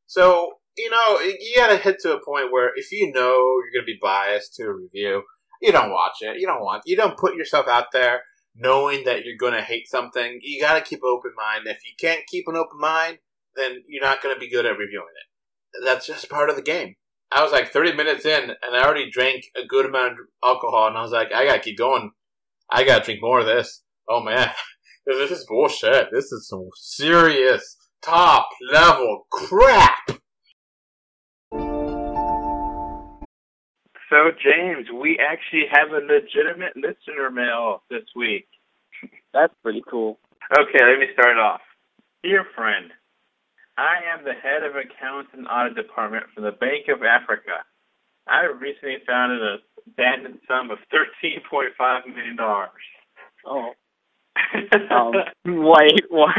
So, 0.07 0.59
you 0.79 0.91
know, 0.91 1.21
you 1.21 1.55
gotta 1.57 1.77
hit 1.77 1.97
to 2.01 2.15
a 2.15 2.25
point 2.25 2.53
where 2.53 2.71
if 2.77 2.91
you 2.93 3.13
know 3.13 3.61
you're 3.63 3.83
gonna 3.83 3.87
be 3.87 3.99
biased 4.01 4.55
to 4.55 4.65
a 4.65 4.75
review, 4.75 5.23
you 5.61 5.73
don't 5.73 5.91
watch 5.91 6.19
it. 6.21 6.39
You 6.39 6.47
don't 6.47 6.63
want, 6.63 6.83
you 6.87 6.97
don't 6.97 7.19
put 7.19 7.35
yourself 7.35 7.67
out 7.69 7.87
there 7.93 8.23
knowing 8.55 9.05
that 9.05 9.25
you're 9.25 9.37
gonna 9.37 9.63
hate 9.63 9.89
something. 9.89 10.39
You 10.43 10.61
gotta 10.61 10.81
keep 10.81 11.01
an 11.03 11.11
open 11.11 11.33
mind. 11.37 11.67
If 11.67 11.79
you 11.85 11.93
can't 11.99 12.27
keep 12.27 12.47
an 12.49 12.57
open 12.57 12.79
mind, 12.79 13.19
then 13.57 13.83
you're 13.89 14.03
not 14.05 14.23
gonna 14.23 14.39
be 14.39 14.51
good 14.51 14.67
at 14.67 14.79
reviewing 14.79 15.07
it. 15.07 15.85
That's 15.85 16.07
just 16.07 16.31
part 16.31 16.51
of 16.51 16.57
the 16.57 16.63
game. 16.63 16.95
I 17.31 17.43
was 17.43 17.53
like 17.53 17.73
30 17.73 17.93
minutes 17.93 18.25
in, 18.25 18.51
and 18.51 18.75
I 18.75 18.83
already 18.83 19.11
drank 19.11 19.45
a 19.57 19.67
good 19.67 19.85
amount 19.85 20.13
of 20.13 20.19
alcohol, 20.43 20.89
and 20.89 20.97
I 20.97 21.03
was 21.03 21.13
like, 21.13 21.33
I 21.33 21.45
gotta 21.45 21.61
keep 21.61 21.77
going. 21.77 22.11
I 22.71 22.85
gotta 22.85 23.05
drink 23.05 23.21
more 23.23 23.41
of 23.41 23.47
this. 23.47 23.83
Oh 24.09 24.23
man, 24.23 24.51
this 25.07 25.31
is 25.31 25.47
bullshit. 25.47 26.09
This 26.13 26.33
is 26.33 26.49
some 26.49 26.69
serious 26.75 27.77
top 28.03 28.49
level 28.71 29.27
crap. 29.31 30.18
So, 34.11 34.31
James, 34.43 34.87
we 34.91 35.19
actually 35.19 35.65
have 35.71 35.91
a 35.91 36.01
legitimate 36.05 36.77
listener 36.77 37.31
mail 37.31 37.83
this 37.91 38.05
week. 38.17 38.49
That's 39.35 39.53
pretty 39.63 39.83
cool. 39.89 40.19
Okay, 40.59 40.81
let 40.81 40.99
me 40.99 41.07
start 41.13 41.37
off. 41.37 41.61
Dear 42.23 42.45
friend, 42.57 42.91
I 43.77 43.97
am 44.13 44.25
the 44.25 44.33
head 44.33 44.63
of 44.65 44.77
accounts 44.77 45.31
and 45.35 45.47
audit 45.47 45.77
department 45.77 46.25
for 46.35 46.41
the 46.41 46.53
Bank 46.53 46.89
of 46.89 47.03
Africa. 47.03 47.63
I 48.27 48.45
recently 48.45 48.97
found 49.07 49.33
an 49.33 49.59
abandoned 49.87 50.41
sum 50.49 50.71
of 50.71 50.79
$13.5 50.93 52.07
million. 52.07 52.37
Oh. 53.47 53.71
Um, 54.91 55.13
wait, 55.45 56.05
what? 56.09 56.31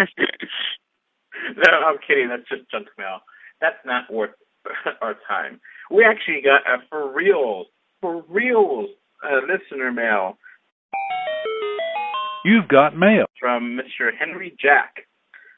no, 1.57 1.71
I'm 1.85 1.97
kidding. 2.07 2.29
That's 2.29 2.47
just 2.49 2.69
junk 2.71 2.87
mail. 2.97 3.19
That's 3.61 3.77
not 3.85 4.11
worth 4.11 4.31
our 5.01 5.15
time. 5.27 5.59
We 5.89 6.03
actually 6.05 6.41
got 6.41 6.61
a 6.67 6.83
for 6.89 7.11
reals, 7.11 7.67
for 8.01 8.23
reals, 8.29 8.89
uh, 9.23 9.39
listener 9.47 9.91
mail 9.91 10.37
You've 12.45 12.67
got 12.67 12.95
mail. 12.95 13.25
from 13.39 13.77
Mr. 13.77 14.15
Henry 14.17 14.55
Jack. 14.59 15.07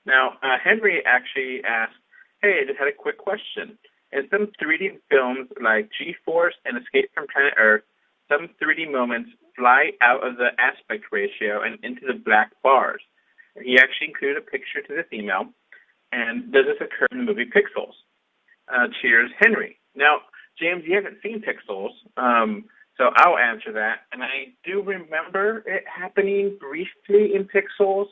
Now, 0.05 0.37
uh, 0.41 0.57
Henry 0.63 1.05
actually 1.05 1.63
asked, 1.63 1.95
"Hey, 2.41 2.61
I 2.61 2.65
just 2.65 2.79
had 2.79 2.87
a 2.87 2.91
quick 2.93 3.17
question. 3.17 3.77
In 4.11 4.27
some 4.29 4.47
3D 4.59 4.97
films 5.09 5.49
like 5.61 5.89
G-Force 5.91 6.55
and 6.65 6.77
Escape 6.77 7.11
from 7.13 7.27
Planet 7.27 7.53
Earth, 7.57 7.83
some 8.27 8.47
3D 8.59 8.85
moments 8.85 9.29
fly 9.55 9.93
out 10.01 10.23
of 10.25 10.37
the 10.37 10.59
aspect 10.59 11.05
ratio 11.11 11.61
and 11.61 11.77
into 11.83 12.05
the 12.05 12.13
black 12.13 12.51
bars. 12.63 13.01
He 13.61 13.77
actually 13.77 14.07
included 14.07 14.37
a 14.37 14.41
picture 14.41 14.81
to 14.81 14.93
this 14.95 15.07
email. 15.13 15.53
And 16.11 16.51
does 16.51 16.65
this 16.65 16.81
occur 16.81 17.07
in 17.11 17.19
the 17.19 17.23
movie 17.23 17.45
Pixels? 17.45 17.93
Uh, 18.67 18.87
cheers, 19.01 19.31
Henry. 19.39 19.77
Now, 19.95 20.17
James, 20.59 20.83
you 20.85 20.95
haven't 20.95 21.17
seen 21.23 21.41
Pixels, 21.41 21.91
um, 22.17 22.65
so 22.97 23.09
I'll 23.15 23.37
answer 23.37 23.71
that. 23.73 24.01
And 24.11 24.23
I 24.23 24.53
do 24.63 24.81
remember 24.81 25.63
it 25.65 25.83
happening 25.87 26.57
briefly 26.59 27.33
in 27.35 27.47
Pixels. 27.47 28.07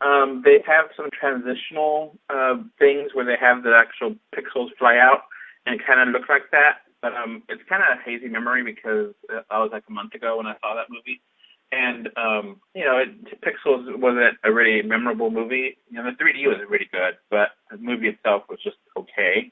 Um, 0.00 0.42
they 0.44 0.58
have 0.66 0.86
some 0.96 1.08
transitional 1.18 2.18
uh, 2.28 2.56
things 2.78 3.10
where 3.14 3.24
they 3.24 3.36
have 3.40 3.62
the 3.62 3.74
actual 3.78 4.16
pixels 4.34 4.68
fly 4.78 4.98
out 4.98 5.22
and 5.66 5.80
kind 5.86 6.00
of 6.00 6.12
look 6.12 6.28
like 6.28 6.50
that. 6.50 6.78
but 7.00 7.14
um, 7.14 7.42
it's 7.48 7.62
kind 7.68 7.82
of 7.82 7.98
a 7.98 8.02
hazy 8.02 8.28
memory 8.28 8.62
because 8.62 9.14
uh, 9.32 9.40
I 9.50 9.60
was 9.60 9.70
like 9.72 9.84
a 9.88 9.92
month 9.92 10.14
ago 10.14 10.36
when 10.36 10.46
I 10.46 10.56
saw 10.60 10.74
that 10.74 10.90
movie, 10.90 11.22
and 11.72 12.08
um, 12.16 12.60
you 12.74 12.84
know, 12.84 12.98
it, 12.98 13.40
Pixels 13.40 13.86
wasn't 13.98 14.36
a 14.44 14.52
really 14.52 14.82
memorable 14.82 15.30
movie. 15.30 15.78
You 15.90 16.02
know, 16.02 16.04
the 16.04 16.22
3D 16.22 16.46
was 16.46 16.58
really 16.68 16.88
good, 16.92 17.14
but 17.30 17.50
the 17.70 17.78
movie 17.78 18.08
itself 18.08 18.42
was 18.48 18.58
just 18.62 18.76
okay. 18.96 19.50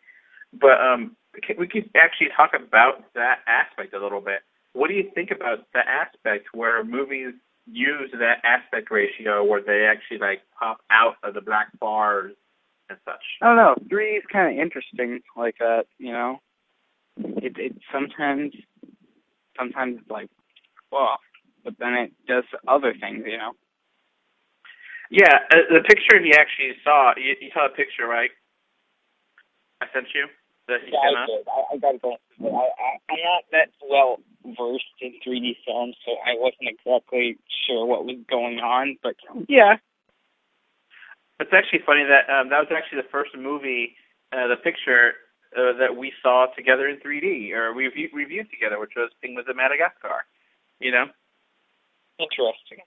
But 0.52 0.80
um, 0.80 1.16
we 1.34 1.40
could- 1.40 1.58
we 1.58 1.90
actually 1.94 2.28
talk 2.30 2.54
about 2.54 3.12
that 3.14 3.42
aspect 3.46 3.94
a 3.94 3.98
little 3.98 4.20
bit. 4.20 4.42
What 4.72 4.88
do 4.88 4.94
you 4.94 5.10
think 5.10 5.30
about 5.30 5.70
the 5.72 5.86
aspect 5.86 6.54
where 6.54 6.82
movies 6.84 7.34
use 7.66 8.10
that 8.12 8.40
aspect 8.44 8.90
ratio 8.90 9.44
where 9.44 9.62
they 9.62 9.86
actually 9.86 10.18
like 10.18 10.42
pop 10.58 10.82
out 10.90 11.16
of 11.22 11.34
the 11.34 11.40
black 11.40 11.68
bars 11.78 12.34
and 12.88 12.98
such? 13.04 13.22
I 13.40 13.46
don't 13.46 13.56
know. 13.56 13.74
Three 13.88 14.16
is 14.16 14.24
kind 14.32 14.52
of 14.52 14.60
interesting 14.60 15.22
like 15.36 15.56
that. 15.58 15.86
You 15.98 16.12
know, 16.12 16.40
it 17.16 17.58
it 17.58 17.76
sometimes 17.92 18.54
sometimes 19.56 19.98
it's 20.00 20.10
like 20.10 20.30
off, 20.90 21.20
but 21.64 21.74
then 21.78 21.94
it 21.94 22.12
does 22.26 22.44
other 22.66 22.94
things. 22.94 23.24
You 23.26 23.38
know. 23.38 23.52
Yeah, 25.10 25.40
uh, 25.52 25.68
the 25.70 25.82
picture 25.86 26.22
he 26.22 26.32
actually 26.34 26.72
saw. 26.82 27.12
You, 27.16 27.36
you 27.40 27.50
saw 27.52 27.66
a 27.66 27.68
picture, 27.68 28.06
right? 28.06 28.30
I 29.82 29.86
sent 29.92 30.06
you. 30.14 30.26
That 30.68 30.80
he 30.84 30.92
Yeah, 30.92 31.00
sent 31.02 31.16
I 31.16 31.26
did. 31.26 31.48
I, 31.48 31.74
I 31.74 31.78
gotta 31.78 31.98
go. 31.98 32.16
I, 32.42 32.46
I, 32.46 32.90
I'm 33.10 33.20
not 33.24 33.44
that 33.52 33.70
well 33.88 34.18
versed 34.44 34.84
in 35.00 35.14
3D 35.26 35.56
films, 35.66 35.96
so 36.04 36.12
I 36.24 36.34
wasn't 36.38 36.68
exactly 36.70 37.38
sure 37.66 37.86
what 37.86 38.04
was 38.06 38.18
going 38.30 38.60
on. 38.60 38.98
But 39.02 39.16
yeah, 39.48 39.76
It's 41.40 41.52
actually 41.52 41.80
funny 41.86 42.04
that 42.04 42.30
um, 42.32 42.50
that 42.50 42.60
was 42.60 42.68
actually 42.74 43.02
the 43.02 43.10
first 43.10 43.32
movie, 43.36 43.96
uh, 44.32 44.48
the 44.48 44.56
picture 44.56 45.14
uh, 45.56 45.74
that 45.78 45.96
we 45.96 46.12
saw 46.22 46.46
together 46.56 46.88
in 46.88 46.98
3D 47.00 47.52
or 47.52 47.74
we 47.74 47.86
review, 47.86 48.08
reviewed 48.14 48.50
together, 48.50 48.78
which 48.80 48.92
was 48.96 49.10
Penguins 49.22 49.48
of 49.48 49.56
Madagascar. 49.56 50.24
You 50.80 50.92
know. 50.92 51.06
interesting. 52.18 52.84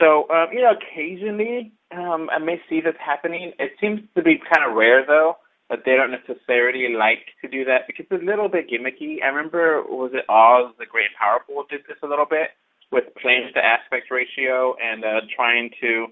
So, 0.00 0.28
um, 0.30 0.48
you 0.52 0.62
know, 0.62 0.72
occasionally 0.74 1.72
um, 1.92 2.28
I 2.30 2.38
may 2.38 2.60
see 2.68 2.80
this 2.80 2.94
happening. 3.04 3.52
It 3.58 3.72
seems 3.80 4.00
to 4.16 4.22
be 4.22 4.38
kind 4.38 4.68
of 4.68 4.76
rare, 4.76 5.04
though, 5.06 5.36
that 5.70 5.84
they 5.84 5.96
don't 5.96 6.10
necessarily 6.10 6.94
like 6.94 7.26
to 7.42 7.48
do 7.48 7.64
that 7.64 7.86
because 7.86 8.06
it's 8.10 8.22
a 8.22 8.24
little 8.24 8.48
bit 8.48 8.70
gimmicky. 8.70 9.22
I 9.22 9.28
remember, 9.28 9.82
was 9.82 10.12
it 10.14 10.24
Oz 10.28 10.72
the 10.78 10.86
Great 10.86 11.12
and 11.12 11.20
Powerful 11.20 11.64
did 11.68 11.82
this 11.86 11.98
a 12.02 12.06
little 12.06 12.26
bit 12.28 12.56
with 12.90 13.04
playing 13.20 13.44
with 13.44 13.54
the 13.54 13.64
aspect 13.64 14.10
ratio 14.10 14.74
and 14.80 15.04
uh, 15.04 15.20
trying 15.34 15.70
to, 15.80 16.06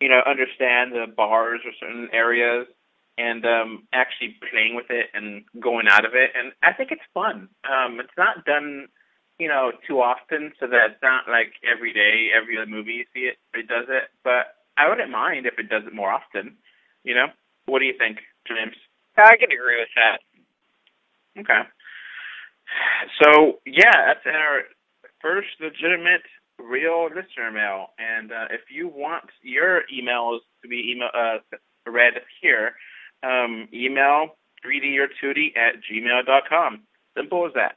you 0.00 0.08
know, 0.08 0.20
understand 0.24 0.92
the 0.92 1.06
bars 1.14 1.60
or 1.64 1.72
certain 1.78 2.08
areas 2.12 2.66
and 3.18 3.44
um, 3.44 3.86
actually 3.92 4.36
playing 4.50 4.74
with 4.74 4.88
it 4.88 5.06
and 5.12 5.44
going 5.60 5.86
out 5.88 6.04
of 6.04 6.14
it. 6.14 6.30
And 6.34 6.52
I 6.62 6.72
think 6.72 6.90
it's 6.90 7.04
fun. 7.12 7.48
Um, 7.68 8.00
it's 8.00 8.16
not 8.16 8.44
done 8.44 8.88
you 9.38 9.48
know, 9.48 9.72
too 9.86 10.00
often, 10.00 10.52
so 10.60 10.66
that 10.66 10.94
it's 10.94 11.02
not 11.02 11.26
like 11.28 11.54
every 11.66 11.92
day, 11.92 12.30
every 12.30 12.54
movie 12.66 13.02
you 13.02 13.06
see 13.12 13.26
it, 13.26 13.36
it 13.52 13.66
does 13.66 13.86
it. 13.88 14.04
But 14.22 14.62
I 14.76 14.88
wouldn't 14.88 15.10
mind 15.10 15.46
if 15.46 15.58
it 15.58 15.68
does 15.68 15.82
it 15.86 15.94
more 15.94 16.10
often. 16.10 16.56
You 17.02 17.14
know, 17.14 17.26
what 17.66 17.80
do 17.80 17.84
you 17.84 17.94
think, 17.98 18.18
James? 18.46 18.76
I 19.16 19.36
can 19.36 19.50
agree 19.52 19.78
with 19.78 19.88
that. 19.96 20.18
Okay. 21.40 21.68
So 23.22 23.58
yeah, 23.66 24.06
that's 24.06 24.26
our 24.26 24.62
first 25.20 25.48
legitimate 25.60 26.22
real 26.58 27.04
listener 27.04 27.50
mail. 27.52 27.88
And 27.98 28.32
uh, 28.32 28.46
if 28.50 28.62
you 28.70 28.88
want 28.88 29.24
your 29.42 29.82
emails 29.92 30.40
to 30.62 30.68
be 30.68 30.92
email 30.94 31.10
uh, 31.14 31.38
read 31.90 32.14
here, 32.40 32.74
um, 33.22 33.68
email 33.72 34.36
3D 34.64 34.96
or 34.98 35.08
2D 35.22 35.56
at 35.56 35.76
gmail.com. 35.90 36.82
Simple 37.16 37.46
as 37.46 37.52
that. 37.54 37.76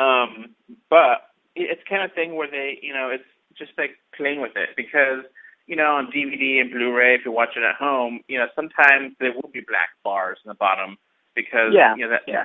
Um, 0.00 0.54
but 0.90 1.30
it's 1.54 1.80
kind 1.88 2.02
of 2.02 2.12
thing 2.14 2.34
where 2.36 2.50
they, 2.50 2.78
you 2.82 2.92
know, 2.92 3.10
it's 3.10 3.24
just 3.56 3.72
like 3.78 3.92
playing 4.16 4.40
with 4.40 4.52
it 4.56 4.70
because, 4.76 5.24
you 5.66 5.76
know, 5.76 5.96
on 5.96 6.10
DVD 6.12 6.60
and 6.60 6.70
Blu-ray, 6.70 7.14
if 7.14 7.22
you're 7.24 7.34
watching 7.34 7.64
at 7.64 7.74
home, 7.76 8.20
you 8.28 8.38
know, 8.38 8.46
sometimes 8.54 9.14
there 9.18 9.32
will 9.32 9.50
be 9.52 9.60
black 9.66 9.90
bars 10.04 10.38
in 10.44 10.48
the 10.48 10.54
bottom 10.54 10.96
because, 11.34 11.74
Yeah, 11.74 11.94
you 11.96 12.04
know, 12.04 12.10
that 12.10 12.22
yeah. 12.26 12.44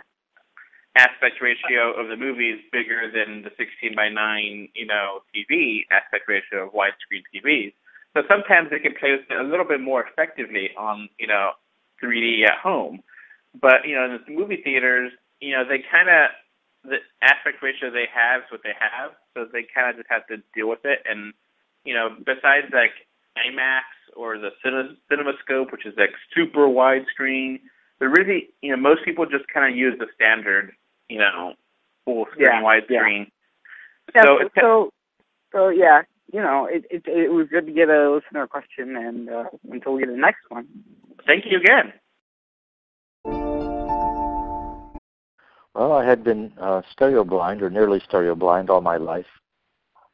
aspect 0.98 1.42
ratio 1.42 1.94
of 1.94 2.10
the 2.10 2.18
movie 2.18 2.50
is 2.50 2.60
bigger 2.72 3.12
than 3.14 3.44
the 3.44 3.52
16 3.58 3.96
by 3.96 4.10
9, 4.10 4.70
you 4.74 4.86
know, 4.86 5.22
TV 5.34 5.86
aspect 5.92 6.28
ratio 6.28 6.66
of 6.66 6.74
widescreen 6.74 7.22
TVs. 7.34 7.74
So 8.14 8.24
sometimes 8.28 8.70
they 8.70 8.80
can 8.80 8.94
play 9.00 9.12
with 9.12 9.30
it 9.30 9.40
a 9.40 9.44
little 9.44 9.66
bit 9.66 9.80
more 9.80 10.04
effectively 10.04 10.72
on, 10.78 11.08
you 11.18 11.28
know, 11.28 11.52
3D 12.04 12.44
at 12.44 12.58
home. 12.58 13.02
But, 13.60 13.86
you 13.86 13.96
know, 13.96 14.06
in 14.06 14.20
the 14.26 14.34
movie 14.34 14.62
theaters, 14.64 15.12
you 15.40 15.54
know, 15.54 15.64
they 15.64 15.80
kind 15.80 16.10
of, 16.10 16.32
the 16.84 16.98
aspect 17.22 17.62
ratio 17.62 17.92
they 17.92 18.10
have 18.12 18.42
is 18.42 18.52
what 18.52 18.62
they 18.64 18.74
have, 18.74 19.12
so 19.34 19.46
they 19.46 19.64
kind 19.74 19.92
of 19.92 19.98
just 19.98 20.10
have 20.10 20.26
to 20.28 20.38
deal 20.56 20.68
with 20.68 20.84
it. 20.84 21.00
And, 21.08 21.34
you 21.86 21.94
know, 21.94 22.10
besides 22.26 22.68
like 22.74 22.92
IMAX 23.38 23.84
or 24.16 24.38
the 24.38 24.50
cine- 24.64 24.98
CinemaScope, 25.12 25.72
which 25.72 25.86
is 25.86 25.94
like 25.98 26.12
super 26.36 26.68
widescreen, 26.68 27.60
they're 28.00 28.10
really, 28.10 28.50
you 28.62 28.72
know, 28.72 28.78
most 28.78 29.06
people 29.06 29.26
just 29.26 29.48
kind 29.54 29.72
of 29.72 29.78
use 29.78 29.98
the 30.00 30.08
standard, 30.16 30.74
you 31.10 31.20
know, 31.20 31.54
full 32.06 32.26
screen 32.32 32.48
Yeah, 32.48 32.62
widescreen. 32.62 33.32
Yeah, 34.16 34.24
So 34.24 34.40
so, 34.40 34.50
so, 34.60 34.90
so 35.52 35.70
yeah, 35.70 36.02
you 36.34 36.42
know, 36.42 36.66
it, 36.66 36.86
it 36.90 37.04
it 37.08 37.32
was 37.32 37.48
good 37.50 37.66
to 37.66 37.72
get 37.72 37.90
a 37.90 38.12
listener 38.12 38.48
question, 38.48 38.96
and 38.96 39.30
uh, 39.30 39.44
until 39.70 39.94
we 39.94 40.02
get 40.02 40.10
the 40.10 40.18
next 40.18 40.50
one. 40.50 40.68
Thank 41.28 41.46
you 41.46 41.58
again. 41.60 41.94
Well, 45.74 45.94
I 45.94 46.06
had 46.06 46.24
been 46.24 46.52
uh, 46.60 46.82
stereo 46.92 47.24
blind 47.24 47.62
or 47.62 47.70
nearly 47.70 48.02
stereo 48.02 48.36
blind 48.36 48.70
all 48.70 48.82
my 48.82 48.98
life, 48.98 49.26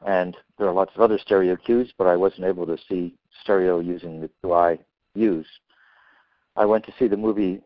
and 0.06 0.36
there 0.58 0.68
are 0.68 0.74
lots 0.74 0.91
of 0.95 1.02
other 1.02 1.18
stereo 1.18 1.56
cues, 1.56 1.91
but 1.98 2.08
I 2.08 2.16
wasn't 2.16 2.45
able 2.45 2.66
to 2.66 2.78
see 2.89 3.16
stereo 3.41 3.80
using 3.80 4.22
the 4.22 4.30
two 4.41 4.54
I 4.54 4.80
use. 5.16 5.48
I 6.56 6.66
went 6.66 6.86
to 6.86 6.93
see 6.98 7.08
the 7.08 7.18
movie 7.18 7.62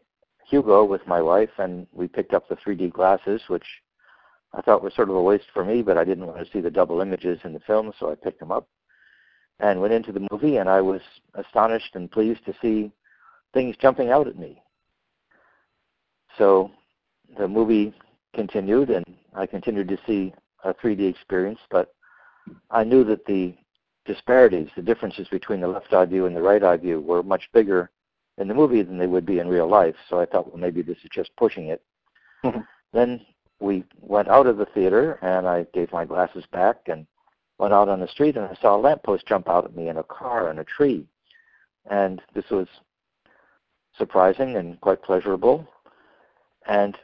Hugo 0.48 0.84
with 0.84 1.06
my 1.08 1.22
wife, 1.22 1.50
and 1.58 1.88
we 1.92 2.08
picked 2.08 2.34
up 2.34 2.48
the 2.48 2.56
3D 2.56 2.92
glasses, 2.92 3.42
which 3.48 3.66
I 4.54 4.62
thought 4.62 4.84
was 4.84 4.94
sort 4.96 5.10
of 5.10 5.16
a 5.16 5.22
waste 5.22 5.46
for 5.54 5.64
me, 5.64 5.82
but 5.82 5.98
I 5.98 6.04
didn't 6.04 6.28
want 6.28 6.46
to 6.46 6.52
see 6.52 6.62
the 6.62 6.72
double 6.72 7.02
images 7.02 7.40
in 7.44 7.54
the 7.54 7.60
film, 7.62 7.94
so 8.00 8.12
I 8.12 8.16
picked 8.16 8.40
them 8.40 8.52
up 8.52 8.68
and 9.60 9.80
went 9.80 9.94
into 9.94 10.12
the 10.12 10.28
movie, 10.32 10.58
and 10.58 10.68
I 10.68 10.82
was 10.82 11.02
astonished 11.36 11.96
and 11.96 12.12
pleased 12.12 12.46
to 12.46 12.54
see 12.62 12.92
things 13.54 13.76
jumping 13.78 14.10
out 14.10 14.28
at 14.28 14.38
me. 14.38 14.62
So 16.38 16.72
the 17.38 17.48
movie 17.48 17.94
continued, 18.34 18.90
and 18.90 19.06
I 19.34 19.46
continued 19.46 19.88
to 19.90 20.00
see 20.06 20.34
a 20.64 20.74
3D 20.74 21.10
experience, 21.10 21.60
but 21.70 21.94
I 22.70 22.84
knew 22.84 23.04
that 23.06 23.26
the 23.26 23.56
disparities, 24.06 24.70
the 24.76 24.82
differences 24.82 25.28
between 25.30 25.62
the 25.62 25.68
left 25.68 25.94
eye 25.94 26.06
view 26.06 26.26
and 26.26 26.36
the 26.36 26.42
right 26.42 26.64
eye 26.64 26.78
view 26.78 27.00
were 27.02 27.24
much 27.24 27.50
bigger 27.54 27.90
in 28.38 28.48
the 28.48 28.54
movie 28.54 28.82
than 28.82 28.98
they 28.98 29.08
would 29.08 29.26
be 29.26 29.40
in 29.40 29.48
real 29.48 29.68
life. 29.68 29.96
So 30.10 30.20
I 30.20 30.26
thought, 30.26 30.48
well, 30.48 30.58
maybe 30.58 30.82
this 30.82 30.98
is 31.04 31.10
just 31.12 31.36
pushing 31.38 31.68
it. 31.68 31.82
Mm-hmm. 32.44 32.62
then 32.92 33.22
we 33.60 33.84
went 34.00 34.28
out 34.28 34.48
of 34.48 34.58
the 34.58 34.66
theater, 34.66 35.20
and 35.22 35.48
I 35.48 35.68
gave 35.76 35.92
my 35.92 36.06
glasses 36.06 36.44
back 36.52 36.88
and 36.88 37.06
went 37.60 37.74
out 37.74 37.88
on 37.88 38.00
the 38.00 38.08
street, 38.08 38.36
and 38.36 38.46
I 38.46 38.58
saw 38.60 38.76
a 38.76 38.82
lamppost 38.82 39.28
jump 39.28 39.48
out 39.48 39.66
at 39.66 39.76
me 39.76 39.90
in 39.90 39.98
a 39.98 40.04
car 40.04 40.50
and 40.50 40.60
a 40.60 40.64
tree. 40.64 41.06
And 41.90 42.20
this 42.34 42.50
was 42.50 42.68
surprising 43.96 44.56
and 44.56 44.82
quite 44.82 45.04
pleasurable. 45.04 45.68
And 46.68 46.98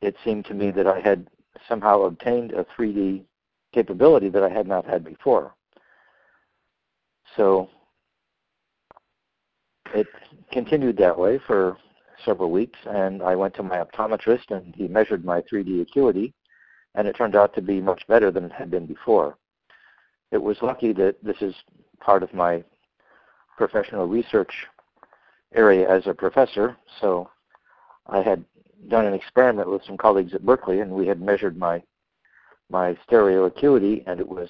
it 0.00 0.16
seemed 0.24 0.46
to 0.46 0.54
me 0.54 0.70
that 0.70 0.86
I 0.86 1.00
had 1.00 1.28
somehow 1.68 2.02
obtained 2.02 2.52
a 2.52 2.64
3D 2.64 3.24
capability 3.72 4.28
that 4.30 4.42
I 4.42 4.48
had 4.48 4.66
not 4.66 4.84
had 4.84 5.04
before. 5.04 5.54
So 7.36 7.68
it 9.94 10.06
continued 10.52 10.96
that 10.98 11.18
way 11.18 11.38
for 11.46 11.76
several 12.24 12.50
weeks, 12.50 12.78
and 12.86 13.22
I 13.22 13.36
went 13.36 13.54
to 13.54 13.62
my 13.62 13.82
optometrist, 13.82 14.50
and 14.50 14.74
he 14.74 14.88
measured 14.88 15.24
my 15.24 15.40
3D 15.42 15.82
acuity, 15.82 16.34
and 16.94 17.06
it 17.06 17.16
turned 17.16 17.36
out 17.36 17.54
to 17.54 17.62
be 17.62 17.80
much 17.80 18.06
better 18.08 18.30
than 18.30 18.44
it 18.44 18.52
had 18.52 18.70
been 18.70 18.86
before. 18.86 19.36
It 20.32 20.38
was 20.38 20.56
lucky 20.62 20.92
that 20.94 21.16
this 21.22 21.40
is 21.40 21.54
part 22.00 22.22
of 22.22 22.34
my 22.34 22.62
professional 23.56 24.06
research 24.06 24.52
area 25.54 25.88
as 25.88 26.06
a 26.06 26.14
professor, 26.14 26.76
so 27.00 27.30
I 28.06 28.22
had 28.22 28.44
done 28.88 29.06
an 29.06 29.14
experiment 29.14 29.70
with 29.70 29.84
some 29.84 29.96
colleagues 29.96 30.34
at 30.34 30.44
Berkeley, 30.44 30.80
and 30.80 30.90
we 30.90 31.06
had 31.06 31.20
measured 31.20 31.56
my 31.56 31.82
my 32.70 32.96
stereo 33.04 33.44
acuity, 33.44 34.02
and 34.06 34.20
it 34.20 34.28
was 34.28 34.48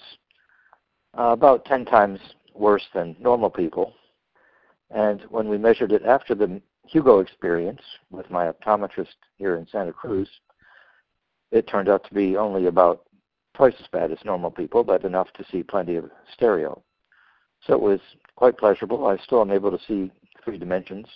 uh, 1.19 1.31
about 1.33 1.65
10 1.65 1.85
times 1.85 2.21
worse 2.55 2.87
than 2.95 3.17
normal 3.19 3.51
people. 3.51 3.95
And 4.91 5.23
when 5.31 5.49
we 5.49 5.59
measured 5.59 5.93
it 5.93 6.05
after 6.05 6.35
the 6.35 6.61
Hugo 6.87 7.21
experience 7.21 7.83
with 8.11 8.31
my 8.31 8.51
optometrist 8.51 9.15
here 9.37 9.57
in 9.57 9.67
Santa 9.71 9.93
Cruz, 9.93 10.29
it 11.53 11.67
turned 11.67 11.89
out 11.89 12.05
to 12.05 12.15
be 12.15 12.37
only 12.37 12.67
about 12.67 13.05
twice 13.55 13.75
as 13.81 13.87
bad 13.93 14.13
as 14.13 14.19
normal 14.25 14.51
people, 14.51 14.85
but 14.85 15.05
enough 15.05 15.33
to 15.35 15.45
see 15.51 15.63
plenty 15.63 15.97
of 15.97 16.11
stereo. 16.33 16.83
So 17.67 17.75
it 17.75 17.81
was 17.81 18.01
quite 18.37 18.57
pleasurable. 18.57 19.07
I 19.07 19.17
still 19.19 19.41
am 19.41 19.51
able 19.51 19.71
to 19.71 19.85
see 19.87 20.11
three 20.45 20.59
dimensions. 20.59 21.07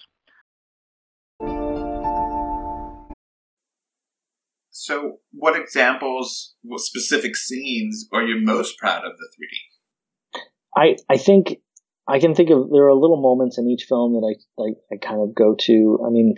So, 4.77 5.21
what 5.31 5.57
examples, 5.57 6.57
what 6.63 6.81
specific 6.81 7.37
scenes 7.37 8.09
are 8.13 8.25
you 8.25 8.41
most 8.41 8.77
proud 8.77 9.05
of 9.05 9.13
the 9.17 9.29
3D? 9.29 10.41
I 10.77 10.97
I 11.09 11.17
think 11.17 11.61
I 12.09 12.19
can 12.19 12.35
think 12.35 12.51
of 12.51 12.71
there 12.73 12.89
are 12.89 12.95
little 12.95 13.23
moments 13.23 13.57
in 13.57 13.69
each 13.69 13.85
film 13.85 14.15
that 14.15 14.27
I 14.27 14.35
I, 14.61 14.95
I 14.95 14.97
kind 14.99 15.21
of 15.23 15.33
go 15.33 15.55
to. 15.61 15.99
I 16.05 16.11
mean, 16.11 16.35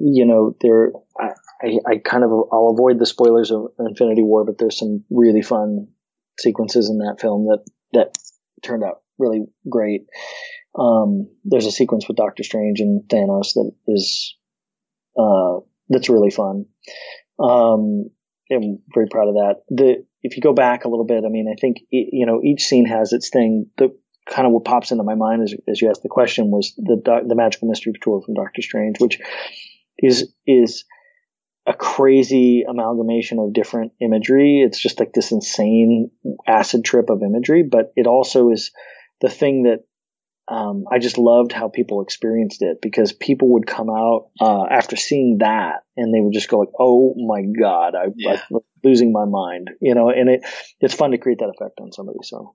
you 0.00 0.24
know, 0.24 0.56
there 0.62 0.92
I, 1.20 1.78
I, 1.86 1.98
kind 1.98 2.24
of 2.24 2.30
I'll 2.30 2.72
avoid 2.72 2.98
the 2.98 3.04
spoilers 3.04 3.50
of 3.50 3.66
Infinity 3.78 4.22
War, 4.22 4.46
but 4.46 4.56
there's 4.56 4.78
some 4.78 5.04
really 5.10 5.42
fun 5.42 5.88
sequences 6.40 6.88
in 6.88 6.98
that 7.00 7.20
film 7.20 7.44
that 7.48 7.62
that 7.92 8.16
turned 8.62 8.82
out 8.82 9.02
really 9.18 9.42
great. 9.68 10.06
Um, 10.74 11.28
there's 11.44 11.66
a 11.66 11.70
sequence 11.70 12.08
with 12.08 12.16
Doctor 12.16 12.44
Strange 12.44 12.80
and 12.80 13.02
Thanos 13.10 13.52
that 13.56 13.72
is 13.88 14.38
uh, 15.18 15.58
that's 15.88 16.08
really 16.08 16.30
fun. 16.30 16.66
Um, 17.38 18.10
I'm 18.50 18.78
very 18.94 19.06
proud 19.10 19.28
of 19.28 19.34
that. 19.34 19.62
The 19.68 20.04
if 20.22 20.36
you 20.36 20.42
go 20.42 20.52
back 20.52 20.84
a 20.84 20.88
little 20.88 21.04
bit, 21.04 21.24
I 21.24 21.28
mean, 21.28 21.46
I 21.50 21.56
think 21.60 21.78
you 21.90 22.26
know 22.26 22.40
each 22.42 22.64
scene 22.64 22.86
has 22.86 23.12
its 23.12 23.30
thing. 23.30 23.66
The 23.78 23.96
kind 24.28 24.46
of 24.46 24.52
what 24.52 24.64
pops 24.64 24.92
into 24.92 25.02
my 25.02 25.14
mind 25.14 25.42
as, 25.42 25.54
as 25.68 25.82
you 25.82 25.90
asked 25.90 26.02
the 26.02 26.08
question 26.08 26.50
was 26.50 26.74
the 26.76 27.00
the 27.26 27.34
magical 27.34 27.68
mystery 27.68 27.92
tour 28.00 28.22
from 28.24 28.34
Doctor 28.34 28.62
Strange, 28.62 29.00
which 29.00 29.18
is 29.98 30.32
is 30.46 30.84
a 31.66 31.74
crazy 31.74 32.64
amalgamation 32.68 33.38
of 33.38 33.52
different 33.52 33.92
imagery. 34.00 34.62
It's 34.66 34.80
just 34.80 34.98
like 34.98 35.12
this 35.12 35.30
insane 35.30 36.10
acid 36.46 36.84
trip 36.84 37.08
of 37.08 37.22
imagery, 37.22 37.62
but 37.62 37.92
it 37.94 38.06
also 38.06 38.50
is 38.50 38.72
the 39.20 39.28
thing 39.28 39.64
that 39.64 39.84
um, 40.48 40.84
I 40.90 40.98
just 40.98 41.18
loved 41.18 41.52
how 41.52 41.68
people 41.68 42.02
experienced 42.02 42.62
it 42.62 42.80
because 42.82 43.12
people 43.12 43.48
would 43.54 43.66
come 43.66 43.88
out 43.88 44.28
uh, 44.40 44.64
after 44.64 44.96
seeing 44.96 45.38
that 45.38 45.84
and 45.96 46.12
they 46.12 46.20
would 46.20 46.32
just 46.32 46.48
go 46.48 46.58
like, 46.58 46.70
"Oh 46.78 47.14
my 47.16 47.42
god, 47.42 47.94
I, 47.94 48.06
yeah. 48.16 48.42
I'm 48.50 48.60
losing 48.82 49.12
my 49.12 49.24
mind," 49.24 49.70
you 49.80 49.94
know. 49.94 50.10
And 50.10 50.28
it 50.28 50.42
it's 50.80 50.94
fun 50.94 51.12
to 51.12 51.18
create 51.18 51.38
that 51.38 51.52
effect 51.56 51.80
on 51.80 51.92
somebody. 51.92 52.18
So. 52.22 52.54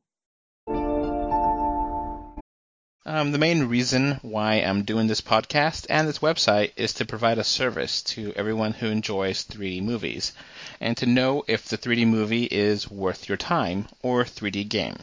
Um, 3.06 3.32
the 3.32 3.38
main 3.38 3.70
reason 3.70 4.20
why 4.22 4.56
I'm 4.56 4.84
doing 4.84 5.08
this 5.08 5.22
podcast 5.22 5.86
and 5.90 6.06
this 6.10 6.20
website 6.20 6.74
is 6.76 6.96
to 6.96 7.06
provide 7.06 7.38
a 7.38 7.44
service 7.46 8.04
to 8.04 8.34
everyone 8.36 8.74
who 8.74 8.88
enjoys 8.88 9.46
3D 9.46 9.82
movies 9.82 10.34
and 10.82 10.98
to 10.98 11.06
know 11.06 11.46
if 11.48 11.70
the 11.70 11.78
3D 11.78 12.06
movie 12.06 12.44
is 12.44 12.92
worth 12.92 13.30
your 13.30 13.38
time 13.38 13.88
or 14.02 14.26
3D 14.26 14.68
game. 14.68 14.98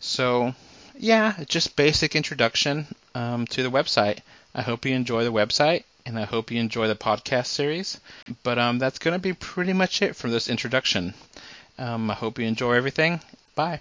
So, 0.00 0.54
yeah, 1.00 1.34
just 1.48 1.76
basic 1.76 2.14
introduction 2.14 2.86
um, 3.14 3.46
to 3.48 3.62
the 3.62 3.70
website. 3.70 4.18
I 4.54 4.62
hope 4.62 4.84
you 4.84 4.94
enjoy 4.94 5.24
the 5.24 5.32
website 5.32 5.84
and 6.04 6.18
I 6.18 6.24
hope 6.24 6.50
you 6.50 6.60
enjoy 6.60 6.88
the 6.88 6.94
podcast 6.94 7.46
series. 7.46 8.00
But 8.42 8.58
um, 8.58 8.78
that's 8.78 8.98
going 8.98 9.14
to 9.14 9.18
be 9.18 9.32
pretty 9.32 9.72
much 9.72 10.02
it 10.02 10.14
for 10.14 10.28
this 10.28 10.48
introduction. 10.48 11.14
Um, 11.78 12.10
I 12.10 12.14
hope 12.14 12.38
you 12.38 12.46
enjoy 12.46 12.74
everything. 12.74 13.20
Bye. 13.54 13.80